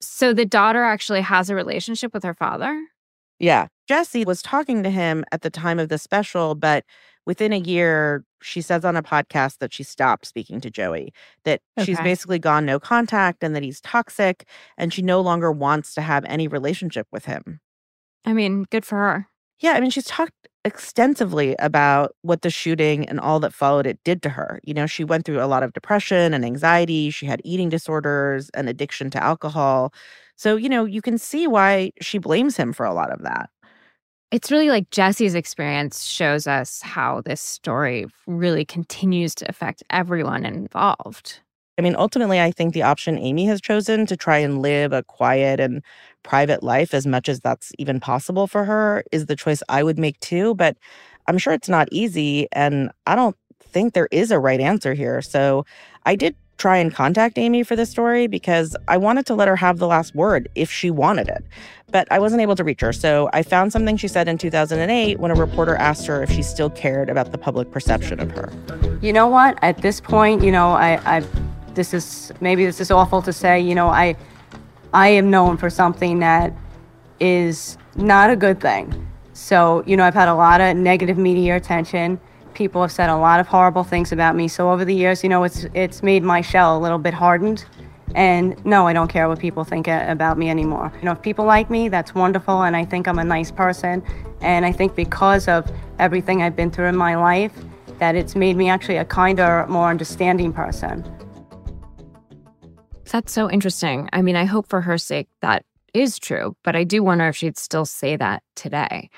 So 0.00 0.32
the 0.32 0.46
daughter 0.46 0.82
actually 0.84 1.22
has 1.22 1.50
a 1.50 1.54
relationship 1.56 2.14
with 2.14 2.24
her 2.24 2.34
father? 2.34 2.86
Yeah. 3.38 3.68
Jessie 3.88 4.24
was 4.24 4.42
talking 4.42 4.82
to 4.82 4.90
him 4.90 5.24
at 5.32 5.42
the 5.42 5.50
time 5.50 5.78
of 5.78 5.88
the 5.88 5.98
special, 5.98 6.54
but 6.54 6.84
within 7.26 7.52
a 7.52 7.58
year, 7.58 8.24
she 8.40 8.60
says 8.60 8.84
on 8.84 8.96
a 8.96 9.02
podcast 9.02 9.58
that 9.58 9.72
she 9.72 9.82
stopped 9.82 10.26
speaking 10.26 10.60
to 10.60 10.70
Joey, 10.70 11.12
that 11.44 11.60
she's 11.84 12.00
basically 12.00 12.38
gone 12.38 12.66
no 12.66 12.80
contact 12.80 13.42
and 13.44 13.54
that 13.54 13.62
he's 13.62 13.80
toxic 13.80 14.46
and 14.76 14.92
she 14.92 15.02
no 15.02 15.20
longer 15.20 15.52
wants 15.52 15.94
to 15.94 16.00
have 16.00 16.24
any 16.26 16.48
relationship 16.48 17.06
with 17.12 17.26
him. 17.26 17.60
I 18.24 18.32
mean, 18.32 18.66
good 18.70 18.84
for 18.84 18.96
her. 18.96 19.28
Yeah, 19.60 19.72
I 19.72 19.80
mean, 19.80 19.90
she's 19.90 20.04
talked 20.04 20.48
extensively 20.64 21.54
about 21.58 22.14
what 22.22 22.42
the 22.42 22.50
shooting 22.50 23.08
and 23.08 23.20
all 23.20 23.40
that 23.40 23.54
followed 23.54 23.86
it 23.86 23.98
did 24.04 24.22
to 24.22 24.28
her. 24.30 24.60
You 24.64 24.74
know, 24.74 24.86
she 24.86 25.04
went 25.04 25.24
through 25.24 25.42
a 25.42 25.46
lot 25.46 25.62
of 25.62 25.72
depression 25.72 26.34
and 26.34 26.44
anxiety. 26.44 27.10
She 27.10 27.26
had 27.26 27.40
eating 27.44 27.68
disorders 27.68 28.50
and 28.54 28.68
addiction 28.68 29.10
to 29.10 29.22
alcohol. 29.22 29.92
So, 30.36 30.56
you 30.56 30.68
know, 30.68 30.84
you 30.84 31.02
can 31.02 31.18
see 31.18 31.46
why 31.46 31.92
she 32.00 32.18
blames 32.18 32.56
him 32.56 32.72
for 32.72 32.86
a 32.86 32.94
lot 32.94 33.12
of 33.12 33.22
that. 33.22 33.50
It's 34.32 34.50
really 34.50 34.70
like 34.70 34.88
Jessie's 34.88 35.34
experience 35.34 36.04
shows 36.04 36.46
us 36.46 36.80
how 36.80 37.20
this 37.20 37.38
story 37.38 38.06
really 38.26 38.64
continues 38.64 39.34
to 39.34 39.48
affect 39.50 39.82
everyone 39.90 40.46
involved. 40.46 41.40
I 41.78 41.82
mean, 41.82 41.94
ultimately, 41.98 42.40
I 42.40 42.50
think 42.50 42.72
the 42.72 42.82
option 42.82 43.18
Amy 43.18 43.44
has 43.44 43.60
chosen 43.60 44.06
to 44.06 44.16
try 44.16 44.38
and 44.38 44.62
live 44.62 44.94
a 44.94 45.02
quiet 45.02 45.60
and 45.60 45.82
private 46.22 46.62
life 46.62 46.94
as 46.94 47.06
much 47.06 47.28
as 47.28 47.40
that's 47.40 47.72
even 47.78 48.00
possible 48.00 48.46
for 48.46 48.64
her 48.64 49.04
is 49.12 49.26
the 49.26 49.36
choice 49.36 49.62
I 49.68 49.82
would 49.82 49.98
make 49.98 50.18
too. 50.20 50.54
But 50.54 50.78
I'm 51.26 51.36
sure 51.36 51.52
it's 51.52 51.68
not 51.68 51.88
easy. 51.92 52.48
And 52.52 52.90
I 53.06 53.14
don't 53.14 53.36
think 53.60 53.92
there 53.92 54.08
is 54.10 54.30
a 54.30 54.38
right 54.38 54.60
answer 54.60 54.94
here. 54.94 55.20
So 55.20 55.66
I 56.06 56.16
did 56.16 56.36
try 56.58 56.76
and 56.76 56.94
contact 56.94 57.38
Amy 57.38 57.62
for 57.62 57.74
this 57.74 57.90
story 57.90 58.26
because 58.26 58.76
I 58.86 58.96
wanted 58.96 59.26
to 59.26 59.34
let 59.34 59.48
her 59.48 59.56
have 59.56 59.78
the 59.78 59.86
last 59.86 60.14
word 60.14 60.48
if 60.54 60.70
she 60.70 60.90
wanted 60.90 61.28
it. 61.28 61.44
But 61.90 62.06
I 62.10 62.18
wasn't 62.18 62.40
able 62.40 62.54
to 62.56 62.64
reach 62.64 62.80
her. 62.80 62.92
So 62.92 63.28
I 63.32 63.42
found 63.42 63.72
something 63.72 63.96
she 63.96 64.08
said 64.08 64.28
in 64.28 64.38
2008 64.38 65.18
when 65.18 65.30
a 65.30 65.34
reporter 65.34 65.76
asked 65.76 66.06
her 66.06 66.22
if 66.22 66.30
she 66.30 66.42
still 66.42 66.70
cared 66.70 67.10
about 67.10 67.32
the 67.32 67.38
public 67.38 67.70
perception 67.70 68.20
of 68.20 68.30
her. 68.30 68.52
You 69.00 69.12
know 69.12 69.26
what? 69.26 69.58
At 69.62 69.78
this 69.78 70.00
point, 70.00 70.42
you 70.42 70.52
know, 70.52 70.72
I, 70.72 71.00
I, 71.16 71.24
this 71.74 71.92
is 71.92 72.32
maybe 72.40 72.64
this 72.64 72.80
is 72.80 72.90
awful 72.90 73.20
to 73.22 73.32
say. 73.32 73.60
You 73.60 73.74
know, 73.74 73.88
I, 73.88 74.16
I 74.94 75.08
am 75.08 75.30
known 75.30 75.56
for 75.56 75.68
something 75.68 76.20
that 76.20 76.52
is 77.20 77.76
not 77.96 78.30
a 78.30 78.36
good 78.36 78.60
thing. 78.60 79.08
So, 79.32 79.82
you 79.86 79.96
know, 79.96 80.04
I've 80.04 80.14
had 80.14 80.28
a 80.28 80.34
lot 80.34 80.60
of 80.60 80.76
negative 80.76 81.18
media 81.18 81.56
attention. 81.56 82.20
People 82.54 82.82
have 82.82 82.92
said 82.92 83.08
a 83.08 83.16
lot 83.16 83.40
of 83.40 83.46
horrible 83.46 83.84
things 83.84 84.12
about 84.12 84.36
me. 84.36 84.48
So 84.48 84.70
over 84.70 84.84
the 84.84 84.94
years, 84.94 85.22
you 85.22 85.28
know, 85.28 85.44
it's 85.44 85.66
it's 85.74 86.02
made 86.02 86.22
my 86.22 86.40
shell 86.40 86.76
a 86.76 86.80
little 86.80 86.98
bit 86.98 87.14
hardened. 87.14 87.64
And 88.14 88.62
no, 88.64 88.86
I 88.86 88.92
don't 88.92 89.08
care 89.08 89.28
what 89.28 89.38
people 89.38 89.64
think 89.64 89.88
about 89.88 90.36
me 90.36 90.50
anymore. 90.50 90.92
You 90.98 91.06
know, 91.06 91.12
if 91.12 91.22
people 91.22 91.46
like 91.46 91.70
me, 91.70 91.88
that's 91.88 92.14
wonderful, 92.14 92.62
and 92.62 92.76
I 92.76 92.84
think 92.84 93.08
I'm 93.08 93.18
a 93.18 93.24
nice 93.24 93.50
person. 93.50 94.02
And 94.42 94.66
I 94.66 94.72
think 94.72 94.94
because 94.94 95.48
of 95.48 95.70
everything 95.98 96.42
I've 96.42 96.54
been 96.54 96.70
through 96.70 96.88
in 96.88 96.96
my 96.96 97.16
life, 97.16 97.52
that 97.98 98.14
it's 98.14 98.36
made 98.36 98.56
me 98.56 98.68
actually 98.68 98.96
a 98.96 99.04
kinder, 99.04 99.64
more 99.68 99.88
understanding 99.88 100.52
person. 100.52 101.04
That's 103.10 103.32
so 103.32 103.50
interesting. 103.50 104.08
I 104.12 104.22
mean, 104.22 104.36
I 104.36 104.44
hope 104.44 104.68
for 104.68 104.80
her 104.80 104.98
sake 104.98 105.28
that 105.40 105.64
is 105.94 106.18
true, 106.18 106.56
but 106.64 106.74
I 106.74 106.84
do 106.84 107.02
wonder 107.02 107.28
if 107.28 107.36
she'd 107.36 107.58
still 107.58 107.84
say 107.84 108.16
that 108.16 108.42
today. 108.56 109.10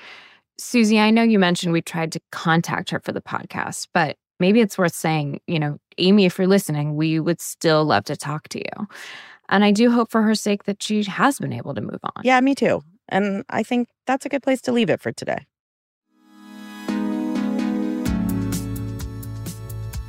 Susie, 0.57 0.99
I 0.99 1.11
know 1.11 1.23
you 1.23 1.37
mentioned 1.37 1.73
we 1.73 1.81
tried 1.81 2.13
to 2.13 2.21
contact 2.31 2.89
her 2.91 2.99
for 3.01 3.11
the 3.11 3.21
podcast, 3.21 3.87
but 3.93 4.15
maybe 4.39 4.61
it's 4.61 4.77
worth 4.77 4.95
saying, 4.95 5.41
you 5.47 5.59
know, 5.59 5.77
Amy, 5.97 6.25
if 6.25 6.37
you're 6.37 6.47
listening, 6.47 6.95
we 6.95 7.19
would 7.19 7.41
still 7.41 7.83
love 7.83 8.05
to 8.05 8.15
talk 8.15 8.47
to 8.49 8.59
you. 8.59 8.87
And 9.49 9.65
I 9.65 9.71
do 9.71 9.91
hope 9.91 10.09
for 10.09 10.21
her 10.21 10.33
sake 10.33 10.63
that 10.63 10.81
she 10.81 11.03
has 11.03 11.39
been 11.39 11.51
able 11.51 11.73
to 11.73 11.81
move 11.81 11.99
on. 12.03 12.23
Yeah, 12.23 12.39
me 12.39 12.55
too. 12.55 12.81
And 13.09 13.43
I 13.49 13.63
think 13.63 13.89
that's 14.07 14.25
a 14.25 14.29
good 14.29 14.43
place 14.43 14.61
to 14.61 14.71
leave 14.71 14.89
it 14.89 15.01
for 15.01 15.11
today. 15.11 15.45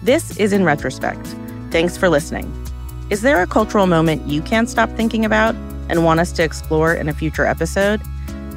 This 0.03 0.37
is 0.39 0.53
In 0.53 0.63
Retrospect. 0.63 1.27
Thanks 1.73 1.97
for 1.97 2.09
listening. 2.09 2.51
Is 3.11 3.23
there 3.23 3.43
a 3.43 3.47
cultural 3.47 3.89
moment 3.89 4.27
you 4.29 4.41
can't 4.43 4.71
stop 4.71 4.91
thinking 4.91 5.25
about 5.25 5.57
and 5.89 6.05
want 6.05 6.21
us 6.21 6.31
to 6.33 6.45
explore 6.45 6.95
in 6.95 7.09
a 7.09 7.13
future 7.13 7.45
episode? 7.45 8.01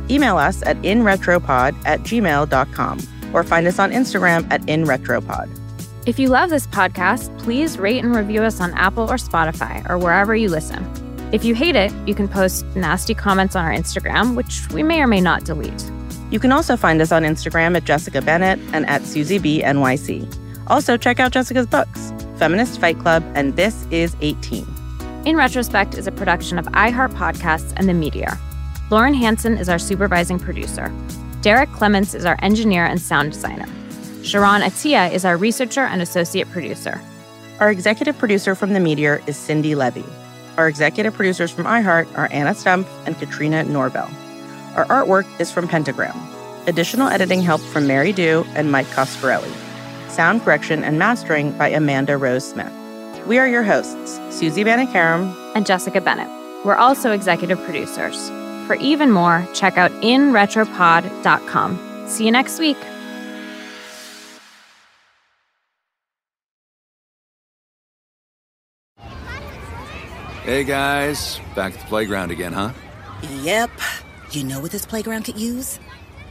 Email 0.10 0.38
us 0.38 0.62
at 0.64 0.78
inretropod 0.78 1.76
at 1.86 2.02
gmail.com 2.02 3.00
or 3.34 3.44
find 3.44 3.68
us 3.68 3.80
on 3.80 3.92
Instagram 3.92 4.48
at 4.52 4.62
inretropod. 4.64 5.50
If 6.06 6.18
you 6.18 6.30
love 6.30 6.50
this 6.50 6.66
podcast, 6.68 7.38
please 7.40 7.78
rate 7.78 8.04
and 8.04 8.16
review 8.16 8.42
us 8.42 8.60
on 8.60 8.74
Apple 8.74 9.04
or 9.04 9.18
Spotify 9.18 9.88
or 9.90 9.98
wherever 9.98 10.36
you 10.36 10.50
listen. 10.50 10.84
If 11.32 11.46
you 11.46 11.54
hate 11.54 11.76
it, 11.76 11.92
you 12.08 12.16
can 12.16 12.28
post 12.28 12.66
nasty 12.76 13.14
comments 13.14 13.56
on 13.56 13.64
our 13.64 13.72
Instagram, 13.72 14.36
which 14.36 14.68
we 14.72 14.82
may 14.82 15.02
or 15.02 15.08
may 15.08 15.22
not 15.22 15.44
delete. 15.44 15.92
You 16.32 16.40
can 16.40 16.52
also 16.52 16.76
find 16.76 17.02
us 17.02 17.12
on 17.12 17.24
Instagram 17.24 17.76
at 17.76 17.84
Jessica 17.84 18.22
Bennett 18.22 18.60
and 18.74 18.88
at 18.88 19.04
Susie 19.04 19.38
B 19.38 19.62
NYC. 19.62 20.28
Also, 20.68 20.98
check 20.98 21.20
out 21.20 21.32
Jessica's 21.32 21.68
books, 21.68 22.14
Feminist 22.38 22.80
Fight 22.80 22.98
Club 23.00 23.24
and 23.36 23.56
This 23.56 23.86
Is 23.92 24.16
18. 24.22 24.66
In 25.26 25.36
Retrospect 25.36 25.96
is 25.96 26.08
a 26.08 26.12
production 26.12 26.58
of 26.58 26.66
iHeart 26.68 27.14
Podcasts 27.14 27.74
and 27.76 27.90
The 27.90 27.94
Meteor. 27.94 28.38
Lauren 28.92 29.14
Hansen 29.14 29.56
is 29.60 29.70
our 29.70 29.78
supervising 29.78 30.40
producer. 30.40 30.92
Derek 31.42 31.72
Clements 31.74 32.16
is 32.16 32.26
our 32.26 32.38
engineer 32.42 32.86
and 32.86 33.00
sound 33.00 33.32
designer. 33.32 33.68
Sharon 34.24 34.64
Atia 34.64 35.12
is 35.14 35.26
our 35.26 35.38
researcher 35.38 35.82
and 35.82 36.02
associate 36.02 36.50
producer. 36.50 37.00
Our 37.60 37.70
executive 37.70 38.18
producer 38.18 38.56
from 38.56 38.74
The 38.74 38.80
Meteor 38.80 39.22
is 39.28 39.38
Cindy 39.38 39.76
Levy. 39.76 40.06
Our 40.58 40.68
executive 40.68 41.14
producers 41.14 41.52
from 41.52 41.66
iHeart 41.66 42.18
are 42.18 42.30
Anna 42.32 42.56
Stump 42.56 42.88
and 43.06 43.16
Katrina 43.20 43.64
Norvell. 43.64 44.10
Our 44.76 44.86
artwork 44.86 45.28
is 45.40 45.52
from 45.52 45.68
Pentagram. 45.68 46.18
Additional 46.66 47.10
editing 47.10 47.44
help 47.44 47.62
from 47.62 47.86
Mary 47.86 48.12
Dew 48.12 48.44
and 48.56 48.72
Mike 48.72 48.88
Coscarelli. 48.88 49.54
Sound 50.10 50.42
correction 50.42 50.84
and 50.84 50.98
mastering 50.98 51.56
by 51.60 51.70
Amanda 51.70 52.18
Rose 52.18 52.50
Smith. 52.50 52.74
We 53.28 53.38
are 53.38 53.48
your 53.48 53.64
hosts, 53.64 54.20
Susie 54.32 54.64
Banikarim 54.64 55.32
and 55.54 55.68
Jessica 55.68 56.02
Bennett. 56.02 56.28
We're 56.66 56.76
also 56.76 57.12
executive 57.12 57.64
producers. 57.64 58.32
For 58.70 58.76
even 58.76 59.10
more, 59.10 59.48
check 59.56 59.80
out 59.80 59.90
inretropod.com. 60.04 62.08
See 62.08 62.26
you 62.26 62.32
next 62.32 62.60
week. 62.60 62.78
Hey 70.44 70.64
guys, 70.64 71.40
back 71.56 71.74
at 71.74 71.80
the 71.80 71.86
playground 71.88 72.30
again, 72.30 72.54
huh? 72.54 72.74
Yep. 73.42 73.72
You 74.34 74.44
know 74.44 74.60
what 74.60 74.70
this 74.70 74.86
playground 74.86 75.24
could 75.24 75.40
use? 75.40 75.80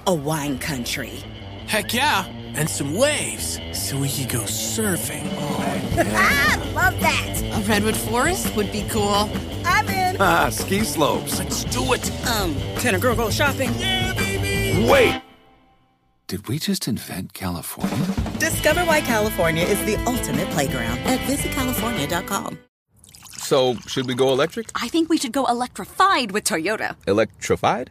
A 0.06 0.14
wine 0.14 0.60
country. 0.60 1.24
Heck 1.66 1.92
yeah, 1.92 2.24
and 2.54 2.70
some 2.70 2.94
waves 2.94 3.58
so 3.72 3.98
we 3.98 4.08
could 4.08 4.28
go 4.28 4.42
surfing. 4.42 5.28
oh 5.38 5.96
ah, 6.14 6.70
love 6.72 7.00
that. 7.00 7.42
A 7.42 7.68
redwood 7.68 7.96
forest 7.96 8.54
would 8.54 8.70
be 8.70 8.86
cool. 8.90 9.28
I'm 10.20 10.26
in. 10.26 10.46
Ah, 10.46 10.48
ski 10.50 10.84
slopes. 10.84 11.38
Let's 11.38 11.64
do 11.64 11.92
it. 11.92 12.26
Um, 12.26 12.54
can 12.80 12.94
a 12.94 12.98
girl 12.98 13.14
go 13.14 13.30
shopping? 13.30 13.70
Wait! 14.88 15.22
Did 16.26 16.46
we 16.48 16.58
just 16.58 16.86
invent 16.88 17.32
California? 17.32 18.06
Discover 18.38 18.84
why 18.84 19.00
California 19.00 19.64
is 19.64 19.82
the 19.86 19.96
ultimate 20.04 20.48
playground 20.50 20.98
at 21.00 21.20
visitcalifornia.com. 21.20 22.58
So, 23.38 23.76
should 23.86 24.06
we 24.06 24.14
go 24.14 24.30
electric? 24.30 24.70
I 24.74 24.88
think 24.88 25.08
we 25.08 25.16
should 25.16 25.32
go 25.32 25.46
electrified 25.46 26.32
with 26.32 26.44
Toyota. 26.44 26.96
Electrified? 27.06 27.90